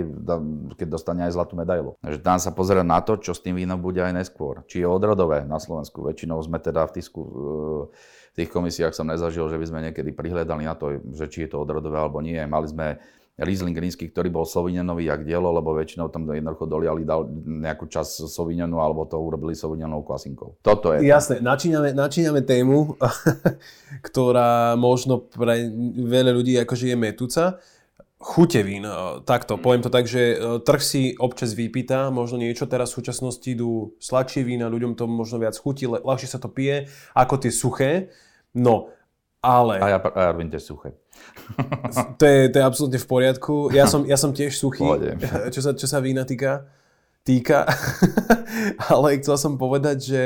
keď 0.75 0.87
dostane 0.91 1.23
aj 1.23 1.39
zlatú 1.39 1.55
medailu. 1.55 1.95
Takže 2.03 2.19
tam 2.19 2.39
sa 2.43 2.51
pozera 2.51 2.83
na 2.83 2.99
to, 2.99 3.15
čo 3.17 3.31
s 3.31 3.41
tým 3.41 3.55
vínom 3.55 3.79
bude 3.79 4.03
aj 4.03 4.11
neskôr. 4.11 4.67
Či 4.67 4.83
je 4.83 4.89
odrodové 4.91 5.47
na 5.47 5.63
Slovensku. 5.63 6.03
Väčšinou 6.03 6.43
sme 6.43 6.59
teda 6.59 6.91
v, 6.91 6.99
tisku, 6.99 7.21
v 7.23 8.35
tých 8.35 8.51
komisiách 8.51 8.91
som 8.91 9.07
nezažil, 9.07 9.47
že 9.47 9.57
by 9.57 9.67
sme 9.71 9.81
niekedy 9.87 10.11
prihľadali 10.11 10.67
na 10.67 10.75
to, 10.75 10.99
že 11.15 11.31
či 11.31 11.47
je 11.47 11.55
to 11.55 11.63
odrodové 11.63 12.03
alebo 12.03 12.19
nie. 12.19 12.43
Mali 12.43 12.67
sme 12.67 12.87
Riesling 13.41 13.73
rínsky, 13.73 14.13
ktorý 14.13 14.29
bol 14.29 14.45
Sauvignonový 14.45 15.09
jak 15.09 15.25
dielo, 15.25 15.49
lebo 15.57 15.73
väčšinou 15.73 16.13
tam 16.13 16.29
jednoducho 16.29 16.69
doliali 16.69 17.09
dal 17.09 17.25
nejakú 17.43 17.89
časť 17.89 18.29
Sauvignonu 18.29 18.77
alebo 18.77 19.09
to 19.09 19.17
urobili 19.17 19.57
Sauvignonovou 19.57 20.05
klasinkou. 20.05 20.61
Toto 20.61 20.93
je. 20.93 21.09
Jasné, 21.09 21.41
načíname, 21.41 21.97
načíname 21.97 22.45
tému, 22.45 23.01
ktorá 24.07 24.77
možno 24.77 25.25
pre 25.33 25.65
veľa 25.97 26.33
ľudí 26.37 26.61
akože 26.61 26.93
je 26.93 26.97
metúca. 26.97 27.45
Chute 28.23 28.63
vín, 28.63 28.87
takto, 29.27 29.59
poviem 29.59 29.83
to 29.83 29.91
tak, 29.91 30.07
že 30.07 30.39
e, 30.39 30.63
trh 30.63 30.79
si 30.79 31.03
občas 31.19 31.59
vypýta, 31.59 32.15
možno 32.15 32.39
niečo 32.39 32.71
teraz 32.71 32.95
v 32.95 33.03
súčasnosti 33.03 33.43
idú 33.51 33.99
sladšie 33.99 34.47
vína, 34.47 34.71
ľuďom 34.71 34.95
to 34.95 35.11
možno 35.11 35.43
viac 35.43 35.59
chutí, 35.59 35.91
ľahšie 35.91 36.31
sa 36.31 36.39
to 36.39 36.47
pije, 36.47 36.87
ako 37.19 37.35
tie 37.43 37.51
suché. 37.51 37.91
No, 38.55 38.95
ale... 39.43 39.83
A 39.83 39.87
ja, 39.91 39.99
a 39.99 40.19
ja 40.23 40.29
robím 40.31 40.55
tiež 40.55 40.63
suché. 40.63 40.95
To 42.19 42.25
je, 42.25 42.47
to 42.47 42.57
je 42.63 42.65
absolútne 42.65 43.01
v 43.03 43.09
poriadku. 43.11 43.55
Ja 43.75 43.91
som, 43.91 44.07
ja 44.07 44.15
som 44.15 44.31
tiež 44.31 44.55
suchý, 44.55 44.87
čo 45.55 45.59
sa, 45.59 45.75
čo 45.75 45.91
sa 45.91 45.99
vína 45.99 46.23
týka. 46.23 46.71
týka. 47.27 47.67
Ale 48.95 49.19
chcel 49.19 49.35
som 49.35 49.59
povedať, 49.59 49.99
že, 49.99 50.25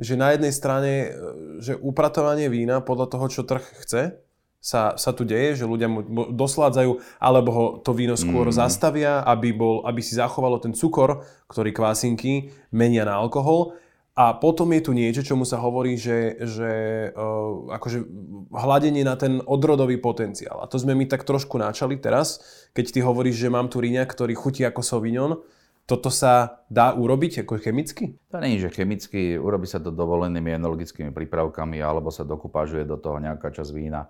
že 0.00 0.16
na 0.16 0.32
jednej 0.32 0.56
strane, 0.56 1.12
že 1.60 1.76
upratovanie 1.76 2.48
vína 2.48 2.80
podľa 2.80 3.12
toho, 3.12 3.26
čo 3.28 3.44
trh 3.44 3.64
chce, 3.84 4.16
sa, 4.60 4.92
sa 5.00 5.10
tu 5.16 5.24
deje, 5.24 5.56
že 5.56 5.64
ľudia 5.64 5.88
mu 5.88 6.04
dosládzajú, 6.28 7.16
alebo 7.16 7.48
ho 7.50 7.64
to 7.80 7.96
víno 7.96 8.12
skôr 8.12 8.52
mm. 8.52 8.56
zastavia, 8.60 9.24
aby, 9.24 9.56
bol, 9.56 9.80
aby 9.88 10.04
si 10.04 10.12
zachovalo 10.12 10.60
ten 10.60 10.76
cukor, 10.76 11.24
ktorý 11.48 11.72
kvásinky 11.72 12.52
menia 12.68 13.08
na 13.08 13.16
alkohol. 13.16 13.74
A 14.20 14.36
potom 14.36 14.68
je 14.76 14.84
tu 14.84 14.92
niečo, 14.92 15.24
čomu 15.24 15.48
sa 15.48 15.56
hovorí, 15.64 15.96
že, 15.96 16.36
že 16.44 16.72
uh, 17.16 17.72
akože 17.72 18.04
hľadenie 18.52 19.00
na 19.00 19.16
ten 19.16 19.40
odrodový 19.40 19.96
potenciál. 19.96 20.60
A 20.60 20.68
to 20.68 20.76
sme 20.76 20.92
my 20.92 21.08
tak 21.08 21.24
trošku 21.24 21.56
načali 21.56 21.96
teraz, 21.96 22.44
keď 22.76 22.84
ty 22.92 23.00
hovoríš, 23.00 23.40
že 23.40 23.48
mám 23.48 23.72
tu 23.72 23.80
riňa, 23.80 24.04
ktorý 24.04 24.36
chutí 24.36 24.60
ako 24.68 24.84
Sauvignon. 24.84 25.40
Toto 25.88 26.12
sa 26.12 26.62
dá 26.68 26.92
urobiť 26.92 27.48
ako 27.48 27.64
chemicky? 27.64 28.20
To 28.28 28.44
nie 28.44 28.60
je, 28.60 28.68
že 28.68 28.76
chemicky, 28.76 29.40
urobí 29.40 29.64
sa 29.64 29.80
to 29.80 29.88
dovolenými 29.88 30.54
enologickými 30.54 31.10
prípravkami 31.16 31.80
alebo 31.80 32.12
sa 32.12 32.22
dokupážuje 32.22 32.84
do 32.84 33.00
toho 33.00 33.18
nejaká 33.18 33.48
časť 33.50 33.72
vína. 33.72 34.06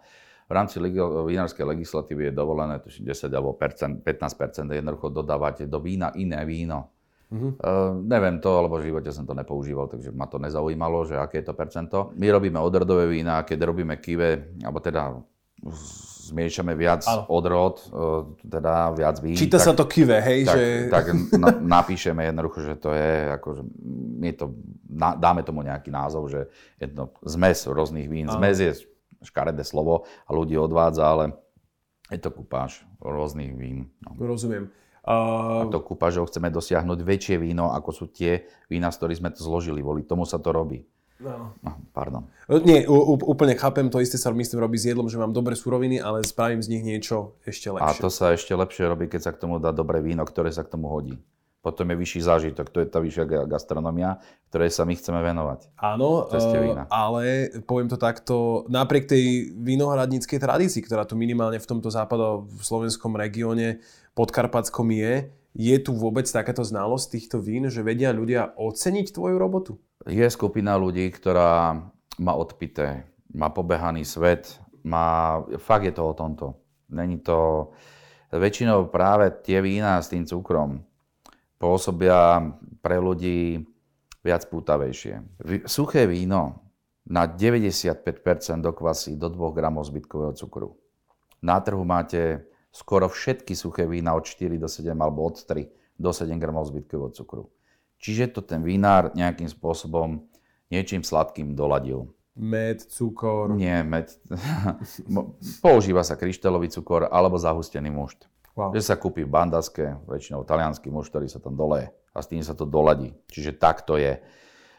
V 0.51 0.53
rámci 0.53 0.83
vinárskej 0.83 1.63
legislatívy 1.63 2.29
je 2.29 2.33
dovolené 2.35 2.83
10 2.83 3.07
alebo 3.31 3.55
15% 3.55 4.03
jednoducho 4.67 5.07
dodávať 5.15 5.71
do 5.71 5.79
vína 5.79 6.11
iné 6.19 6.43
víno 6.43 6.91
Uh-huh. 7.31 7.55
Uh, 7.63 7.95
neviem 8.11 8.43
to, 8.43 8.51
lebo 8.59 8.83
v 8.83 8.91
živote 8.91 9.07
som 9.15 9.23
to 9.23 9.39
nepoužíval, 9.39 9.87
takže 9.87 10.11
ma 10.11 10.27
to 10.27 10.43
nezaujímalo, 10.43 11.07
že 11.07 11.15
aké 11.15 11.39
je 11.41 11.47
to 11.47 11.55
percento. 11.55 12.11
My 12.19 12.27
robíme 12.27 12.59
odrodové 12.59 13.07
vína, 13.07 13.47
keď 13.47 13.71
robíme 13.71 14.03
kive, 14.03 14.59
alebo 14.59 14.83
teda 14.83 15.15
zmiešame 16.27 16.75
viac 16.75 17.07
ano. 17.07 17.31
odrod, 17.31 17.87
uh, 17.95 18.35
teda 18.43 18.91
viac 18.99 19.23
vín. 19.23 19.39
Číta 19.39 19.63
tak, 19.63 19.67
sa 19.71 19.73
to 19.79 19.87
kive, 19.87 20.19
hej? 20.19 20.43
Tak, 20.43 20.57
že... 20.59 20.67
tak 20.91 21.05
na, 21.39 21.49
napíšeme 21.79 22.27
jednoducho, 22.35 22.59
že 22.67 22.75
to 22.83 22.91
je, 22.99 23.39
akože, 23.39 23.63
my 24.19 24.31
to, 24.35 24.51
na, 24.91 25.15
dáme 25.15 25.47
tomu 25.47 25.63
nejaký 25.63 25.95
názov, 25.95 26.27
že 26.35 26.51
je 26.83 26.91
to 26.91 27.15
zmes 27.23 27.63
rôznych 27.71 28.11
vín. 28.11 28.27
Ano. 28.27 28.43
Zmes 28.43 28.59
je 28.59 28.90
škaredé 29.21 29.63
slovo 29.65 30.09
a 30.27 30.31
ľudí 30.33 30.57
odvádza, 30.57 31.05
ale 31.05 31.25
je 32.11 32.19
to 32.19 32.35
kupáž 32.35 32.83
rôznych 32.99 33.55
vín. 33.55 33.93
No. 34.03 34.19
Rozumiem. 34.19 34.73
Uh... 35.01 35.65
A 35.65 35.73
to 35.73 35.81
kúpažou 35.81 36.29
chceme 36.29 36.53
dosiahnuť 36.53 36.99
väčšie 37.01 37.37
víno, 37.41 37.73
ako 37.73 37.91
sú 37.95 38.05
tie 38.11 38.45
vína, 38.69 38.93
z 38.93 38.99
ktorých 39.01 39.21
sme 39.23 39.31
to 39.33 39.41
zložili. 39.41 39.81
Voli 39.81 40.05
tomu 40.05 40.29
sa 40.29 40.37
to 40.37 40.53
robí. 40.53 40.85
No. 41.21 41.53
no 41.61 41.71
pardon. 41.93 42.25
Nie, 42.65 42.89
úplne 42.89 43.53
chápem, 43.53 43.93
to 43.93 44.01
isté 44.01 44.17
sa 44.17 44.33
myslím 44.33 44.65
robí 44.65 44.81
s 44.81 44.89
jedlom, 44.89 45.05
že 45.05 45.21
mám 45.21 45.37
dobré 45.37 45.53
suroviny, 45.53 46.01
ale 46.01 46.25
spravím 46.25 46.65
z 46.65 46.73
nich 46.73 46.85
niečo 46.85 47.37
ešte 47.45 47.69
lepšie. 47.69 47.85
A 47.85 48.01
to 48.01 48.09
sa 48.09 48.33
ešte 48.33 48.57
lepšie 48.57 48.89
robí, 48.89 49.05
keď 49.05 49.29
sa 49.29 49.33
k 49.37 49.41
tomu 49.45 49.61
dá 49.61 49.69
dobré 49.69 50.01
víno, 50.01 50.25
ktoré 50.25 50.49
sa 50.49 50.65
k 50.65 50.73
tomu 50.73 50.89
hodí. 50.89 51.21
Potom 51.61 51.93
je 51.93 51.97
vyšší 52.01 52.21
zážitok, 52.25 52.73
to 52.73 52.81
je 52.81 52.89
tá 52.89 53.05
vyššia 53.05 53.45
gastronomia, 53.45 54.17
ktorej 54.49 54.73
sa 54.73 54.89
my 54.89 54.97
chceme 54.97 55.21
venovať. 55.21 55.77
Áno, 55.77 56.25
uh, 56.25 56.89
ale 56.89 57.53
poviem 57.69 57.85
to 57.93 58.01
takto, 58.01 58.65
napriek 58.73 59.05
tej 59.05 59.53
vinohradníckej 59.61 60.41
tradícii, 60.41 60.81
ktorá 60.81 61.05
tu 61.05 61.21
minimálne 61.21 61.61
v 61.61 61.69
tomto 61.69 61.93
západo 61.93 62.49
v 62.49 62.63
slovenskom 62.65 63.13
regióne 63.13 63.85
podkarpatskom 64.17 64.89
je, 64.89 65.29
je 65.53 65.77
tu 65.85 65.93
vôbec 65.93 66.25
takáto 66.25 66.65
znalosť 66.65 67.07
týchto 67.21 67.37
vín, 67.45 67.69
že 67.69 67.85
vedia 67.85 68.09
ľudia 68.17 68.57
oceniť 68.57 69.13
tvoju 69.13 69.37
robotu? 69.37 69.77
Je 70.09 70.25
skupina 70.33 70.81
ľudí, 70.81 71.13
ktorá 71.13 71.77
má 72.17 72.33
odpité, 72.41 73.05
má 73.37 73.53
pobehaný 73.53 74.09
svet, 74.09 74.57
má, 74.81 75.45
fakt 75.61 75.85
je 75.85 75.93
to 75.93 76.09
o 76.09 76.17
tomto. 76.17 76.57
Není 76.89 77.21
to, 77.21 77.69
väčšinou 78.33 78.87
práve 78.89 79.31
tie 79.43 79.59
vína 79.59 79.99
s 79.99 80.11
tým 80.11 80.23
cukrom, 80.23 80.87
pôsobia 81.61 82.41
pre 82.81 82.97
ľudí 82.97 83.69
viac 84.25 84.49
pútavejšie. 84.49 85.45
Suché 85.69 86.09
víno 86.09 86.73
na 87.05 87.29
95% 87.29 88.01
dokvasí 88.65 89.21
do 89.21 89.29
2 89.29 89.53
gramov 89.53 89.85
zbytkového 89.93 90.33
cukru. 90.33 90.81
Na 91.45 91.61
trhu 91.61 91.85
máte 91.85 92.49
skoro 92.73 93.13
všetky 93.13 93.53
suché 93.53 93.85
vína 93.85 94.17
od 94.17 94.25
4 94.25 94.57
do 94.57 94.69
7 94.69 94.97
alebo 94.97 95.29
od 95.29 95.45
3 95.45 95.69
do 96.01 96.11
7 96.13 96.33
gramov 96.41 96.73
zbytkového 96.73 97.13
cukru. 97.13 97.53
Čiže 98.01 98.33
to 98.33 98.41
ten 98.41 98.65
vinár 98.65 99.13
nejakým 99.13 99.49
spôsobom 99.53 100.25
niečím 100.73 101.05
sladkým 101.05 101.53
doladil. 101.53 102.09
Med, 102.41 102.81
cukor. 102.89 103.53
Nie, 103.53 103.85
med. 103.85 104.09
Používa 105.65 106.01
sa 106.01 106.17
kryštálový 106.17 106.73
cukor 106.73 107.05
alebo 107.13 107.37
zahustený 107.37 107.93
mušt. 107.93 108.31
Wow. 108.61 108.77
Že 108.77 108.83
sa 108.85 109.01
kúpi 109.01 109.25
v 109.25 109.33
bandaske, 109.33 109.97
väčšinou 110.05 110.45
talianský 110.45 110.93
muž, 110.93 111.09
ktorý 111.09 111.33
sa 111.33 111.41
tam 111.41 111.57
doleje 111.57 111.97
a 112.13 112.19
s 112.21 112.29
tým 112.29 112.45
sa 112.45 112.53
to 112.53 112.69
doladí. 112.69 113.17
Čiže 113.33 113.57
tak 113.57 113.89
to 113.89 113.97
je. 113.97 114.21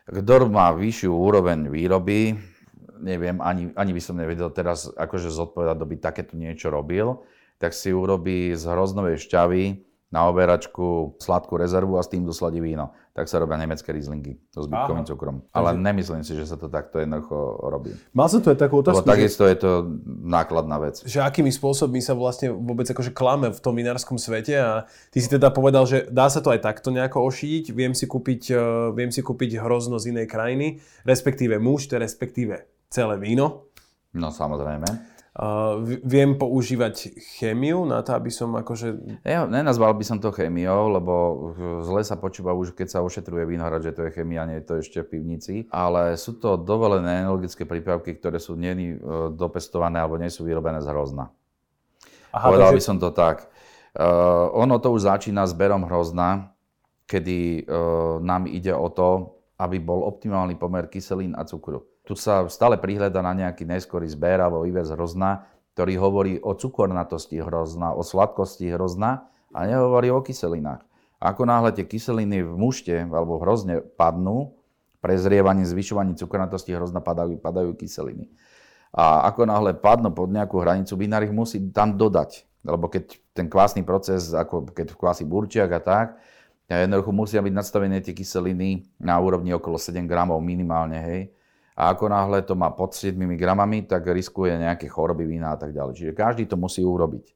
Kto 0.05 0.45
má 0.53 0.69
vyššiu 0.69 1.09
úroveň 1.09 1.65
výroby, 1.65 2.37
neviem, 3.01 3.41
ani, 3.41 3.73
ani 3.73 3.91
by 3.97 4.01
som 4.03 4.21
nevedel 4.21 4.53
teraz 4.53 4.85
akože 4.93 5.33
zodpovedať, 5.33 5.75
kto 5.81 5.85
by 5.89 5.95
takéto 5.97 6.33
niečo 6.37 6.69
robil, 6.69 7.25
tak 7.57 7.73
si 7.73 7.89
urobí 7.89 8.53
z 8.53 8.63
hroznovej 8.69 9.17
šťavy 9.17 9.63
na 10.13 10.29
oberačku 10.29 11.17
sladkú 11.17 11.57
rezervu 11.57 11.97
a 11.97 12.05
s 12.05 12.11
tým 12.11 12.27
dosladí 12.27 12.61
víno. 12.61 12.93
Tak 13.11 13.27
sa 13.27 13.43
robia 13.43 13.59
nemecké 13.59 13.91
rizlingy 13.91 14.39
so 14.55 14.63
zbytkovým 14.63 15.03
Aha. 15.03 15.09
cukrom. 15.11 15.35
Ale 15.51 15.75
Takže... 15.75 15.83
nemyslím 15.83 16.23
si, 16.23 16.31
že 16.31 16.47
sa 16.47 16.55
to 16.55 16.71
takto 16.71 17.03
jednoducho 17.03 17.59
robí. 17.67 17.91
Mal 18.15 18.31
som 18.31 18.39
tu 18.39 18.47
aj 18.47 18.59
takú 18.59 18.79
otázku, 18.79 19.03
Lebo 19.03 19.11
takisto 19.11 19.43
že... 19.43 19.51
je 19.51 19.57
to 19.59 19.71
nákladná 20.23 20.79
vec. 20.79 21.03
Že 21.03 21.27
akými 21.27 21.51
spôsobmi 21.51 21.99
sa 21.99 22.15
vlastne 22.15 22.55
vôbec 22.55 22.87
akože 22.87 23.11
klame 23.11 23.51
v 23.51 23.59
tom 23.59 23.75
vinárskom 23.75 24.15
svete 24.15 24.55
a 24.55 24.87
ty 25.11 25.19
si 25.19 25.27
teda 25.27 25.51
povedal, 25.51 25.83
že 25.83 26.07
dá 26.07 26.31
sa 26.31 26.39
to 26.39 26.55
aj 26.55 26.63
takto 26.63 26.87
nejako 26.87 27.27
ošítiť, 27.27 27.75
viem 27.75 27.91
si 27.91 28.07
kúpiť, 28.07 28.41
uh, 28.55 28.95
viem 28.95 29.11
si 29.11 29.19
kúpiť 29.19 29.59
hrozno 29.59 29.99
z 29.99 30.15
inej 30.15 30.31
krajiny, 30.31 30.79
respektíve 31.03 31.59
muž, 31.59 31.91
respektíve 31.91 32.63
celé 32.87 33.19
víno. 33.19 33.71
No 34.15 34.31
samozrejme. 34.31 34.87
Uh, 35.31 35.79
viem 36.03 36.35
používať 36.35 37.15
chémiu 37.39 37.87
na 37.87 38.03
to, 38.03 38.11
aby 38.19 38.27
som 38.27 38.51
akože... 38.51 39.23
Ja 39.23 39.47
nenazval 39.47 39.95
by 39.95 40.03
som 40.03 40.19
to 40.19 40.27
chémiou, 40.27 40.91
lebo 40.91 41.13
zle 41.87 42.03
sa 42.03 42.19
počúva 42.19 42.51
už, 42.51 42.75
keď 42.75 42.87
sa 42.91 42.99
ošetruje 42.99 43.47
vinohrad, 43.47 43.79
že 43.79 43.95
to 43.95 44.03
je 44.03 44.11
chémia, 44.11 44.43
nie 44.43 44.59
je 44.59 44.67
to 44.67 44.73
ešte 44.83 44.99
v 45.07 45.07
pivnici. 45.15 45.55
Ale 45.71 46.19
sú 46.19 46.35
to 46.35 46.59
dovolené 46.59 47.23
energetické 47.23 47.63
prípravky, 47.63 48.19
ktoré 48.19 48.43
sú 48.43 48.59
nie 48.59 48.99
uh, 48.99 49.31
dopestované 49.31 50.03
alebo 50.03 50.19
nie 50.19 50.27
sú 50.27 50.43
vyrobené 50.43 50.83
z 50.83 50.91
hrozna. 50.91 51.31
Aha, 52.35 52.51
Povedal 52.51 52.75
takže... 52.75 52.79
by 52.79 52.83
som 52.83 52.97
to 52.99 53.09
tak. 53.15 53.47
Uh, 53.95 54.51
ono 54.51 54.83
to 54.83 54.91
už 54.91 55.07
začína 55.07 55.47
zberom 55.47 55.87
hrozna, 55.87 56.51
kedy 57.07 57.63
uh, 57.71 58.19
nám 58.19 58.51
ide 58.51 58.75
o 58.75 58.91
to, 58.91 59.39
aby 59.55 59.79
bol 59.79 60.03
optimálny 60.11 60.59
pomer 60.59 60.91
kyselín 60.91 61.39
a 61.39 61.47
cukru. 61.47 61.87
Tu 62.01 62.17
sa 62.17 62.49
stále 62.49 62.81
prihľada 62.81 63.21
na 63.21 63.33
nejaký 63.37 63.61
neskorý 63.61 64.09
zber 64.09 64.41
alebo 64.41 64.65
vývez 64.65 64.89
hrozna, 64.89 65.45
ktorý 65.77 65.93
hovorí 66.01 66.33
o 66.41 66.57
cukornatosti 66.57 67.37
hrozna, 67.39 67.93
o 67.93 68.01
sladkosti 68.01 68.73
hrozna 68.73 69.29
a 69.53 69.69
nehovorí 69.69 70.09
o 70.09 70.19
kyselinách. 70.19 70.81
Ako 71.21 71.45
náhle 71.45 71.69
tie 71.69 71.85
kyseliny 71.85 72.41
v 72.41 72.53
mušte 72.57 72.95
alebo 72.97 73.37
v 73.37 73.43
hrozne 73.45 73.75
padnú, 73.85 74.57
prezrievaním, 74.97 75.69
zvyšovaním 75.69 76.17
cukornatosti 76.17 76.73
hrozna 76.73 77.05
padajú, 77.05 77.37
padajú 77.37 77.77
kyseliny. 77.77 78.33
A 78.91 79.29
ako 79.29 79.45
náhle 79.45 79.77
padnú 79.77 80.09
pod 80.11 80.33
nejakú 80.33 80.57
hranicu, 80.57 80.97
vinár 80.97 81.21
ich 81.23 81.31
musí 81.31 81.61
tam 81.69 81.95
dodať. 81.95 82.49
Lebo 82.65 82.89
keď 82.89 83.17
ten 83.31 83.47
kvásny 83.47 83.85
proces, 83.85 84.33
ako 84.33 84.73
keď 84.73 84.97
kvásy 84.97 85.23
burčiak 85.23 85.69
a 85.71 85.81
tak, 85.81 86.07
jednoducho 86.65 87.13
musia 87.13 87.39
byť 87.39 87.53
nastavené 87.53 88.01
tie 88.01 88.17
kyseliny 88.17 88.89
na 88.97 89.15
úrovni 89.21 89.53
okolo 89.53 89.77
7 89.77 90.03
gramov 90.09 90.41
minimálne, 90.41 90.97
hej 90.97 91.21
a 91.75 91.95
ako 91.95 92.05
náhle 92.11 92.43
to 92.43 92.53
má 92.53 92.71
pod 92.75 92.91
7 92.93 93.15
gramami, 93.39 93.87
tak 93.87 94.11
riskuje 94.11 94.55
nejaké 94.59 94.91
choroby 94.91 95.23
vína 95.23 95.55
a 95.55 95.57
tak 95.57 95.71
ďalej. 95.71 95.93
Čiže 95.95 96.13
každý 96.13 96.43
to 96.45 96.59
musí 96.59 96.83
urobiť. 96.83 97.31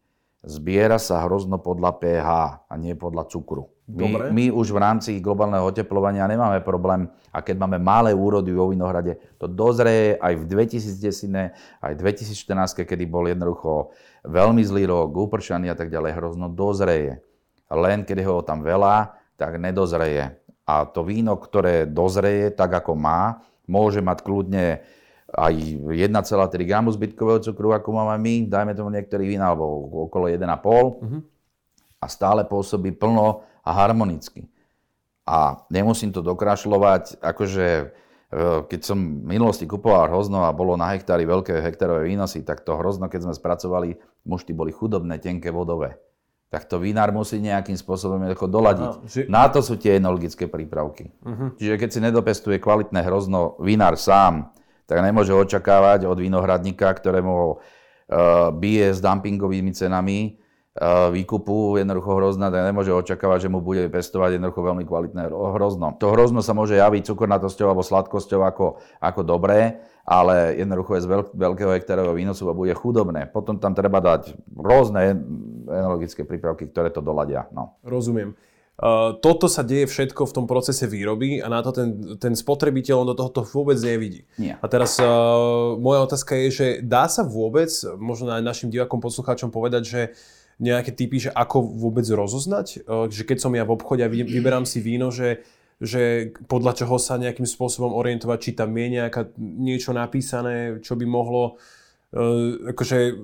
Zbiera 0.46 1.02
sa 1.02 1.26
hrozno 1.26 1.58
podľa 1.58 1.98
pH 1.98 2.30
a 2.70 2.74
nie 2.78 2.94
podľa 2.94 3.26
cukru. 3.26 3.74
My, 3.86 4.34
my 4.34 4.46
už 4.50 4.74
v 4.74 4.82
rámci 4.82 5.12
globálneho 5.22 5.66
oteplovania 5.66 6.26
nemáme 6.26 6.62
problém 6.66 7.06
a 7.30 7.42
keď 7.42 7.66
máme 7.66 7.78
malé 7.78 8.18
úrody 8.18 8.50
vo 8.50 8.74
vinohrade, 8.74 9.18
to 9.38 9.46
dozrie 9.46 10.18
aj 10.18 10.34
v 10.42 10.44
2010, 10.46 11.54
aj 11.82 11.94
v 11.94 12.00
2014, 12.02 12.82
kedy 12.82 13.06
bol 13.06 13.30
jednoducho 13.30 13.94
veľmi 14.26 14.62
zlý 14.66 14.90
rok, 14.90 15.14
upršaný 15.14 15.70
a 15.70 15.78
tak 15.78 15.94
ďalej, 15.94 16.18
hrozno 16.18 16.50
dozreje. 16.50 17.22
Len 17.70 18.06
keď 18.06 18.26
ho 18.26 18.42
tam 18.42 18.66
veľa, 18.66 19.18
tak 19.38 19.58
nedozreje. 19.62 20.34
A 20.66 20.90
to 20.90 21.06
víno, 21.06 21.38
ktoré 21.38 21.86
dozreje 21.86 22.50
tak, 22.50 22.74
ako 22.74 22.98
má, 22.98 23.42
môže 23.66 24.02
mať 24.02 24.22
kľudne 24.26 24.86
aj 25.36 25.54
1,3 25.90 26.70
gramu 26.70 26.94
zbytkového 26.94 27.42
cukru, 27.42 27.74
ako 27.74 27.90
máme 27.92 28.16
my, 28.22 28.36
dajme 28.48 28.72
tomu 28.78 28.94
niektorý 28.94 29.26
vína, 29.26 29.52
alebo 29.52 29.90
okolo 30.08 30.30
1,5 30.30 30.40
uh-huh. 30.40 31.22
a 32.00 32.06
stále 32.06 32.46
pôsobí 32.46 32.94
plno 32.96 33.44
a 33.66 33.72
harmonicky. 33.74 34.48
A 35.26 35.66
nemusím 35.74 36.14
to 36.14 36.22
dokrašľovať, 36.22 37.18
akože 37.18 37.68
e, 37.82 37.86
keď 38.70 38.82
som 38.86 39.26
v 39.26 39.26
minulosti 39.26 39.66
kupoval 39.66 40.14
hrozno 40.14 40.46
a 40.46 40.54
bolo 40.54 40.78
na 40.78 40.94
hektári 40.94 41.26
veľké 41.26 41.58
hektárové 41.66 42.14
výnosy, 42.14 42.46
tak 42.46 42.62
to 42.62 42.78
hrozno, 42.78 43.10
keď 43.10 43.26
sme 43.26 43.34
spracovali, 43.34 43.98
mušty 44.30 44.54
boli 44.54 44.70
chudobné, 44.70 45.18
tenké, 45.18 45.50
vodové 45.50 46.05
tak 46.56 46.72
to 46.72 46.80
vinár 46.80 47.12
musí 47.12 47.44
nejakým 47.44 47.76
spôsobom 47.76 48.24
doladiť. 48.32 48.92
No, 48.96 49.04
že... 49.04 49.28
Na 49.28 49.52
to 49.52 49.60
sú 49.60 49.76
tie 49.76 50.00
enologické 50.00 50.48
prípravky. 50.48 51.12
Uh-huh. 51.20 51.52
Čiže 51.60 51.76
keď 51.76 51.90
si 51.92 52.00
nedopestuje 52.00 52.64
kvalitné 52.64 53.04
hrozno 53.04 53.60
vinár 53.60 54.00
sám, 54.00 54.56
tak 54.88 55.04
nemôže 55.04 55.36
očakávať 55.36 56.08
od 56.08 56.16
vinohradníka, 56.16 56.88
ktorému 56.88 57.32
ho 57.36 57.50
uh, 57.52 58.56
bije 58.56 58.88
s 58.88 59.04
dumpingovými 59.04 59.76
cenami, 59.76 60.40
výkupu 61.12 61.80
jednoducho 61.80 62.20
hrozna, 62.20 62.52
tak 62.52 62.68
nemôže 62.68 62.92
očakávať, 62.92 63.48
že 63.48 63.52
mu 63.52 63.64
bude 63.64 63.88
pestovať 63.88 64.36
jednoducho 64.36 64.60
veľmi 64.60 64.84
kvalitné 64.84 65.32
hrozno. 65.32 65.96
To 66.04 66.12
hrozno 66.12 66.44
sa 66.44 66.52
môže 66.52 66.76
javiť 66.76 67.16
cukornatosťou 67.16 67.72
alebo 67.72 67.80
sladkosťou 67.80 68.44
ako, 68.44 68.84
ako 69.00 69.22
dobré, 69.24 69.80
ale 70.04 70.60
jednoducho 70.60 71.00
je 71.00 71.06
z 71.08 71.10
veľkého 71.32 71.72
hektárového 71.80 72.20
výnosu 72.20 72.52
a 72.52 72.54
bude 72.54 72.76
chudobné. 72.76 73.32
Potom 73.32 73.56
tam 73.56 73.72
treba 73.72 74.04
dať 74.04 74.36
rôzne 74.52 75.16
enologické 75.72 76.28
prípravky, 76.28 76.68
ktoré 76.68 76.92
to 76.92 77.00
doladia. 77.00 77.48
No. 77.56 77.80
Rozumiem. 77.80 78.36
Uh, 78.76 79.16
toto 79.24 79.48
sa 79.48 79.64
deje 79.64 79.88
všetko 79.88 80.28
v 80.28 80.36
tom 80.36 80.46
procese 80.52 80.84
výroby 80.84 81.40
a 81.40 81.48
na 81.48 81.64
to 81.64 81.72
ten, 81.72 82.20
ten 82.20 82.36
spotrebiteľ 82.36 83.08
do 83.08 83.16
tohoto 83.16 83.48
vôbec 83.48 83.80
nevidí. 83.80 84.28
Nie. 84.36 84.60
A 84.60 84.68
teraz 84.68 85.00
uh, 85.00 85.80
moja 85.80 86.04
otázka 86.04 86.36
je, 86.36 86.48
že 86.52 86.68
dá 86.84 87.08
sa 87.08 87.24
vôbec, 87.24 87.72
možno 87.96 88.36
aj 88.36 88.44
našim 88.44 88.68
divakom, 88.68 89.00
poslucháčom 89.00 89.48
povedať, 89.48 89.84
že 89.88 90.02
nejaké 90.62 90.96
typy, 90.96 91.28
že 91.28 91.32
ako 91.36 91.62
vôbec 91.62 92.08
rozoznať, 92.08 92.88
že 93.12 93.24
keď 93.28 93.38
som 93.44 93.52
ja 93.56 93.68
v 93.68 93.76
obchode 93.76 94.04
a 94.04 94.12
vyberám 94.12 94.64
si 94.64 94.80
víno, 94.80 95.12
že 95.12 95.44
že 95.76 96.32
podľa 96.48 96.72
čoho 96.72 96.96
sa 96.96 97.20
nejakým 97.20 97.44
spôsobom 97.44 97.92
orientovať, 97.92 98.38
či 98.40 98.52
tam 98.56 98.72
je 98.72 98.96
nejaká, 98.96 99.36
niečo 99.36 99.92
napísané, 99.92 100.80
čo 100.80 100.96
by 100.96 101.04
mohlo 101.04 101.60
akože 102.72 103.20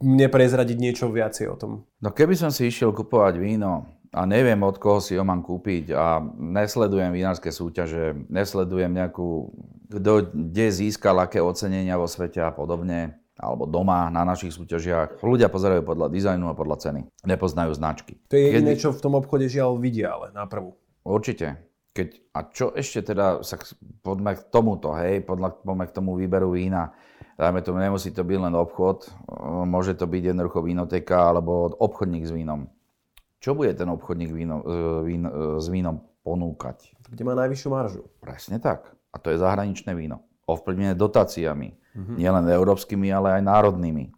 mne 0.00 0.26
prezradiť 0.32 0.78
niečo 0.80 1.12
viacej 1.12 1.46
o 1.52 1.56
tom. 1.60 1.72
No 2.00 2.08
keby 2.14 2.40
som 2.40 2.48
si 2.48 2.72
išiel 2.72 2.96
kupovať 2.96 3.36
víno 3.36 3.84
a 4.16 4.24
neviem 4.24 4.56
od 4.64 4.80
koho 4.80 5.02
si 5.02 5.12
ho 5.18 5.28
mám 5.28 5.44
kúpiť 5.44 5.92
a 5.92 6.24
nesledujem 6.40 7.12
vinárske 7.12 7.52
súťaže, 7.52 8.16
nesledujem 8.32 8.96
nejakú, 8.96 9.52
kto 9.92 10.30
kde 10.32 10.66
získal 10.72 11.20
aké 11.20 11.42
ocenenia 11.44 12.00
vo 12.00 12.08
svete 12.08 12.40
a 12.40 12.54
podobne, 12.54 13.20
alebo 13.40 13.64
doma 13.64 14.12
na 14.12 14.22
našich 14.28 14.52
súťažiach. 14.52 15.24
Ľudia 15.24 15.48
pozerajú 15.48 15.80
podľa 15.80 16.12
dizajnu 16.12 16.52
a 16.52 16.54
podľa 16.54 16.76
ceny. 16.84 17.00
Nepoznajú 17.24 17.72
značky. 17.72 18.20
To 18.28 18.36
je 18.36 18.52
jediné, 18.52 18.76
čo 18.76 18.92
v 18.92 19.00
tom 19.00 19.16
obchode 19.16 19.48
žiaľ 19.48 19.80
vidia, 19.80 20.12
ale 20.12 20.36
na 20.36 20.44
prvú. 20.44 20.76
Určite. 21.00 21.56
Keď, 21.90 22.08
a 22.36 22.40
čo 22.52 22.70
ešte 22.70 23.02
teda, 23.02 23.42
sa 23.42 23.58
poďme 24.04 24.38
k 24.38 24.46
tomuto, 24.52 24.94
hej, 24.94 25.26
podľa, 25.26 25.58
poďme 25.64 25.84
k 25.90 25.96
tomu 25.96 26.14
výberu 26.14 26.54
vína 26.54 26.94
dajme 27.40 27.64
tomu, 27.64 27.80
nemusí 27.80 28.12
to 28.12 28.20
byť 28.20 28.36
len 28.36 28.52
obchod, 28.52 29.08
môže 29.64 29.96
to 29.96 30.04
byť 30.04 30.22
jednoducho 30.36 30.60
vínoteka 30.60 31.32
alebo 31.32 31.72
obchodník 31.72 32.28
s 32.28 32.32
vínom. 32.36 32.68
Čo 33.40 33.56
bude 33.56 33.72
ten 33.72 33.88
obchodník 33.88 34.28
víno, 34.36 34.60
e, 34.60 34.76
vín, 35.08 35.24
e, 35.24 35.32
s 35.56 35.72
vínom 35.72 36.04
ponúkať? 36.20 36.92
Kde 37.08 37.24
má 37.24 37.32
najvyššiu 37.32 37.68
maržu. 37.72 38.04
Presne 38.20 38.60
tak. 38.60 38.92
A 39.10 39.16
to 39.16 39.32
je 39.32 39.40
zahraničné 39.40 39.96
víno. 39.96 40.20
Ovplyvnené 40.44 40.92
dotáciami. 40.92 41.79
Mm-hmm. 41.96 42.16
Nielen 42.16 42.44
európskymi, 42.46 43.08
ale 43.10 43.40
aj 43.40 43.42
národnými. 43.42 44.14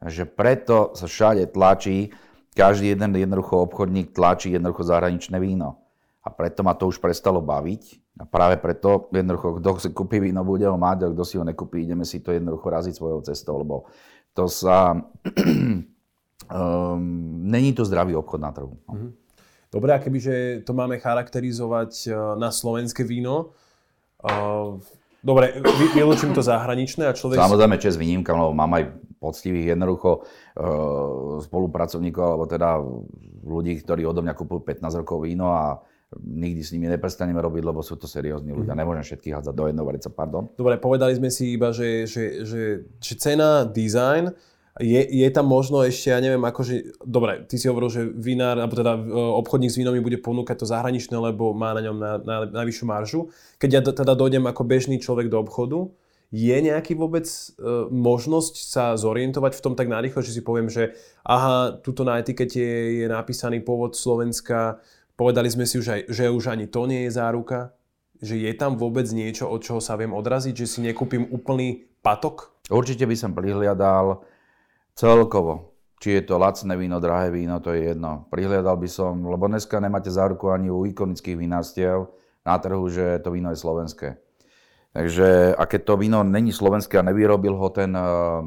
Takže 0.00 0.24
preto 0.26 0.96
sa 0.96 1.06
všade 1.06 1.52
tlačí, 1.52 2.10
každý 2.56 2.96
jeden 2.96 3.14
jednoducho 3.14 3.62
obchodník 3.68 4.16
tlačí 4.16 4.50
jednoducho 4.50 4.82
zahraničné 4.82 5.38
víno. 5.38 5.78
A 6.20 6.28
preto 6.28 6.60
ma 6.64 6.76
to 6.76 6.88
už 6.88 7.00
prestalo 7.00 7.40
baviť 7.40 8.00
a 8.20 8.28
práve 8.28 8.60
preto 8.60 9.08
jednoducho, 9.08 9.60
kto 9.60 9.68
si 9.80 9.88
kúpi 9.96 10.20
víno, 10.20 10.44
bude 10.44 10.68
ho 10.68 10.76
mať, 10.76 11.08
a 11.08 11.12
kto 11.16 11.22
si 11.24 11.40
ho 11.40 11.44
nekúpi, 11.44 11.88
ideme 11.88 12.04
si 12.04 12.20
to 12.20 12.36
jednoducho 12.36 12.68
raziť 12.68 12.92
svojou 12.92 13.20
cestou, 13.24 13.56
lebo 13.64 13.88
to 14.36 14.44
sa... 14.48 14.92
um, 16.52 17.40
není 17.54 17.72
to 17.72 17.84
zdravý 17.88 18.16
obchod 18.16 18.40
na 18.40 18.52
trhu. 18.52 18.76
No. 18.88 18.94
Mhm. 18.94 19.08
Dobre, 19.70 19.94
a 19.94 20.02
kebyže 20.02 20.66
to 20.66 20.74
máme 20.74 20.98
charakterizovať 20.98 22.10
uh, 22.10 22.34
na 22.34 22.50
slovenské 22.50 23.06
víno, 23.06 23.54
uh, 24.26 24.82
dobre, 25.24 25.60
vylúčim 25.96 26.32
to 26.32 26.42
zahraničné 26.44 27.08
a 27.08 27.16
človek... 27.16 27.40
Samozrejme, 27.40 27.76
čes 27.80 27.96
výnimka, 27.96 28.32
lebo 28.32 28.52
mám 28.52 28.72
aj 28.76 28.84
poctivých, 29.20 29.76
jednoducho 29.76 30.10
e, 30.16 30.20
spolupracovníkov, 31.44 32.24
alebo 32.24 32.44
teda 32.48 32.80
ľudí, 33.44 33.80
ktorí 33.84 34.08
odo 34.08 34.24
mňa 34.24 34.34
kupujú 34.34 34.64
15 34.64 35.00
rokov 35.04 35.28
víno 35.28 35.52
a 35.52 35.80
nikdy 36.18 36.60
s 36.64 36.74
nimi 36.74 36.90
neprestaneme 36.90 37.38
robiť, 37.38 37.62
lebo 37.62 37.86
sú 37.86 37.94
to 37.94 38.10
seriózni 38.10 38.50
ľudia. 38.50 38.74
Mm. 38.74 38.82
Nemôžem 38.82 39.04
všetkých 39.06 39.34
hádzať 39.38 39.54
do 39.54 39.64
jedného 39.70 39.86
vreca, 39.86 40.08
pardon. 40.10 40.50
Dobre, 40.58 40.74
povedali 40.82 41.14
sme 41.14 41.30
si 41.30 41.54
iba, 41.54 41.70
že, 41.70 42.08
že, 42.10 42.42
že, 42.42 42.62
že 42.98 43.12
cena, 43.14 43.62
design, 43.62 44.34
je, 44.78 45.02
je 45.02 45.28
tam 45.34 45.50
možno 45.50 45.82
ešte, 45.82 46.14
ja 46.14 46.22
neviem, 46.22 46.40
akože, 46.46 47.02
dobre, 47.02 47.42
ty 47.50 47.58
si 47.58 47.66
hovoril, 47.66 47.90
že 47.90 48.02
vinár, 48.06 48.54
alebo 48.54 48.78
teda 48.78 48.94
e, 48.94 49.02
obchodník 49.42 49.74
s 49.74 49.78
vínom 49.82 49.90
mi 49.90 49.98
bude 49.98 50.22
ponúkať 50.22 50.62
to 50.62 50.66
zahraničné, 50.70 51.18
lebo 51.18 51.50
má 51.50 51.74
na 51.74 51.82
ňom 51.82 51.96
na, 51.98 52.12
na, 52.22 52.36
najvyššiu 52.62 52.86
maržu. 52.86 53.20
Keď 53.58 53.70
ja 53.74 53.80
teda 53.82 54.14
dojdem 54.14 54.46
ako 54.46 54.62
bežný 54.62 55.02
človek 55.02 55.26
do 55.26 55.42
obchodu, 55.42 55.90
je 56.30 56.54
nejaký 56.54 56.94
vôbec 56.94 57.26
e, 57.26 57.42
možnosť 57.90 58.54
sa 58.62 58.94
zorientovať 58.94 59.58
v 59.58 59.64
tom 59.66 59.74
tak 59.74 59.90
narýchlo, 59.90 60.22
že 60.22 60.38
si 60.38 60.46
poviem, 60.46 60.70
že 60.70 60.94
aha, 61.26 61.74
tuto 61.82 62.06
na 62.06 62.22
etikete 62.22 62.62
je 63.02 63.06
napísaný 63.10 63.66
pôvod 63.66 63.98
Slovenska, 63.98 64.78
povedali 65.18 65.50
sme 65.50 65.66
si 65.66 65.82
už 65.82 65.86
aj, 65.90 66.00
že 66.06 66.30
už 66.30 66.54
ani 66.54 66.70
to 66.70 66.86
nie 66.86 67.10
je 67.10 67.18
záruka, 67.18 67.74
že 68.22 68.38
je 68.38 68.52
tam 68.54 68.78
vôbec 68.78 69.10
niečo, 69.10 69.50
od 69.50 69.66
čoho 69.66 69.82
sa 69.82 69.98
viem 69.98 70.14
odraziť, 70.14 70.54
že 70.54 70.70
si 70.70 70.78
nekúpim 70.86 71.26
úplný 71.34 71.90
patok? 72.06 72.54
Určite 72.70 73.10
by 73.10 73.16
som 73.18 73.34
prihliadal 73.34 74.22
Celkovo. 74.94 75.70
Či 76.00 76.16
je 76.16 76.22
to 76.32 76.40
lacné 76.40 76.80
víno, 76.80 76.96
drahé 76.96 77.28
víno, 77.28 77.60
to 77.60 77.76
je 77.76 77.92
jedno. 77.92 78.24
Prihliadal 78.32 78.72
by 78.80 78.88
som, 78.88 79.20
lebo 79.20 79.52
dneska 79.52 79.76
nemáte 79.84 80.08
záruku 80.08 80.48
ani 80.48 80.72
u 80.72 80.88
ikonických 80.88 81.36
vinárstiev 81.36 82.08
na 82.40 82.56
trhu, 82.56 82.88
že 82.88 83.20
to 83.20 83.36
víno 83.36 83.52
je 83.52 83.60
slovenské. 83.60 84.16
Takže 84.96 85.54
a 85.54 85.62
keď 85.68 85.80
to 85.84 85.94
víno 86.00 86.24
není 86.24 86.56
slovenské 86.56 86.98
a 86.98 87.04
nevyrobil 87.04 87.52
ho 87.52 87.68
ten 87.68 87.92
uh, 87.92 88.40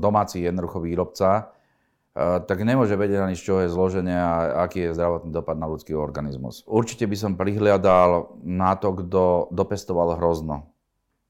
domáci 0.00 0.48
jednoducho 0.48 0.80
výrobca, 0.80 1.52
uh, 1.52 2.40
tak 2.40 2.64
nemôže 2.64 2.96
vedieť 2.96 3.20
ani 3.20 3.36
z 3.36 3.44
čoho 3.44 3.60
je 3.60 3.70
zloženie 3.70 4.16
a 4.16 4.64
aký 4.64 4.88
je 4.88 4.96
zdravotný 4.96 5.30
dopad 5.36 5.60
na 5.60 5.68
ľudský 5.68 5.92
organizmus. 5.92 6.64
Určite 6.64 7.04
by 7.04 7.16
som 7.20 7.36
prihliadal 7.36 8.42
na 8.42 8.80
to, 8.80 8.96
kto 8.96 9.52
dopestoval 9.52 10.16
hrozno. 10.16 10.72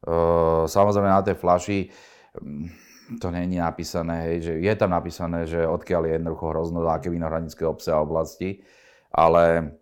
Uh, 0.06 0.70
samozrejme 0.70 1.10
na 1.10 1.26
tej 1.26 1.34
flaši 1.34 1.78
to 3.20 3.30
není 3.30 3.62
napísané, 3.62 4.22
hej, 4.30 4.36
že 4.42 4.52
je 4.58 4.74
tam 4.74 4.90
napísané, 4.90 5.46
že 5.46 5.62
odkiaľ 5.62 6.02
je 6.06 6.12
jednoducho 6.18 6.46
hrozno, 6.50 6.82
aké 6.90 7.06
vinohradnícke 7.10 7.62
obce 7.62 7.94
a 7.94 8.02
oblasti, 8.02 8.66
ale 9.14 9.74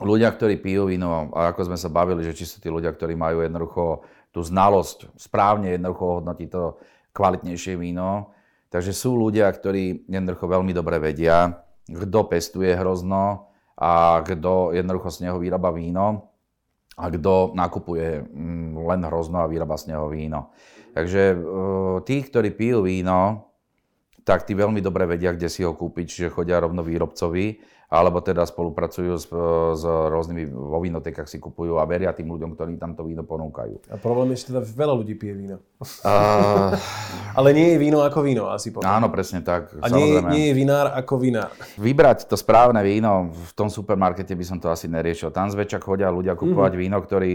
ľudia, 0.00 0.28
ktorí 0.28 0.60
pijú 0.60 0.92
víno, 0.92 1.32
a 1.32 1.54
ako 1.54 1.72
sme 1.72 1.78
sa 1.80 1.88
bavili, 1.88 2.20
že 2.20 2.36
či 2.36 2.44
sú 2.44 2.60
tí 2.60 2.68
ľudia, 2.68 2.92
ktorí 2.92 3.16
majú 3.16 3.40
jednoducho 3.40 4.04
tú 4.28 4.44
znalosť, 4.44 5.16
správne 5.16 5.72
jednoducho 5.78 6.20
hodnotiť 6.20 6.48
to 6.52 6.76
kvalitnejšie 7.16 7.80
víno, 7.80 8.34
takže 8.68 8.92
sú 8.92 9.16
ľudia, 9.16 9.48
ktorí 9.48 10.04
jednoducho 10.10 10.44
veľmi 10.44 10.72
dobre 10.74 11.00
vedia, 11.00 11.64
kto 11.86 12.28
pestuje 12.28 12.74
hrozno 12.76 13.54
a 13.78 14.20
kto 14.20 14.76
jednoducho 14.76 15.08
z 15.08 15.28
neho 15.28 15.38
vyrába 15.40 15.72
víno 15.72 16.33
a 16.94 17.04
kto 17.10 17.54
nakupuje 17.54 18.22
mm, 18.22 18.78
len 18.86 19.00
hrozno 19.06 19.42
a 19.42 19.50
vyrába 19.50 19.74
z 19.78 19.94
neho 19.94 20.06
víno. 20.10 20.54
Takže 20.94 21.34
tí, 22.06 22.16
ktorí 22.22 22.54
pijú 22.54 22.86
víno, 22.86 23.50
tak 24.24 24.48
tí 24.48 24.56
veľmi 24.56 24.80
dobre 24.80 25.04
vedia, 25.04 25.36
kde 25.36 25.52
si 25.52 25.60
ho 25.60 25.76
kúpiť, 25.76 26.04
čiže 26.08 26.34
chodia 26.34 26.56
rovno 26.56 26.80
výrobcovi, 26.80 27.76
alebo 27.92 28.18
teda 28.24 28.42
spolupracujú 28.42 29.12
s, 29.14 29.28
s 29.78 29.84
rôznymi, 29.86 30.50
vo 30.50 30.82
vínotekách 30.82 31.28
si 31.28 31.38
kupujú 31.38 31.78
a 31.78 31.84
veria 31.84 32.10
tým 32.10 32.32
ľuďom, 32.32 32.56
ktorí 32.56 32.74
tam 32.80 32.96
to 32.96 33.06
víno 33.06 33.22
ponúkajú. 33.22 33.92
A 33.92 34.00
problém 34.00 34.34
je, 34.34 34.42
že 34.42 34.44
teda 34.50 34.64
veľa 34.64 34.94
ľudí 34.98 35.14
pije 35.14 35.34
víno. 35.36 35.56
Uh... 36.02 36.74
Ale 37.38 37.54
nie 37.54 37.76
je 37.76 37.78
víno 37.78 38.02
ako 38.02 38.24
víno, 38.24 38.50
asi 38.50 38.72
poviem. 38.72 38.88
Áno, 38.88 39.12
presne 39.12 39.44
tak. 39.44 39.76
A 39.78 39.86
nie, 39.92 40.18
nie 40.32 40.50
je 40.50 40.54
vinár 40.56 40.90
ako 40.96 41.20
vinár. 41.20 41.52
Vybrať 41.76 42.26
to 42.26 42.34
správne 42.34 42.80
víno, 42.82 43.30
v 43.30 43.52
tom 43.52 43.68
supermarkete 43.68 44.34
by 44.34 44.44
som 44.48 44.58
to 44.58 44.72
asi 44.72 44.88
neriešil. 44.88 45.30
Tam 45.30 45.52
zväčša 45.52 45.78
chodia 45.84 46.08
ľudia 46.10 46.34
kupovať 46.34 46.72
mm-hmm. 46.74 46.82
víno, 46.88 46.98
ktorí 46.98 47.32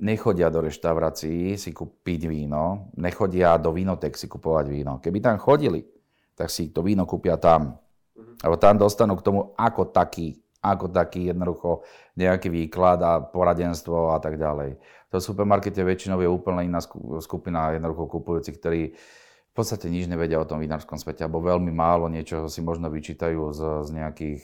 nechodia 0.00 0.52
do 0.52 0.60
reštaurácií 0.64 1.56
si 1.56 1.70
kúpiť 1.72 2.28
víno, 2.28 2.92
nechodia 3.00 3.56
do 3.56 3.72
vínotek 3.72 4.12
si 4.16 4.28
kupovať 4.28 4.66
víno. 4.68 4.92
Keby 5.00 5.18
tam 5.24 5.40
chodili, 5.40 5.95
tak 6.36 6.52
si 6.52 6.68
to 6.68 6.84
víno 6.84 7.08
kúpia 7.08 7.40
tam. 7.40 7.80
Mhm. 8.14 8.44
Lebo 8.44 8.56
tam 8.60 8.76
dostanú 8.76 9.16
k 9.16 9.24
tomu 9.24 9.56
ako 9.56 9.88
taký, 9.88 10.36
ako 10.60 10.92
taký 10.92 11.32
jednoducho 11.32 11.82
nejaký 12.20 12.52
výklad 12.52 13.00
a 13.00 13.24
poradenstvo 13.24 14.12
a 14.12 14.20
tak 14.20 14.36
ďalej. 14.36 14.76
To 15.10 15.16
v 15.18 15.26
supermarkete 15.32 15.80
väčšinou 15.80 16.20
je 16.20 16.28
úplne 16.28 16.68
iná 16.68 16.82
skupina 17.22 17.72
jednoducho 17.72 18.10
kupujúcich, 18.10 18.56
ktorí 18.60 18.82
v 18.92 19.54
podstate 19.54 19.88
nič 19.88 20.04
nevedia 20.04 20.36
o 20.36 20.44
tom 20.44 20.60
vinárskom 20.60 21.00
svete, 21.00 21.24
alebo 21.24 21.40
veľmi 21.40 21.72
málo 21.72 22.12
niečo 22.12 22.44
si 22.52 22.60
možno 22.60 22.92
vyčítajú 22.92 23.56
z, 23.56 23.60
z 23.88 23.90
nejakých 23.96 24.40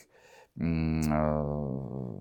mm, 0.57 1.05
e, 1.05 1.21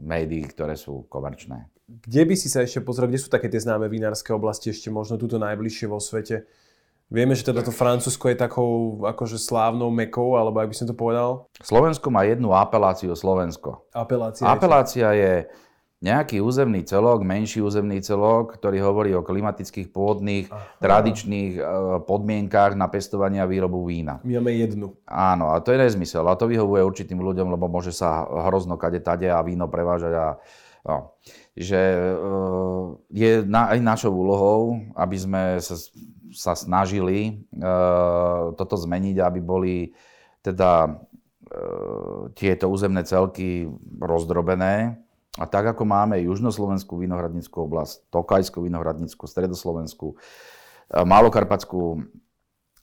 médií, 0.04 0.44
ktoré 0.44 0.76
sú 0.76 1.08
komerčné. 1.08 1.72
Kde 1.88 2.24
by 2.28 2.36
si 2.36 2.52
sa 2.52 2.68
ešte 2.68 2.84
pozrel, 2.84 3.08
kde 3.08 3.24
sú 3.24 3.32
také 3.32 3.48
tie 3.48 3.64
známe 3.64 3.88
vinárske 3.88 4.36
oblasti 4.36 4.76
ešte 4.76 4.92
možno 4.92 5.16
túto 5.16 5.40
najbližšie 5.40 5.88
vo 5.88 6.04
svete? 6.04 6.44
Vieme, 7.12 7.36
že 7.36 7.44
teda 7.44 7.60
to 7.60 7.76
Francúzsko 7.76 8.32
je 8.32 8.40
takou 8.40 9.04
akože 9.04 9.36
slávnou 9.36 9.92
mekou, 9.92 10.40
alebo 10.40 10.64
ak 10.64 10.72
by 10.72 10.76
som 10.80 10.88
to 10.88 10.96
povedal? 10.96 11.52
Slovensko 11.60 12.08
má 12.08 12.24
jednu 12.24 12.56
apeláciu 12.56 13.12
Slovensko. 13.20 13.84
Apelácia, 13.92 14.48
Apelácia 14.48 15.12
je 15.12 15.34
nejaký 16.00 16.40
územný 16.40 16.88
celok, 16.88 17.28
menší 17.28 17.60
územný 17.60 18.00
celok, 18.00 18.56
ktorý 18.56 18.80
hovorí 18.80 19.12
o 19.12 19.28
klimatických, 19.28 19.92
pôdnych, 19.92 20.50
Aha. 20.50 20.80
tradičných 20.80 21.54
e, 21.60 21.62
podmienkách 22.08 22.80
na 22.80 22.88
pestovanie 22.88 23.44
a 23.44 23.46
výrobu 23.46 23.84
vína. 23.84 24.24
My 24.24 24.40
máme 24.40 24.56
jednu. 24.56 24.96
Áno, 25.06 25.52
a 25.52 25.60
to 25.60 25.76
je 25.76 25.84
nezmysel. 25.84 26.24
A 26.26 26.40
to 26.40 26.48
vyhovuje 26.48 26.80
určitým 26.80 27.20
ľuďom, 27.20 27.52
lebo 27.54 27.68
môže 27.68 27.92
sa 27.92 28.24
hrozno 28.50 28.80
kade 28.80 29.04
tade 29.04 29.28
a 29.28 29.44
víno 29.44 29.68
prevážať 29.68 30.14
a 30.16 30.28
No. 30.82 31.14
Že 31.54 31.78
eh, 31.78 32.86
je 33.14 33.32
na, 33.46 33.70
aj 33.70 33.80
našou 33.86 34.14
úlohou, 34.18 34.82
aby 34.98 35.18
sme 35.18 35.42
sa, 35.62 35.78
sa 36.32 36.58
snažili 36.58 37.46
uh, 37.60 38.56
toto 38.56 38.76
zmeniť, 38.76 39.16
aby 39.22 39.40
boli 39.40 39.76
teda 40.42 40.88
uh, 40.90 42.32
tieto 42.34 42.72
územné 42.72 43.06
celky 43.06 43.70
rozdrobené. 44.00 44.98
A 45.40 45.48
tak 45.48 45.64
ako 45.64 45.88
máme 45.88 46.20
južnoslovenskú 46.28 47.00
vinohradnickú 47.00 47.64
oblasť, 47.64 48.12
Tokajskú 48.12 48.68
vinohradnickú, 48.68 49.24
Stredoslovenskú, 49.32 50.20
Malokarpatskú, 50.92 52.04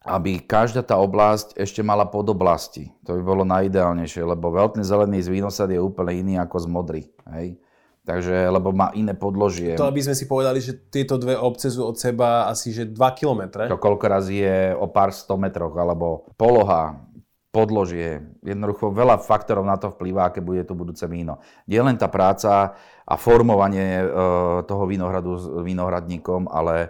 aby 0.08 0.40
každá 0.40 0.80
tá 0.80 0.96
oblasť 0.96 1.60
ešte 1.60 1.84
mala 1.84 2.08
podoblasti. 2.08 2.88
To 3.04 3.20
by 3.20 3.22
bolo 3.22 3.44
najideálnejšie, 3.44 4.24
lebo 4.24 4.48
veľký 4.48 4.80
zelený 4.80 5.20
z 5.20 5.28
vínosad 5.28 5.68
je 5.68 5.76
úplne 5.76 6.24
iný 6.24 6.34
ako 6.40 6.56
z 6.56 6.66
modrý. 6.72 7.02
Hej? 7.36 7.60
Takže, 8.08 8.48
lebo 8.48 8.72
má 8.72 8.88
iné 8.96 9.12
podložie. 9.12 9.76
To 9.76 9.84
aby 9.84 10.00
sme 10.00 10.16
si 10.16 10.24
povedali, 10.24 10.64
že 10.64 10.88
tieto 10.88 11.20
dve 11.20 11.36
obce 11.36 11.68
sú 11.68 11.84
od 11.84 12.00
seba 12.00 12.48
asi 12.48 12.72
že 12.72 12.88
2 12.88 12.96
km. 13.12 13.68
To 13.68 13.76
koľko 13.76 14.06
raz 14.08 14.32
je 14.32 14.72
o 14.72 14.88
pár 14.88 15.12
100 15.12 15.36
metroch, 15.36 15.76
alebo 15.76 16.24
poloha, 16.40 17.04
podložie. 17.52 18.24
Jednoducho 18.40 18.96
veľa 18.96 19.20
faktorov 19.20 19.68
na 19.68 19.76
to 19.76 19.92
vplýva, 19.92 20.32
aké 20.32 20.40
bude 20.40 20.64
to 20.64 20.72
budúce 20.72 21.04
víno. 21.04 21.44
Nie 21.68 21.84
len 21.84 22.00
tá 22.00 22.08
práca 22.08 22.72
a 23.04 23.14
formovanie 23.20 24.00
e, 24.00 24.06
toho 24.64 24.88
vínohradu 24.88 25.60
vínohradníkom, 25.60 26.48
ale 26.48 26.74
e, 26.84 26.88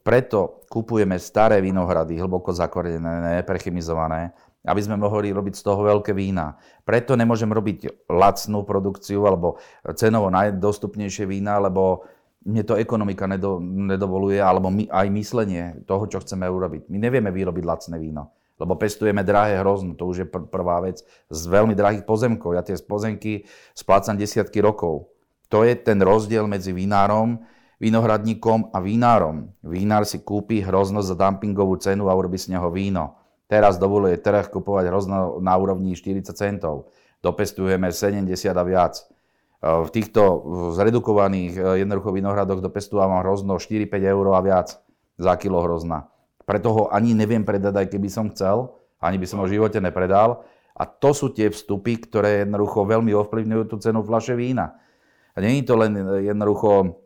preto 0.00 0.64
kupujeme 0.72 1.20
staré 1.20 1.60
vínohrady, 1.60 2.16
hlboko 2.16 2.56
zakorenené, 2.56 3.44
neprechymizované, 3.44 4.32
aby 4.66 4.80
sme 4.82 4.98
mohli 4.98 5.30
robiť 5.30 5.54
z 5.54 5.62
toho 5.62 5.86
veľké 5.86 6.10
vína. 6.12 6.58
Preto 6.82 7.14
nemôžem 7.14 7.48
robiť 7.48 8.10
lacnú 8.10 8.66
produkciu 8.66 9.22
alebo 9.24 9.62
cenovo 9.94 10.28
najdostupnejšie 10.34 11.24
vína, 11.30 11.62
lebo 11.62 12.04
mne 12.46 12.62
to 12.62 12.78
ekonomika 12.78 13.26
nedo, 13.26 13.58
nedovoluje, 13.62 14.38
alebo 14.38 14.70
my, 14.70 14.86
aj 14.86 15.06
myslenie 15.10 15.82
toho, 15.82 16.06
čo 16.06 16.22
chceme 16.22 16.46
urobiť. 16.46 16.86
My 16.86 16.98
nevieme 17.02 17.34
vyrobiť 17.34 17.64
lacné 17.66 17.98
víno, 17.98 18.30
lebo 18.62 18.78
pestujeme 18.78 19.26
drahé 19.26 19.58
hrozno, 19.58 19.98
to 19.98 20.06
už 20.06 20.16
je 20.22 20.26
pr- 20.30 20.46
prvá 20.46 20.78
vec, 20.78 21.02
z 21.26 21.42
veľmi 21.50 21.74
drahých 21.74 22.06
pozemkov. 22.06 22.54
Ja 22.54 22.62
tie 22.62 22.78
pozemky 22.78 23.50
splácam 23.74 24.14
desiatky 24.14 24.62
rokov. 24.62 25.10
To 25.50 25.66
je 25.66 25.74
ten 25.74 25.98
rozdiel 25.98 26.46
medzi 26.46 26.70
vinárom, 26.70 27.42
vinohradníkom 27.82 28.70
a 28.70 28.78
vínárom. 28.78 29.50
Vínár 29.66 30.06
si 30.06 30.22
kúpi 30.22 30.62
hrozno 30.62 31.02
za 31.02 31.18
dumpingovú 31.18 31.76
cenu 31.82 32.06
a 32.06 32.14
urobí 32.14 32.38
z 32.38 32.54
neho 32.54 32.70
víno. 32.70 33.25
Teraz 33.46 33.78
dovoluje 33.78 34.18
trh 34.18 34.50
kupovať 34.50 34.90
hrozno 34.90 35.38
na 35.38 35.54
úrovni 35.54 35.94
40 35.94 36.34
centov. 36.34 36.90
Dopestujeme 37.22 37.94
70 37.94 38.26
a 38.50 38.64
viac. 38.66 38.94
E, 38.98 39.04
v 39.62 39.88
týchto 39.94 40.22
zredukovaných 40.74 41.52
e, 41.54 41.60
jednoducho 41.86 42.10
vinohradoch 42.10 42.58
dopestúvam 42.58 43.22
hrozno 43.22 43.62
4-5 43.62 43.86
eur 44.02 44.26
a 44.34 44.42
viac 44.42 44.68
za 45.14 45.32
kilo 45.38 45.62
hrozna. 45.62 46.10
Preto 46.42 46.68
ho 46.74 46.82
ani 46.90 47.14
neviem 47.14 47.46
predať, 47.46 47.86
aj 47.86 47.86
keby 47.94 48.08
som 48.10 48.26
chcel, 48.34 48.74
ani 48.98 49.18
by 49.18 49.26
som 49.30 49.38
ho 49.42 49.46
v 49.46 49.58
živote 49.58 49.78
nepredal. 49.78 50.42
A 50.76 50.84
to 50.84 51.14
sú 51.16 51.32
tie 51.32 51.48
vstupy, 51.48 52.02
ktoré 52.02 52.44
jednoducho 52.44 52.84
veľmi 52.84 53.14
ovplyvňujú 53.14 53.64
tú 53.70 53.76
cenu 53.80 54.04
fľaše 54.04 54.36
vína. 54.36 54.76
A 55.32 55.40
je 55.40 55.64
to 55.64 55.74
len 55.78 55.96
jednoducho 56.20 57.00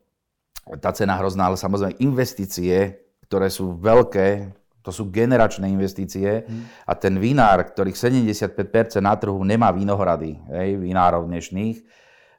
tá 0.78 0.90
cena 0.94 1.18
hrozná, 1.18 1.50
ale 1.50 1.58
samozrejme 1.58 1.98
investície, 2.02 2.98
ktoré 3.26 3.46
sú 3.50 3.78
veľké 3.78 4.54
To 4.80 4.90
sú 4.90 5.12
generačné 5.12 5.68
investície 5.68 6.44
hmm. 6.44 6.88
a 6.88 6.92
ten 6.96 7.20
vinár, 7.20 7.68
ktorých 7.68 7.96
75% 7.96 9.00
na 9.04 9.12
trhu 9.16 9.36
nemá 9.44 9.68
vinohrady, 9.76 10.40
hej, 10.48 10.80
vinárov 10.80 11.28
dnešných, 11.28 11.84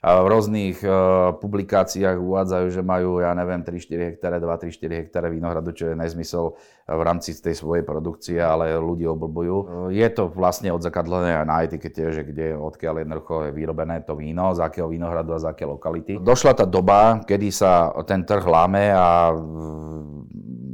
v 0.01 0.27
rôznych 0.33 0.81
uh, 0.81 1.37
publikáciách 1.37 2.17
uvádzajú, 2.17 2.67
že 2.73 2.81
majú, 2.81 3.21
ja 3.21 3.37
neviem, 3.37 3.61
3-4 3.61 4.17
hektáre, 4.17 4.41
2-3-4 4.41 5.05
hektáre 5.05 5.29
vinohradu, 5.29 5.69
čo 5.77 5.93
je 5.93 5.95
nezmysel 5.95 6.57
v 6.89 7.01
rámci 7.05 7.37
tej 7.37 7.61
svojej 7.61 7.85
produkcie, 7.85 8.41
ale 8.41 8.73
ľudí 8.81 9.05
oblbujú. 9.05 9.89
Je 9.93 10.07
to 10.09 10.25
vlastne 10.33 10.73
odzakadlené 10.73 11.37
aj 11.37 11.45
na 11.45 11.57
etikete, 11.61 12.01
že 12.17 12.25
kde, 12.25 12.57
odkiaľ 12.57 13.05
jednoducho 13.05 13.45
je 13.45 13.51
vyrobené 13.53 14.01
to 14.01 14.17
víno, 14.17 14.57
z 14.57 14.65
akého 14.65 14.89
vinohradu 14.89 15.37
a 15.37 15.39
z 15.39 15.53
aké 15.53 15.69
lokality. 15.69 16.17
Došla 16.17 16.57
tá 16.57 16.65
doba, 16.65 17.21
kedy 17.21 17.53
sa 17.53 17.93
ten 18.01 18.25
trh 18.25 18.41
láme 18.41 18.89
a 18.89 19.29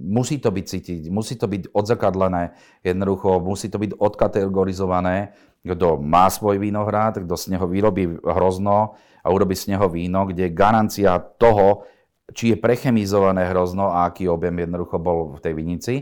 musí 0.07 0.39
to 0.39 0.55
byť 0.55 0.65
cítiť, 0.65 1.01
musí 1.11 1.35
to 1.35 1.51
byť 1.51 1.75
odzakadlené, 1.75 2.55
jednoducho 2.79 3.43
musí 3.43 3.67
to 3.67 3.75
byť 3.75 3.91
odkategorizované, 3.99 5.35
kto 5.67 5.99
má 5.99 6.31
svoj 6.31 6.63
vinohrad, 6.63 7.19
kto 7.19 7.35
z 7.35 7.51
neho 7.51 7.67
vyrobí 7.67 8.23
hrozno, 8.23 8.95
a 9.27 9.31
urobiť 9.35 9.57
z 9.59 9.69
neho 9.75 9.91
víno, 9.91 10.23
kde 10.23 10.55
garancia 10.55 11.19
toho, 11.19 11.83
či 12.31 12.55
je 12.55 12.57
prechemizované 12.63 13.51
hrozno 13.51 13.91
a 13.91 14.07
aký 14.07 14.31
objem 14.31 14.63
jednoducho 14.63 14.95
bol 15.03 15.35
v 15.35 15.39
tej 15.43 15.53
vinici. 15.53 15.95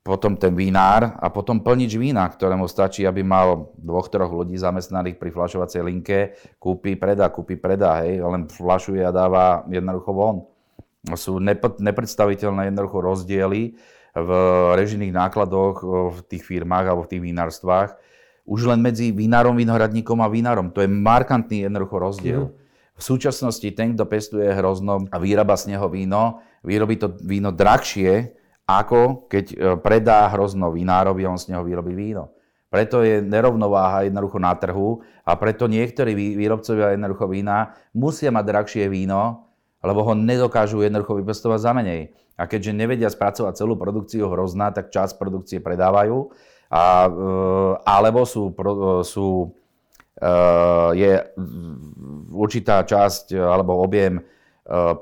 Potom 0.00 0.36
ten 0.36 0.56
vinár 0.56 1.16
a 1.20 1.28
potom 1.28 1.60
plnič 1.60 1.96
vína, 2.00 2.24
ktorému 2.24 2.64
stačí, 2.68 3.04
aby 3.04 3.20
mal 3.20 3.68
dvoch, 3.76 4.08
troch 4.08 4.32
ľudí 4.32 4.56
zamestnaných 4.56 5.20
pri 5.20 5.28
flašovacej 5.28 5.80
linke, 5.84 6.36
kúpi, 6.56 6.96
predá, 6.96 7.28
kúpi, 7.28 7.60
predá, 7.60 8.00
hej, 8.04 8.20
len 8.24 8.48
flašuje 8.48 9.04
a 9.04 9.12
dáva 9.12 9.64
jednoducho 9.68 10.12
von. 10.12 10.36
Sú 11.16 11.40
nepredstaviteľné 11.80 12.72
jednoducho 12.72 12.96
rozdiely 13.00 13.76
v 14.16 14.30
režijných 14.76 15.12
nákladoch 15.12 15.84
v 16.16 16.18
tých 16.28 16.48
firmách 16.48 16.86
alebo 16.88 17.04
v 17.04 17.10
tých 17.16 17.24
vinárstvách 17.24 18.09
už 18.50 18.66
len 18.66 18.82
medzi 18.82 19.14
vinárom, 19.14 19.54
vinohradníkom 19.54 20.18
a 20.18 20.26
vinárom. 20.26 20.74
To 20.74 20.82
je 20.82 20.90
markantný 20.90 21.70
jednoducho 21.70 21.96
rozdiel. 22.02 22.42
Mm. 22.50 22.52
V 22.98 23.02
súčasnosti 23.02 23.68
ten, 23.70 23.94
kto 23.94 24.04
pestuje 24.10 24.50
hrozno 24.50 25.06
a 25.06 25.16
vyrába 25.22 25.54
z 25.54 25.72
neho 25.72 25.86
víno, 25.86 26.42
vyrobí 26.66 26.98
to 26.98 27.14
víno 27.22 27.54
drahšie, 27.54 28.34
ako 28.66 29.30
keď 29.30 29.44
e, 29.50 29.56
predá 29.78 30.26
hrozno 30.34 30.74
vinárovi 30.74 31.22
a 31.24 31.30
on 31.30 31.38
z 31.38 31.54
neho 31.54 31.62
vyrobí 31.62 31.94
víno. 31.94 32.34
Preto 32.70 33.06
je 33.06 33.22
nerovnováha 33.22 34.06
jednoducho 34.06 34.38
na 34.42 34.54
trhu 34.54 35.02
a 35.26 35.34
preto 35.38 35.70
niektorí 35.70 36.14
výrobcovia 36.14 36.94
jednoducho 36.94 37.26
vína 37.30 37.74
musia 37.94 38.30
mať 38.30 38.44
drahšie 38.46 38.84
víno, 38.86 39.46
lebo 39.82 40.06
ho 40.06 40.14
nedokážu 40.14 40.82
jednoducho 40.82 41.18
vypestovať 41.18 41.58
za 41.62 41.72
menej. 41.74 42.14
A 42.38 42.46
keďže 42.46 42.72
nevedia 42.74 43.10
spracovať 43.10 43.58
celú 43.58 43.74
produkciu 43.74 44.30
hrozná, 44.30 44.70
tak 44.70 44.94
čas 44.94 45.14
produkcie 45.14 45.58
predávajú 45.58 46.30
a, 46.70 46.84
e, 47.06 47.12
alebo 47.82 48.22
sú, 48.22 48.54
sú, 49.02 49.50
e, 50.14 50.30
je 50.94 51.12
určitá 52.30 52.86
časť 52.86 53.34
alebo 53.34 53.82
objem 53.82 54.22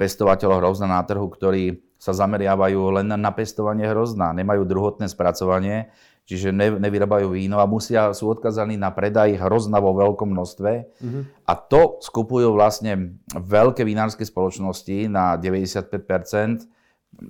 pestovateľov 0.01 0.65
hrozna 0.65 0.89
na 0.89 1.05
trhu, 1.05 1.29
ktorí 1.29 1.77
sa 2.01 2.15
zameriavajú 2.15 3.03
len 3.03 3.11
na 3.11 3.33
pestovanie 3.35 3.91
hrozna, 3.91 4.31
nemajú 4.33 4.63
druhotné 4.65 5.11
spracovanie, 5.11 5.91
čiže 6.31 6.55
ne, 6.55 6.79
nevyrábajú 6.79 7.35
víno 7.35 7.59
a 7.59 7.67
musia, 7.67 8.15
sú 8.15 8.31
odkazaní 8.31 8.79
na 8.79 8.95
predaj 8.95 9.35
hrozna 9.35 9.83
vo 9.83 9.99
veľkom 9.99 10.31
množstve. 10.31 10.71
Mm-hmm. 11.03 11.23
A 11.45 11.53
to 11.59 11.99
skupujú 11.99 12.55
vlastne 12.55 13.19
veľké 13.35 13.83
vinárske 13.83 14.23
spoločnosti 14.23 15.11
na 15.11 15.35
95%, 15.35 16.71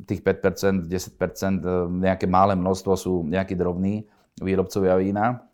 tých 0.05 0.21
5%, 0.21 0.85
10%, 0.85 1.65
nejaké 1.89 2.29
malé 2.29 2.53
množstvo 2.53 2.93
sú 2.99 3.13
nejakí 3.25 3.57
drobní 3.57 4.05
výrobcovia 4.41 4.97
vína. 4.99 5.45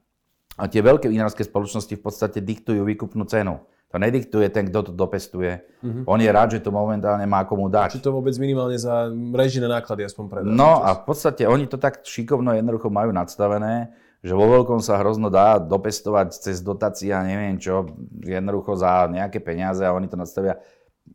A 0.55 0.71
tie 0.71 0.79
veľké 0.85 1.11
vinárske 1.11 1.43
spoločnosti 1.43 1.95
v 1.99 2.03
podstate 2.03 2.39
diktujú 2.39 2.87
výkupnú 2.87 3.27
cenu. 3.27 3.59
To 3.95 4.03
nediktuje 4.03 4.51
ten, 4.51 4.67
kto 4.67 4.91
to 4.91 4.93
dopestuje. 4.95 5.63
Mm-hmm. 5.79 6.11
On 6.11 6.19
je 6.19 6.31
rád, 6.31 6.59
že 6.59 6.67
to 6.67 6.75
momentálne 6.75 7.23
má 7.31 7.47
komu 7.47 7.71
dať. 7.71 7.95
Či 7.95 8.03
to 8.03 8.11
vôbec 8.11 8.35
minimálne 8.43 8.75
za 8.75 9.07
režijné 9.11 9.71
náklady 9.71 10.03
aspoň 10.03 10.25
predá. 10.27 10.47
No 10.51 10.83
a 10.83 10.99
v 10.99 11.07
podstate 11.07 11.47
oni 11.47 11.71
to 11.71 11.79
tak 11.79 12.03
šikovno 12.03 12.59
jednoducho 12.59 12.91
majú 12.91 13.15
nadstavené, 13.15 13.95
že 14.19 14.35
vo 14.35 14.51
veľkom 14.51 14.83
sa 14.83 14.99
hrozno 14.99 15.31
dá 15.31 15.63
dopestovať 15.63 16.35
cez 16.35 16.59
dotácia, 16.59 17.23
neviem 17.23 17.55
čo, 17.55 17.87
jednoducho 18.19 18.75
za 18.75 19.07
nejaké 19.07 19.39
peniaze 19.39 19.87
a 19.87 19.95
oni 19.95 20.11
to 20.11 20.19
nadstavia 20.19 20.59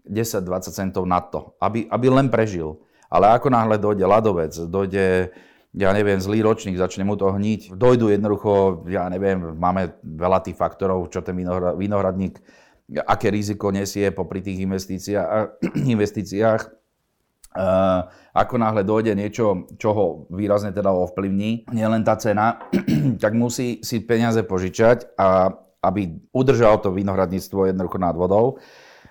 10-20 0.08 0.48
centov 0.72 1.04
na 1.04 1.20
to, 1.20 1.58
aby, 1.60 1.84
aby 1.90 2.08
len 2.08 2.32
prežil. 2.32 2.80
Ale 3.10 3.34
ako 3.34 3.52
náhle 3.52 3.82
dojde 3.82 4.06
ľadovec, 4.06 4.54
dojde 4.70 5.34
ja 5.78 5.94
neviem, 5.94 6.18
zlý 6.18 6.42
ročník, 6.42 6.82
začne 6.82 7.06
mu 7.06 7.14
to 7.14 7.30
hniť. 7.30 7.78
Dojdu 7.78 8.10
jednoducho, 8.10 8.84
ja 8.90 9.06
neviem, 9.06 9.54
máme 9.54 10.02
veľa 10.02 10.42
tých 10.42 10.58
faktorov, 10.58 11.14
čo 11.14 11.22
ten 11.22 11.38
vinohradník, 11.78 12.42
aké 13.06 13.30
riziko 13.30 13.70
nesie 13.70 14.10
popri 14.10 14.42
tých 14.42 14.66
investíciách. 15.94 16.62
ako 18.34 18.56
náhle 18.58 18.82
dojde 18.82 19.14
niečo, 19.14 19.70
čo 19.78 19.90
ho 19.94 20.06
výrazne 20.34 20.74
teda 20.74 20.90
ovplyvní, 20.90 21.70
nielen 21.70 22.02
tá 22.02 22.18
cena, 22.18 22.66
tak 23.24 23.38
musí 23.38 23.86
si 23.86 24.02
peniaze 24.02 24.42
požičať, 24.42 25.18
a 25.22 25.54
aby 25.80 26.18
udržal 26.36 26.82
to 26.82 26.92
vinohradníctvo 26.92 27.72
jednoducho 27.72 27.98
nad 28.02 28.18
vodou 28.18 28.60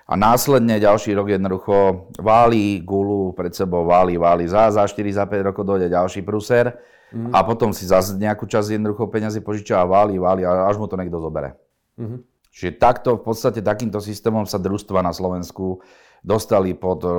a 0.09 0.13
následne 0.17 0.81
ďalší 0.81 1.13
rok 1.13 1.29
jednoducho 1.29 2.09
váli 2.17 2.81
gulu 2.81 3.37
pred 3.37 3.53
sebou, 3.53 3.85
váli, 3.85 4.17
váli. 4.17 4.49
Za, 4.49 4.73
za 4.73 4.89
4, 4.89 4.97
za 5.13 5.29
5 5.29 5.53
rokov 5.53 5.69
dojde 5.69 5.93
ďalší 5.93 6.25
pruser 6.25 6.81
mm. 7.13 7.29
a 7.29 7.45
potom 7.45 7.69
si 7.69 7.85
zase 7.85 8.17
nejakú 8.17 8.49
časť 8.49 8.73
jednoducho 8.73 9.05
peniazy 9.13 9.45
požiča 9.45 9.77
a 9.77 9.85
váli, 9.85 10.17
váli, 10.17 10.41
až 10.49 10.81
mu 10.81 10.89
to 10.89 10.97
niekto 10.97 11.21
zobere. 11.21 11.53
Mm. 12.01 12.25
Čiže 12.49 12.81
takto, 12.81 13.21
v 13.21 13.23
podstate 13.29 13.61
takýmto 13.61 14.01
systémom 14.01 14.49
sa 14.49 14.57
družstva 14.57 15.05
na 15.05 15.13
Slovensku 15.13 15.85
dostali 16.25 16.73
pod 16.73 17.05
o, 17.05 17.13
o, 17.13 17.17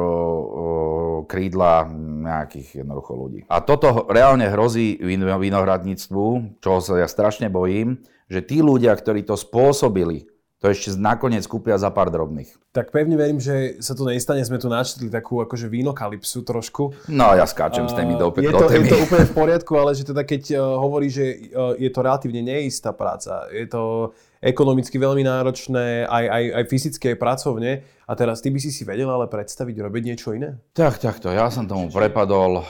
krídla 1.30 1.86
nejakých 2.26 2.84
jednoducho 2.84 3.12
ľudí. 3.14 3.40
A 3.46 3.62
toto 3.62 4.10
reálne 4.10 4.50
hrozí 4.50 4.98
vinohradníctvu, 4.98 6.58
čo 6.58 6.70
sa 6.82 6.98
ja 6.98 7.08
strašne 7.08 7.48
bojím, 7.48 8.02
že 8.26 8.42
tí 8.42 8.60
ľudia, 8.60 8.92
ktorí 8.94 9.22
to 9.26 9.38
spôsobili, 9.38 10.29
to 10.60 10.68
ešte 10.68 10.92
nakoniec 11.00 11.48
kúpia 11.48 11.80
za 11.80 11.88
pár 11.88 12.12
drobných. 12.12 12.52
Tak 12.76 12.92
pevne 12.92 13.16
verím, 13.16 13.40
že 13.40 13.80
sa 13.80 13.96
to 13.96 14.04
nestane. 14.04 14.44
Sme 14.44 14.60
tu 14.60 14.68
načetli 14.68 15.08
takú 15.08 15.40
akože 15.40 15.72
vínokalipsu 15.72 16.44
trošku. 16.44 17.08
No 17.08 17.32
ja 17.32 17.48
skáčem 17.48 17.88
s 17.88 17.96
tými 17.96 18.20
do, 18.20 18.28
je 18.36 18.52
do 18.52 18.60
to, 18.60 18.68
Je 18.68 18.84
to 18.84 19.00
úplne 19.00 19.24
v 19.24 19.34
poriadku, 19.34 19.72
ale 19.80 19.96
že 19.96 20.04
teda 20.04 20.20
keď 20.20 20.60
uh, 20.60 20.76
hovorí, 20.76 21.08
že 21.08 21.50
uh, 21.56 21.72
je 21.80 21.88
to 21.88 22.04
relatívne 22.04 22.44
neistá 22.44 22.92
práca, 22.92 23.48
je 23.48 23.64
to 23.64 24.12
ekonomicky 24.44 25.00
veľmi 25.00 25.24
náročné, 25.24 26.04
aj, 26.04 26.24
aj, 26.28 26.44
aj 26.60 26.64
fyzicky, 26.68 27.04
aj 27.12 27.16
pracovne. 27.16 27.72
A 28.04 28.12
teraz 28.12 28.44
ty 28.44 28.52
by 28.52 28.60
si 28.60 28.68
si 28.68 28.84
vedel 28.84 29.08
ale 29.08 29.32
predstaviť 29.32 29.76
robiť 29.80 30.02
niečo 30.04 30.36
iné? 30.36 30.60
Tak, 30.76 31.00
takto. 31.00 31.32
Ja 31.32 31.48
som 31.48 31.64
tomu 31.64 31.88
prepadol 31.88 32.64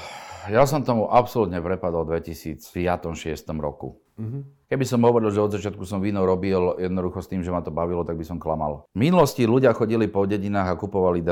ja 0.49 0.65
som 0.65 0.81
tomu 0.81 1.05
absolútne 1.13 1.61
prepadol 1.61 2.09
v 2.09 2.25
2005-2006 2.25 3.45
roku. 3.61 4.01
Mm-hmm. 4.21 4.43
Keby 4.71 4.85
som 4.87 5.03
hovoril, 5.03 5.33
že 5.35 5.43
od 5.43 5.51
začiatku 5.51 5.83
som 5.83 5.99
víno 5.99 6.23
robil 6.23 6.79
jednoducho 6.79 7.25
s 7.25 7.27
tým, 7.27 7.43
že 7.43 7.51
ma 7.51 7.59
to 7.65 7.75
bavilo, 7.75 8.07
tak 8.07 8.15
by 8.15 8.23
som 8.23 8.39
klamal. 8.39 8.87
V 8.95 9.03
minulosti 9.03 9.43
ľudia 9.49 9.75
chodili 9.75 10.07
po 10.07 10.29
dedinách 10.29 10.71
a 10.71 10.79
kupovali 10.79 11.25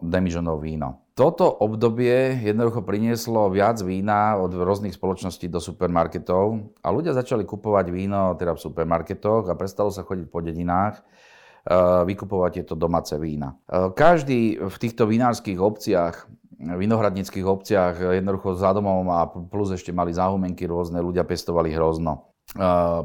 demižonov 0.00 0.64
víno. 0.64 1.04
Toto 1.12 1.44
obdobie 1.44 2.40
jednoducho 2.40 2.80
prinieslo 2.80 3.52
viac 3.52 3.84
vína 3.84 4.40
od 4.40 4.56
rôznych 4.56 4.96
spoločností 4.96 5.50
do 5.52 5.60
supermarketov 5.60 6.72
a 6.80 6.88
ľudia 6.88 7.12
začali 7.12 7.44
kupovať 7.44 7.86
víno 7.92 8.32
teda 8.38 8.56
v 8.56 8.64
supermarketoch 8.64 9.50
a 9.50 9.58
prestalo 9.58 9.92
sa 9.92 10.06
chodiť 10.06 10.26
po 10.32 10.40
dedinách 10.40 11.04
eh, 11.04 12.02
vykupovať 12.08 12.64
tieto 12.64 12.74
domáce 12.80 13.12
vína. 13.20 13.60
Eh, 13.68 13.92
každý 13.92 14.56
v 14.56 14.76
týchto 14.80 15.04
vinárskych 15.04 15.60
obciach 15.60 16.26
vinohradníckých 16.60 17.46
obciach 17.46 18.18
jednoducho 18.18 18.54
za 18.54 18.70
domom 18.74 19.10
a 19.10 19.26
plus 19.26 19.74
ešte 19.74 19.90
mali 19.90 20.14
záhumenky 20.14 20.64
rôzne, 20.68 21.02
ľudia 21.02 21.26
pestovali 21.26 21.74
hrozno. 21.74 22.30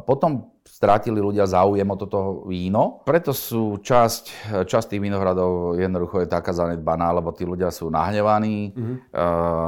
Potom 0.06 0.52
strátili 0.68 1.18
ľudia 1.18 1.48
záujem 1.48 1.88
o 1.88 1.98
toto 1.98 2.46
víno, 2.46 3.02
preto 3.08 3.34
sú 3.34 3.82
časť, 3.82 4.54
časť 4.68 4.86
tých 4.94 5.02
vinohradov 5.02 5.80
jednoducho 5.80 6.22
je 6.22 6.30
taká 6.30 6.54
zanedbaná, 6.54 7.10
lebo 7.16 7.34
tí 7.34 7.48
ľudia 7.48 7.74
sú 7.74 7.90
nahnevaní, 7.90 8.76
mm-hmm. 8.76 8.98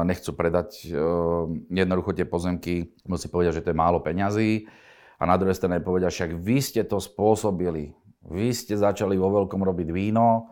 nechcú 0.06 0.32
predať 0.38 0.92
jednoducho 1.72 2.12
tie 2.14 2.28
pozemky, 2.28 2.94
musí 3.08 3.32
povedať, 3.32 3.60
že 3.60 3.64
to 3.66 3.72
je 3.74 3.82
málo 3.82 4.04
peňazí 4.04 4.70
a 5.18 5.24
na 5.26 5.40
druhej 5.40 5.58
strane 5.58 5.82
povedia, 5.82 6.14
však 6.14 6.38
vy 6.38 6.58
ste 6.62 6.86
to 6.86 7.02
spôsobili, 7.02 7.96
vy 8.28 8.54
ste 8.54 8.78
začali 8.78 9.18
vo 9.18 9.34
veľkom 9.42 9.66
robiť 9.66 9.90
víno, 9.90 10.52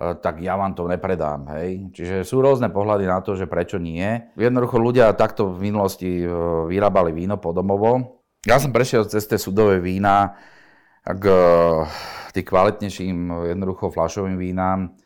tak 0.00 0.40
ja 0.40 0.56
vám 0.56 0.72
to 0.72 0.88
nepredám. 0.88 1.44
Hej. 1.52 1.92
Čiže 1.92 2.14
sú 2.24 2.40
rôzne 2.40 2.72
pohľady 2.72 3.04
na 3.04 3.20
to, 3.20 3.36
že 3.36 3.44
prečo 3.44 3.76
nie. 3.76 4.32
Jednoducho 4.34 4.80
ľudia 4.80 5.12
takto 5.12 5.52
v 5.52 5.68
minulosti 5.68 6.24
e, 6.24 6.26
vyrábali 6.72 7.12
víno 7.12 7.36
podomovo. 7.36 8.22
Ja 8.48 8.56
som 8.56 8.72
prešiel 8.72 9.04
cez 9.04 9.28
tie 9.28 9.36
sudové 9.36 9.78
vína 9.84 10.40
k 11.04 11.24
tým 12.32 12.46
kvalitnejším 12.46 13.16
jednoducho 13.52 13.92
flašovým 13.92 14.40
vínám 14.40 14.96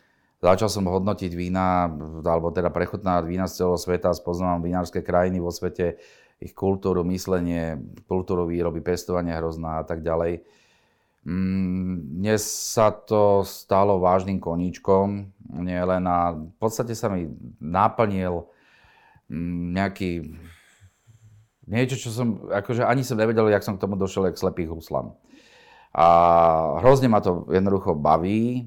začal 0.45 0.69
som 0.69 0.85
hodnotiť 0.85 1.33
vína, 1.33 1.89
alebo 2.21 2.53
teda 2.53 2.69
prechutnávať 2.69 3.25
vína 3.25 3.49
z 3.49 3.65
celého 3.65 3.81
sveta, 3.81 4.13
spoznávam 4.13 4.61
vinárske 4.61 5.01
krajiny 5.01 5.41
vo 5.41 5.49
svete, 5.49 5.97
ich 6.37 6.53
kultúru, 6.53 7.01
myslenie, 7.09 7.81
kultúru 8.05 8.45
výroby, 8.45 8.85
pestovanie 8.85 9.33
hrozná 9.33 9.81
a 9.81 9.85
tak 9.89 10.05
ďalej. 10.05 10.45
Mm, 11.25 12.21
dnes 12.21 12.45
sa 12.45 12.93
to 12.93 13.49
stalo 13.49 13.97
vážnym 13.97 14.37
koníčkom, 14.37 15.33
nie 15.57 15.81
len 15.81 16.05
a 16.05 16.37
v 16.37 16.57
podstate 16.61 16.93
sa 16.93 17.09
mi 17.09 17.33
naplnil 17.65 18.45
mm, 19.33 19.73
nejaký 19.73 20.37
niečo, 21.65 21.97
čo 21.97 22.13
som, 22.13 22.45
akože 22.53 22.85
ani 22.85 23.01
som 23.01 23.17
nevedel, 23.17 23.49
jak 23.49 23.65
som 23.65 23.81
k 23.81 23.81
tomu 23.81 23.97
došiel, 23.97 24.29
jak 24.29 24.37
slepých 24.37 24.69
huslám. 24.69 25.17
A 25.97 26.07
hrozne 26.85 27.09
ma 27.09 27.25
to 27.25 27.49
jednoducho 27.49 27.97
baví, 27.97 28.61
e, 28.61 28.63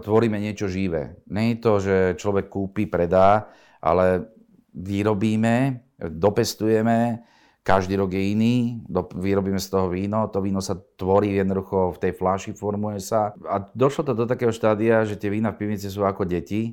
tvoríme 0.00 0.40
niečo 0.40 0.64
živé. 0.64 1.20
Nie 1.28 1.52
je 1.52 1.58
to, 1.60 1.72
že 1.76 1.96
človek 2.16 2.48
kúpi, 2.48 2.88
predá, 2.88 3.52
ale 3.84 4.32
vyrobíme, 4.72 5.84
dopestujeme, 6.08 7.20
každý 7.68 8.00
rok 8.00 8.16
je 8.16 8.32
iný, 8.32 8.80
vyrobíme 9.12 9.60
z 9.60 9.68
toho 9.68 9.92
víno, 9.92 10.24
to 10.32 10.40
víno 10.40 10.64
sa 10.64 10.72
tvorí 10.96 11.36
jednoducho 11.36 11.92
v 11.92 12.00
tej 12.00 12.12
fláši, 12.16 12.56
formuje 12.56 12.96
sa. 12.96 13.36
A 13.44 13.60
došlo 13.60 14.08
to 14.08 14.16
do 14.16 14.24
takého 14.24 14.48
štádia, 14.48 15.04
že 15.04 15.20
tie 15.20 15.28
vína 15.28 15.52
v 15.52 15.60
pivnici 15.60 15.92
sú 15.92 16.00
ako 16.08 16.24
deti 16.24 16.72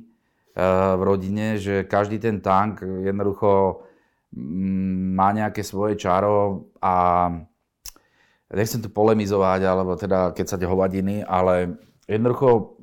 v 0.96 1.02
rodine, 1.04 1.60
že 1.60 1.84
každý 1.84 2.16
ten 2.16 2.40
tank 2.40 2.80
jednoducho 2.80 3.84
mm, 4.32 5.20
má 5.20 5.36
nejaké 5.36 5.60
svoje 5.60 6.00
čaro 6.00 6.72
a 6.80 7.28
nechcem 8.56 8.80
tu 8.80 8.88
polemizovať, 8.88 9.68
alebo 9.68 10.00
teda 10.00 10.32
keď 10.32 10.46
sa 10.48 10.56
hovadiny, 10.56 11.20
ale 11.28 11.76
jednoducho 12.08 12.80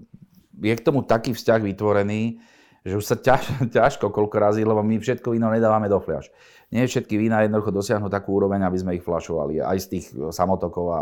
je 0.62 0.74
k 0.78 0.86
tomu 0.86 1.02
taký 1.02 1.34
vzťah 1.34 1.66
vytvorený, 1.66 2.38
že 2.86 2.94
už 2.94 3.06
sa 3.10 3.18
ťaž, 3.18 3.58
ťažko 3.76 4.14
koľko 4.14 4.38
razy, 4.38 4.62
lebo 4.62 4.86
my 4.86 5.02
všetko 5.02 5.34
víno 5.34 5.50
nedávame 5.50 5.90
do 5.90 5.98
fľaš. 5.98 6.30
Nie 6.74 6.90
všetky 6.90 7.16
vína 7.22 7.46
jednoducho 7.46 7.70
dosiahnu 7.70 8.10
takú 8.10 8.34
úroveň, 8.42 8.66
aby 8.66 8.78
sme 8.82 8.98
ich 8.98 9.06
flašovali, 9.06 9.62
aj 9.62 9.78
z 9.78 9.88
tých 9.94 10.06
samotokov 10.34 10.86
a 10.90 11.02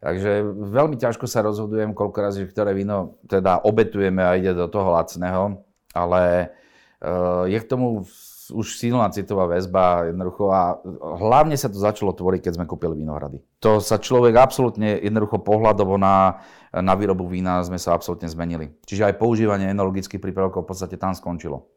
Takže 0.00 0.56
veľmi 0.56 0.96
ťažko 0.96 1.28
sa 1.28 1.44
rozhodujem, 1.44 1.92
koľko 1.92 2.18
razy 2.24 2.48
ktoré 2.48 2.72
víno 2.72 3.20
teda 3.28 3.60
obetujeme 3.68 4.24
a 4.24 4.32
ide 4.32 4.56
do 4.56 4.64
toho 4.64 4.96
lacného, 4.96 5.60
ale 5.92 6.56
uh, 7.04 7.44
je 7.44 7.60
k 7.60 7.68
tomu 7.68 8.08
už 8.50 8.66
silná 8.80 9.06
citová 9.14 9.46
väzba 9.46 10.10
jednoducho 10.10 10.50
a 10.50 10.80
hlavne 11.20 11.54
sa 11.54 11.70
to 11.70 11.78
začalo 11.78 12.16
tvoriť, 12.16 12.48
keď 12.48 12.52
sme 12.58 12.66
kúpili 12.66 12.98
vinohrady. 12.98 13.44
To 13.62 13.78
sa 13.78 14.00
človek 14.00 14.34
absolútne 14.40 14.98
jednoducho 14.98 15.38
pohľadovo 15.38 16.00
na, 16.00 16.42
na 16.74 16.94
výrobu 16.98 17.30
vína 17.30 17.62
sme 17.62 17.78
sa 17.78 17.94
absolútne 17.94 18.26
zmenili. 18.26 18.74
Čiže 18.88 19.06
aj 19.06 19.20
používanie 19.22 19.70
enologických 19.70 20.18
prípravkov 20.18 20.66
v 20.66 20.70
podstate 20.74 20.96
tam 20.98 21.14
skončilo. 21.14 21.70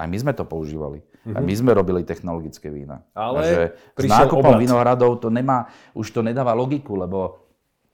Aj 0.00 0.08
my 0.08 0.16
sme 0.16 0.32
to 0.32 0.48
používali. 0.48 1.04
Mm-hmm. 1.04 1.36
Aj 1.36 1.42
my 1.44 1.54
sme 1.54 1.70
robili 1.76 2.02
technologické 2.02 2.72
vína. 2.72 3.04
Ale 3.12 3.72
Takže 3.94 4.08
s 4.08 4.10
nákupom 4.10 4.56
vinohradov 4.56 5.20
to 5.20 5.28
nemá, 5.28 5.68
už 5.92 6.10
to 6.10 6.24
nedáva 6.24 6.56
logiku, 6.56 6.96
lebo 6.96 7.44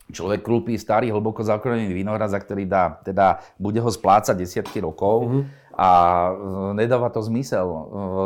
človek 0.08 0.40
kúpi 0.40 0.78
starý, 0.78 1.12
hlboko 1.12 1.44
zakorenený 1.44 1.92
vinohrad, 1.92 2.32
za 2.32 2.40
ktorý 2.40 2.64
dá, 2.64 3.02
teda 3.04 3.42
bude 3.60 3.82
ho 3.82 3.90
splácať 3.90 4.34
desiatky 4.38 4.80
rokov. 4.80 5.28
Mm-hmm 5.28 5.68
a 5.78 5.90
e, 6.26 6.32
nedáva 6.74 7.06
to 7.06 7.22
zmysel 7.22 7.66
e, 7.70 7.82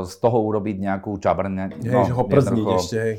z 0.08 0.14
toho 0.16 0.40
urobiť 0.40 0.76
nejakú 0.80 1.12
čabrne. 1.20 1.68
Hej, 1.84 1.92
no, 1.92 2.08
že 2.08 2.14
ho 2.16 2.24
przniť 2.24 2.66
ešte, 2.80 2.96
hej. 2.96 3.14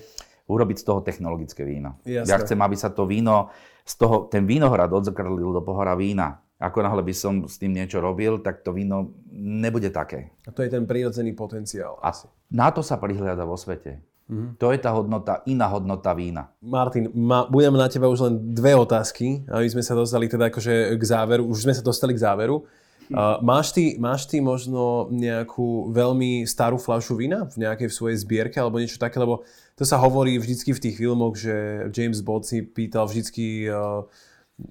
Urobiť 0.50 0.78
z 0.82 0.86
toho 0.90 1.00
technologické 1.06 1.62
víno. 1.62 2.02
Jasne. 2.02 2.28
Ja 2.34 2.42
chcem, 2.42 2.58
aby 2.58 2.74
sa 2.74 2.90
to 2.90 3.06
víno, 3.06 3.54
z 3.86 3.94
toho, 4.02 4.26
ten 4.28 4.50
vínohrad 4.50 4.90
odzrkadlil 4.90 5.54
do 5.54 5.62
pohora 5.62 5.94
vína. 5.94 6.42
Ako 6.64 6.80
náhle 6.80 7.04
by 7.04 7.12
som 7.12 7.44
s 7.44 7.60
tým 7.60 7.76
niečo 7.76 8.00
robil, 8.00 8.40
tak 8.40 8.64
to 8.64 8.72
víno 8.72 9.12
nebude 9.36 9.92
také. 9.92 10.32
A 10.48 10.56
to 10.56 10.64
je 10.64 10.72
ten 10.72 10.88
prírodzený 10.88 11.36
potenciál. 11.36 12.00
A 12.00 12.16
asi. 12.16 12.32
na 12.48 12.72
to 12.72 12.80
sa 12.80 12.96
prihliada 12.96 13.44
vo 13.44 13.60
svete. 13.60 14.00
Mm-hmm. 14.32 14.56
To 14.56 14.72
je 14.72 14.80
tá 14.80 14.96
hodnota, 14.96 15.44
iná 15.44 15.68
hodnota 15.68 16.16
vína. 16.16 16.48
Martin, 16.64 17.12
ma, 17.12 17.44
budem 17.44 17.76
na 17.76 17.92
teba 17.92 18.08
už 18.08 18.32
len 18.32 18.56
dve 18.56 18.72
otázky, 18.72 19.44
aby 19.52 19.68
sme 19.68 19.84
sa 19.84 19.92
dostali 19.92 20.32
teda 20.32 20.48
akože 20.48 20.96
k 20.96 21.04
záveru. 21.04 21.44
Už 21.44 21.68
sme 21.68 21.76
sa 21.76 21.84
dostali 21.84 22.16
k 22.16 22.24
záveru. 22.24 22.64
Uh, 23.12 23.36
máš, 23.44 23.76
ty, 23.76 24.00
máš 24.00 24.24
ty 24.32 24.40
možno 24.40 25.12
nejakú 25.12 25.92
veľmi 25.92 26.48
starú 26.48 26.80
fľašu 26.80 27.20
vína 27.20 27.52
v 27.52 27.68
nejakej 27.68 27.92
v 27.92 27.98
svojej 28.00 28.18
zbierke 28.24 28.56
alebo 28.64 28.80
niečo 28.80 28.96
také, 28.96 29.20
lebo 29.20 29.44
to 29.76 29.84
sa 29.84 30.00
hovorí 30.00 30.40
vždycky 30.40 30.72
v 30.72 30.80
tých 30.80 30.96
filmoch, 30.96 31.36
že 31.36 31.92
James 31.92 32.24
Bond 32.24 32.48
si 32.48 32.64
pýtal 32.64 33.12
vždycky 33.12 33.68
uh, 33.68 34.08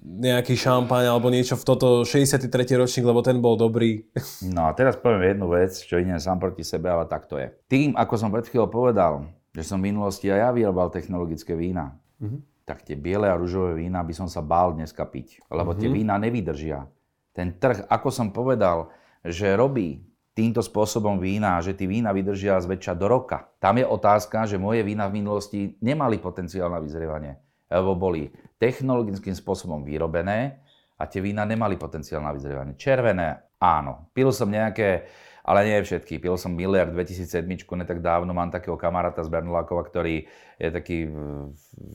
nejaký 0.03 0.55
šampaň 0.55 1.11
alebo 1.11 1.27
niečo 1.27 1.59
v 1.59 1.63
toto 1.67 1.87
63. 2.07 2.47
ročník, 2.79 3.03
lebo 3.03 3.19
ten 3.19 3.43
bol 3.43 3.59
dobrý. 3.59 4.07
No 4.55 4.67
a 4.67 4.71
teraz 4.71 4.95
poviem 4.95 5.35
jednu 5.35 5.51
vec, 5.51 5.75
čo 5.75 5.99
idem 5.99 6.17
sám 6.17 6.39
proti 6.39 6.63
sebe, 6.63 6.87
ale 6.87 7.03
tak 7.05 7.27
to 7.27 7.35
je. 7.35 7.51
Tým, 7.67 7.93
ako 7.99 8.13
som 8.15 8.31
pred 8.31 8.47
chvíľou 8.47 8.71
povedal, 8.71 9.27
že 9.51 9.67
som 9.67 9.83
v 9.83 9.91
minulosti 9.91 10.31
aj 10.31 10.39
ja 10.39 10.49
vyrábal 10.55 10.87
technologické 10.89 11.53
vína, 11.53 11.99
mm-hmm. 12.23 12.65
tak 12.65 12.87
tie 12.87 12.95
biele 12.95 13.27
a 13.27 13.35
rúžové 13.35 13.75
vína 13.75 14.01
by 14.01 14.13
som 14.15 14.31
sa 14.31 14.39
bál 14.39 14.71
dneska 14.71 15.03
piť, 15.03 15.43
lebo 15.51 15.75
mm-hmm. 15.75 15.81
tie 15.83 15.89
mhm. 15.91 15.95
vína 15.99 16.15
nevydržia 16.15 16.79
ten 17.33 17.57
trh, 17.57 17.89
ako 17.89 18.09
som 18.13 18.29
povedal, 18.29 18.93
že 19.25 19.57
robí 19.57 20.05
týmto 20.37 20.61
spôsobom 20.61 21.17
vína, 21.17 21.61
že 21.61 21.73
tí 21.73 21.89
vína 21.89 22.13
vydržia 22.13 22.61
zväčša 22.61 22.93
do 22.97 23.09
roka. 23.09 23.49
Tam 23.57 23.77
je 23.77 23.85
otázka, 23.85 24.45
že 24.45 24.61
moje 24.61 24.85
vína 24.85 25.09
v 25.09 25.21
minulosti 25.21 25.59
nemali 25.81 26.21
potenciál 26.21 26.69
na 26.69 26.81
vyzrievanie, 26.81 27.37
lebo 27.67 27.95
boli 27.95 28.31
technologickým 28.57 29.35
spôsobom 29.35 29.83
vyrobené 29.83 30.63
a 30.99 31.03
tie 31.05 31.19
vína 31.19 31.43
nemali 31.43 31.75
potenciál 31.75 32.23
na 32.23 32.31
vyzrievanie. 32.31 32.79
Červené, 32.79 33.43
áno. 33.59 34.07
Pil 34.15 34.31
som 34.31 34.47
nejaké 34.47 35.07
ale 35.43 35.67
nie 35.67 35.83
všetky. 35.83 36.23
Pil 36.23 36.39
som 36.39 36.55
Miller 36.55 36.87
2007, 36.87 37.43
ne 37.75 37.85
tak 37.85 37.99
dávno, 37.99 38.31
mám 38.31 38.47
takého 38.47 38.79
kamaráta 38.79 39.27
z 39.27 39.29
Bernolákova, 39.29 39.83
ktorý 39.83 40.23
je 40.55 40.69
taký 40.71 41.11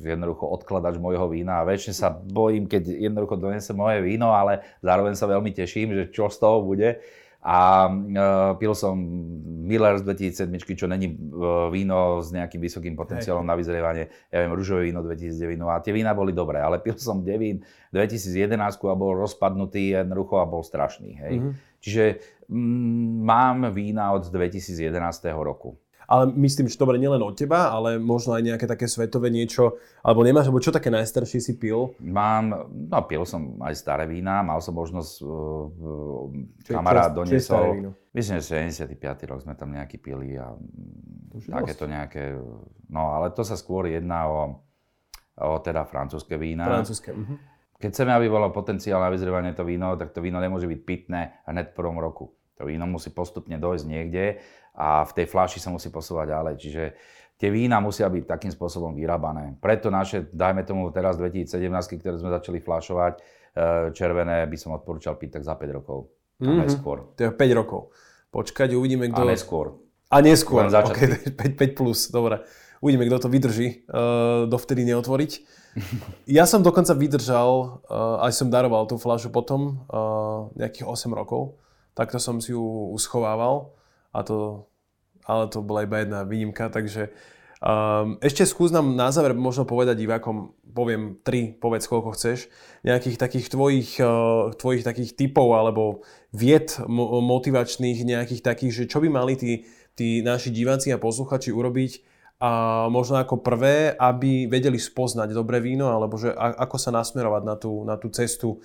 jednoducho 0.04 0.44
odkladač 0.44 1.00
môjho 1.00 1.32
vína 1.32 1.64
a 1.64 1.66
väčšine 1.66 1.96
sa 1.96 2.12
bojím, 2.12 2.68
keď 2.68 2.92
jednoducho 2.92 3.40
donesem 3.40 3.72
moje 3.72 4.04
víno, 4.04 4.36
ale 4.36 4.60
zároveň 4.84 5.16
sa 5.16 5.24
veľmi 5.24 5.50
teším, 5.56 5.96
že 5.96 6.12
čo 6.12 6.28
z 6.28 6.36
toho 6.36 6.60
bude. 6.60 7.00
A 7.38 7.86
uh, 7.86 8.58
pil 8.58 8.74
som 8.74 8.98
Miller 9.62 9.94
z 9.98 10.02
2007, 10.02 10.74
čo 10.74 10.90
není 10.90 11.14
uh, 11.14 11.70
víno 11.70 12.18
s 12.18 12.34
nejakým 12.34 12.58
vysokým 12.58 12.98
potenciálom 12.98 13.46
Hej. 13.46 13.50
na 13.50 13.54
vyzrievanie. 13.54 14.04
Ja 14.34 14.42
viem, 14.42 14.52
rúžové 14.52 14.90
víno 14.90 15.06
2009 15.06 15.54
no 15.54 15.70
a 15.70 15.78
tie 15.78 15.94
vína 15.94 16.18
boli 16.18 16.34
dobré, 16.34 16.58
ale 16.58 16.82
pil 16.82 16.98
som 16.98 17.22
Devín 17.22 17.62
2011 17.94 18.58
a 18.58 18.94
bol 18.98 19.14
rozpadnutý 19.22 19.94
jednoducho 19.94 20.42
a 20.42 20.50
bol 20.50 20.66
strašný. 20.66 21.14
Hej. 21.14 21.34
Mm-hmm. 21.38 21.52
Čiže 21.78 22.04
mm, 22.50 23.06
mám 23.22 23.70
vína 23.70 24.10
od 24.18 24.26
2011 24.26 24.82
roku 25.38 25.78
ale 26.08 26.32
myslím, 26.40 26.72
že 26.72 26.80
dobre 26.80 26.96
nielen 26.96 27.20
od 27.20 27.36
teba, 27.36 27.68
ale 27.68 28.00
možno 28.00 28.32
aj 28.32 28.40
nejaké 28.40 28.64
také 28.64 28.88
svetové 28.88 29.28
niečo, 29.28 29.76
alebo 30.00 30.24
nemáš, 30.24 30.48
alebo 30.48 30.64
čo 30.64 30.72
také 30.72 30.88
najstaršie 30.88 31.36
si 31.36 31.60
pil? 31.60 31.92
Mám, 32.00 32.72
no 32.72 32.98
pil 33.04 33.28
som 33.28 33.60
aj 33.60 33.76
staré 33.76 34.08
vína, 34.08 34.40
mal 34.40 34.64
som 34.64 34.72
možnosť, 34.72 35.12
uh, 35.20 36.32
kamarát 36.64 37.12
doniesol, 37.12 37.92
myslím, 38.16 38.40
že 38.40 38.72
75. 38.72 39.28
rok 39.28 39.44
sme 39.44 39.52
tam 39.52 39.68
nejaký 39.76 40.00
pili 40.00 40.40
a 40.40 40.56
takéto 41.44 41.84
nejaké, 41.84 42.40
no 42.88 43.12
ale 43.12 43.36
to 43.36 43.44
sa 43.44 43.60
skôr 43.60 43.92
jedná 43.92 44.32
o, 44.32 44.64
o 45.44 45.60
teda 45.60 45.84
francúzske 45.84 46.40
vína. 46.40 46.64
Francúzske, 46.72 47.12
uh-huh. 47.12 47.36
Keď 47.78 47.94
chceme, 47.94 48.10
aby 48.10 48.26
bolo 48.26 48.50
potenciál 48.50 48.98
na 48.98 49.12
vyzrievanie 49.12 49.54
to 49.54 49.62
víno, 49.62 49.94
tak 49.94 50.10
to 50.10 50.18
víno 50.18 50.42
nemôže 50.42 50.66
byť 50.66 50.80
pitné 50.82 51.46
hneď 51.46 51.70
v 51.70 51.76
prvom 51.78 52.00
roku. 52.02 52.34
To 52.58 52.66
víno 52.66 52.90
musí 52.90 53.14
postupne 53.14 53.54
dojsť 53.54 53.84
niekde 53.86 54.42
a 54.78 55.02
v 55.02 55.12
tej 55.12 55.26
fľaši 55.26 55.58
sa 55.58 55.74
musí 55.74 55.90
posúvať 55.90 56.30
ďalej. 56.30 56.54
Čiže 56.62 56.82
tie 57.34 57.50
vína 57.50 57.82
musia 57.82 58.06
byť 58.06 58.24
takým 58.30 58.54
spôsobom 58.54 58.94
vyrábané. 58.94 59.58
Preto 59.58 59.90
naše, 59.90 60.30
dajme 60.30 60.62
tomu 60.62 60.94
teraz 60.94 61.18
2017, 61.18 61.98
ktoré 61.98 62.14
sme 62.14 62.30
začali 62.30 62.62
fľašovať, 62.62 63.14
e, 63.18 63.20
červené 63.90 64.46
by 64.46 64.56
som 64.58 64.78
odporúčal 64.78 65.18
piť 65.18 65.38
tak 65.38 65.42
za 65.42 65.58
5 65.58 65.78
rokov. 65.82 66.14
Mm-hmm. 66.38 66.58
neskôr. 66.62 67.10
To 67.18 67.20
je 67.26 67.30
5 67.34 67.58
rokov. 67.58 67.90
Počkať, 68.30 68.78
uvidíme, 68.78 69.10
kto... 69.10 69.18
A 69.18 69.26
neskôr. 69.26 69.66
A 70.06 70.22
neskôr, 70.22 70.70
okay, 70.70 71.18
5, 71.58 71.58
5 71.58 71.78
plus, 71.78 72.14
dobre. 72.14 72.46
Uvidíme, 72.78 73.10
kto 73.10 73.26
to 73.26 73.28
vydrží, 73.28 73.90
uh, 73.90 74.46
dovtedy 74.46 74.86
neotvoriť. 74.86 75.32
Ja 76.26 76.46
som 76.46 76.62
dokonca 76.62 76.94
vydržal, 76.94 77.82
uh, 77.86 78.24
aj 78.26 78.34
som 78.34 78.50
daroval 78.50 78.86
tú 78.86 78.98
fľašu 78.98 79.34
potom, 79.34 79.82
uh, 79.90 80.50
nejakých 80.58 80.86
8 80.86 81.10
rokov. 81.10 81.58
Takto 81.94 82.22
som 82.22 82.38
si 82.38 82.54
ju 82.54 82.62
uschovával 82.94 83.77
a 84.18 84.20
to, 84.26 84.66
ale 85.22 85.46
to 85.46 85.62
bola 85.62 85.86
iba 85.86 86.02
jedna 86.02 86.26
výnimka, 86.26 86.66
takže 86.74 87.14
um, 87.62 88.18
ešte 88.18 88.42
skús 88.42 88.74
nám 88.74 88.98
na 88.98 89.14
záver 89.14 89.38
možno 89.38 89.62
povedať 89.62 89.94
divákom, 90.02 90.58
poviem 90.74 91.22
tri, 91.22 91.54
povedz 91.54 91.86
koľko 91.86 92.18
chceš, 92.18 92.50
nejakých 92.82 93.16
takých 93.22 93.46
tvojich, 93.54 93.90
uh, 94.02 94.50
tvojich 94.58 94.82
takých 94.82 95.14
typov 95.14 95.54
alebo 95.54 96.02
vied 96.34 96.74
mo- 96.90 97.22
motivačných, 97.22 98.02
nejakých 98.02 98.42
takých, 98.42 98.72
že 98.74 98.84
čo 98.90 98.98
by 98.98 99.06
mali 99.06 99.38
tí, 99.38 99.62
tí 99.94 100.18
naši 100.26 100.50
diváci 100.50 100.90
a 100.90 100.98
posluchači 100.98 101.54
urobiť, 101.54 102.18
a 102.38 102.86
možno 102.86 103.18
ako 103.18 103.42
prvé, 103.42 103.98
aby 103.98 104.46
vedeli 104.46 104.78
spoznať 104.78 105.34
dobré 105.34 105.58
víno, 105.58 105.90
alebo 105.90 106.14
že 106.14 106.30
ako 106.38 106.78
sa 106.78 106.94
nasmerovať 106.94 107.42
na 107.42 107.54
tú, 107.58 107.82
na 107.82 107.98
tú 107.98 108.14
cestu 108.14 108.62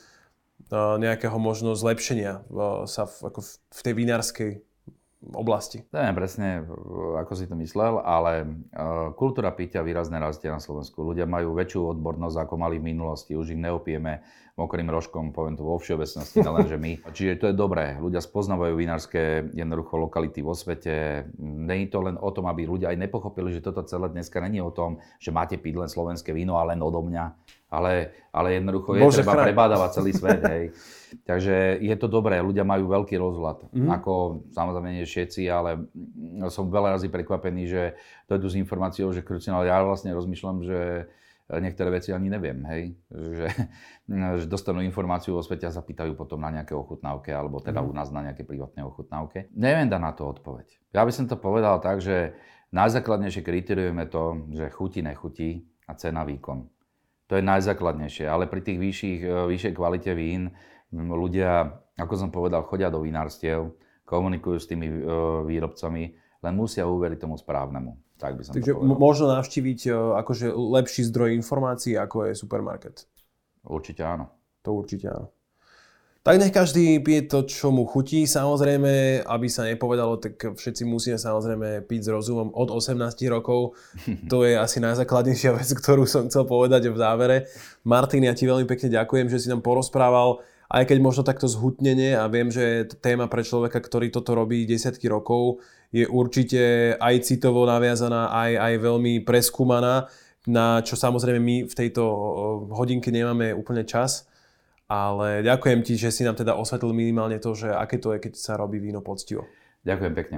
nejakého 0.73 1.33
možno 1.41 1.73
zlepšenia 1.73 2.45
sa 2.85 3.09
v, 3.09 3.15
ako 3.33 3.39
v 3.49 3.79
tej 3.81 3.93
vinárskej 3.97 4.51
oblasti. 5.31 5.87
Neviem 5.95 6.15
presne, 6.19 6.47
ako 7.15 7.31
si 7.39 7.47
to 7.47 7.55
myslel, 7.55 8.03
ale 8.03 8.43
kultúra 9.15 9.55
pitia 9.55 9.79
výrazne 9.79 10.19
rastie 10.19 10.51
na 10.51 10.59
Slovensku. 10.59 10.99
Ľudia 10.99 11.23
majú 11.23 11.55
väčšiu 11.55 11.95
odbornosť, 11.95 12.37
ako 12.43 12.53
mali 12.59 12.83
v 12.83 12.91
minulosti. 12.91 13.31
Už 13.39 13.55
ich 13.55 13.61
neopijeme 13.61 14.19
mokrým 14.53 14.85
rožkom, 14.85 15.33
poviem 15.33 15.57
to 15.57 15.65
vo 15.65 15.81
všeobecnosti, 15.81 16.45
že 16.45 16.77
my. 16.77 16.91
Čiže 17.17 17.41
to 17.41 17.45
je 17.49 17.55
dobré. 17.57 17.97
Ľudia 17.97 18.21
spoznávajú 18.21 18.77
vinárske 18.77 19.49
jednoducho 19.49 19.97
lokality 19.97 20.45
vo 20.45 20.53
svete. 20.53 21.25
Není 21.41 21.89
to 21.89 22.05
len 22.05 22.21
o 22.21 22.29
tom, 22.29 22.45
aby 22.45 22.69
ľudia 22.69 22.93
aj 22.93 23.01
nepochopili, 23.01 23.49
že 23.49 23.65
toto 23.65 23.81
celé 23.81 24.13
dneska 24.13 24.37
není 24.37 24.61
o 24.61 24.69
tom, 24.69 25.01
že 25.17 25.33
máte 25.33 25.57
piť 25.57 25.73
len 25.73 25.89
slovenské 25.89 26.37
víno 26.37 26.61
a 26.61 26.69
len 26.69 26.77
odo 26.85 27.01
mňa. 27.01 27.42
Ale, 27.73 28.13
ale 28.29 28.61
jednoducho 28.61 28.93
je 28.93 29.01
Bože 29.01 29.25
treba 29.25 29.49
prebádavať 29.49 29.89
celý 29.97 30.11
svet. 30.21 30.41
Hej. 30.45 30.63
Takže 31.25 31.81
je 31.81 31.95
to 31.97 32.05
dobré, 32.05 32.37
ľudia 32.41 32.61
majú 32.61 32.89
veľký 32.89 33.17
rozhľad. 33.17 33.73
Mm-hmm. 33.73 33.89
Ako 33.97 34.13
samozrejme 34.53 35.01
nie 35.01 35.05
všetci, 35.09 35.49
ale 35.49 35.89
som 36.53 36.69
veľa 36.69 36.97
razy 36.97 37.09
prekvapený, 37.09 37.63
že 37.65 37.83
dojdu 38.29 38.47
s 38.49 38.55
informáciou, 38.61 39.09
že 39.09 39.25
krucinál, 39.25 39.65
ja 39.65 39.81
vlastne 39.81 40.13
rozmýšľam, 40.13 40.57
že 40.65 41.09
niektoré 41.49 41.99
veci 41.99 42.09
ani 42.15 42.31
neviem, 42.31 42.59
hej. 42.65 42.83
Že, 43.11 43.47
že 44.41 44.45
dostanú 44.47 44.81
informáciu 44.81 45.35
o 45.37 45.43
svete 45.43 45.67
a 45.67 45.75
zapýtajú 45.75 46.15
potom 46.15 46.39
na 46.41 46.49
nejaké 46.49 46.73
ochutnávke, 46.73 47.29
alebo 47.29 47.59
teda 47.59 47.83
mm-hmm. 47.83 47.93
u 47.93 47.97
nás 47.97 48.09
na 48.09 48.21
nejaké 48.25 48.47
privátne 48.47 48.81
ochutnávke. 48.87 49.51
Neviem 49.53 49.91
dať 49.91 50.01
na 50.01 50.11
to 50.15 50.29
odpoveď. 50.29 50.67
Ja 50.95 51.03
by 51.03 51.11
som 51.13 51.25
to 51.27 51.35
povedal 51.37 51.77
tak, 51.83 51.99
že 51.99 52.33
najzákladnejšie 52.73 53.45
kritérium 53.45 54.01
je 54.01 54.07
to, 54.09 54.23
že 54.55 54.65
chutí, 54.73 54.99
nechutí 55.05 55.49
a 55.85 55.93
cena 55.93 56.25
výkon. 56.25 56.65
To 57.31 57.39
je 57.39 57.43
najzákladnejšie, 57.43 58.27
ale 58.27 58.51
pri 58.51 58.61
tých 58.61 58.79
vyšších, 58.79 59.19
vyššej 59.47 59.73
kvalite 59.73 60.11
vín 60.11 60.51
ľudia, 60.93 61.81
ako 61.97 62.13
som 62.19 62.29
povedal, 62.29 62.67
chodia 62.67 62.93
do 62.93 63.01
vinárstiev, 63.01 63.73
komunikujú 64.03 64.57
s 64.59 64.69
tými 64.69 64.87
e, 64.87 64.95
výrobcami, 65.47 66.03
len 66.43 66.53
musia 66.53 66.85
uveriť 66.85 67.17
tomu 67.23 67.39
správnemu. 67.39 68.19
Tak 68.19 68.37
by 68.37 68.41
som 68.43 68.53
Takže 68.53 68.73
to 68.75 68.83
možno 68.83 69.31
navštíviť 69.31 69.79
e, 69.87 69.91
akože 70.21 70.53
lepší 70.53 71.01
zdroj 71.09 71.33
informácií, 71.33 71.97
ako 71.97 72.29
je 72.29 72.37
supermarket. 72.37 73.07
Určite 73.63 74.03
áno. 74.03 74.29
To 74.61 74.75
určite 74.75 75.07
áno. 75.09 75.31
Tak 76.23 76.39
nech 76.39 76.55
každý 76.55 77.03
pije 77.03 77.27
to, 77.27 77.43
čo 77.43 77.67
mu 77.67 77.83
chutí. 77.83 78.23
Samozrejme, 78.23 79.27
aby 79.27 79.47
sa 79.51 79.67
nepovedalo, 79.67 80.23
tak 80.23 80.55
všetci 80.55 80.87
musíme 80.87 81.19
samozrejme 81.19 81.83
piť 81.83 82.07
s 82.07 82.09
rozumom 82.15 82.47
od 82.55 82.71
18 82.71 82.95
rokov. 83.27 83.75
To 84.31 84.47
je 84.47 84.55
asi 84.55 84.79
najzákladnejšia 84.79 85.51
vec, 85.51 85.67
ktorú 85.75 86.07
som 86.07 86.31
chcel 86.31 86.47
povedať 86.47 86.87
v 86.87 86.95
závere. 86.95 87.37
Martin, 87.83 88.23
ja 88.23 88.31
ti 88.31 88.47
veľmi 88.47 88.63
pekne 88.63 88.87
ďakujem, 88.95 89.27
že 89.27 89.43
si 89.43 89.51
nám 89.51 89.59
porozprával 89.59 90.39
aj 90.73 90.89
keď 90.89 90.97
možno 91.03 91.21
takto 91.21 91.45
zhutnenie 91.45 92.17
a 92.17 92.25
viem, 92.25 92.49
že 92.49 92.89
téma 92.97 93.29
pre 93.29 93.45
človeka, 93.45 93.77
ktorý 93.77 94.09
toto 94.09 94.33
robí 94.33 94.65
desiatky 94.65 95.05
rokov, 95.05 95.61
je 95.93 96.09
určite 96.09 96.95
aj 96.97 97.29
citovo 97.29 97.61
naviazaná, 97.69 98.33
aj, 98.33 98.51
aj 98.57 98.73
veľmi 98.81 99.21
preskúmaná, 99.21 100.09
na 100.49 100.81
čo 100.81 100.97
samozrejme 100.97 101.37
my 101.37 101.57
v 101.69 101.77
tejto 101.77 102.01
hodinke 102.73 103.13
nemáme 103.13 103.53
úplne 103.53 103.85
čas. 103.85 104.25
Ale 104.93 105.41
ďakujem 105.41 105.81
ti, 105.81 105.97
že 105.97 106.13
si 106.13 106.21
nám 106.21 106.37
teda 106.37 106.53
osvetlil 106.53 106.93
minimálne 106.93 107.41
to, 107.41 107.57
že 107.57 107.73
aké 107.73 107.97
to 107.97 108.13
je, 108.13 108.29
keď 108.29 108.37
sa 108.37 108.53
robí 108.61 108.77
víno 108.77 109.01
poctivo. 109.01 109.49
Ďakujem 109.81 110.13
pekne. 110.13 110.37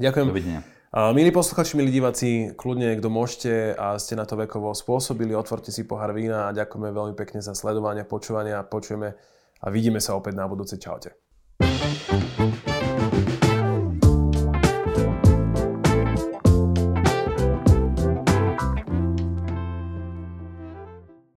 Ďakujem. 0.00 0.24
Dovidenia. 0.32 0.60
Milí 1.12 1.28
posluchači, 1.28 1.76
milí 1.76 1.92
diváci, 1.92 2.56
kľudne, 2.56 2.96
kto 2.96 3.12
môžete 3.12 3.76
a 3.76 4.00
ste 4.00 4.16
na 4.16 4.24
to 4.24 4.40
vekovo 4.40 4.72
spôsobili, 4.72 5.36
otvorte 5.36 5.68
si 5.68 5.84
pohár 5.84 6.16
vína 6.16 6.48
a 6.48 6.56
ďakujeme 6.56 6.88
veľmi 6.88 7.12
pekne 7.12 7.44
za 7.44 7.52
sledovanie, 7.52 8.08
počúvanie 8.08 8.56
a 8.56 8.64
počujeme 8.64 9.12
a 9.60 9.66
vidíme 9.68 10.00
sa 10.00 10.16
opäť 10.16 10.40
na 10.40 10.48
budúce. 10.48 10.80
Čaute. 10.80 11.12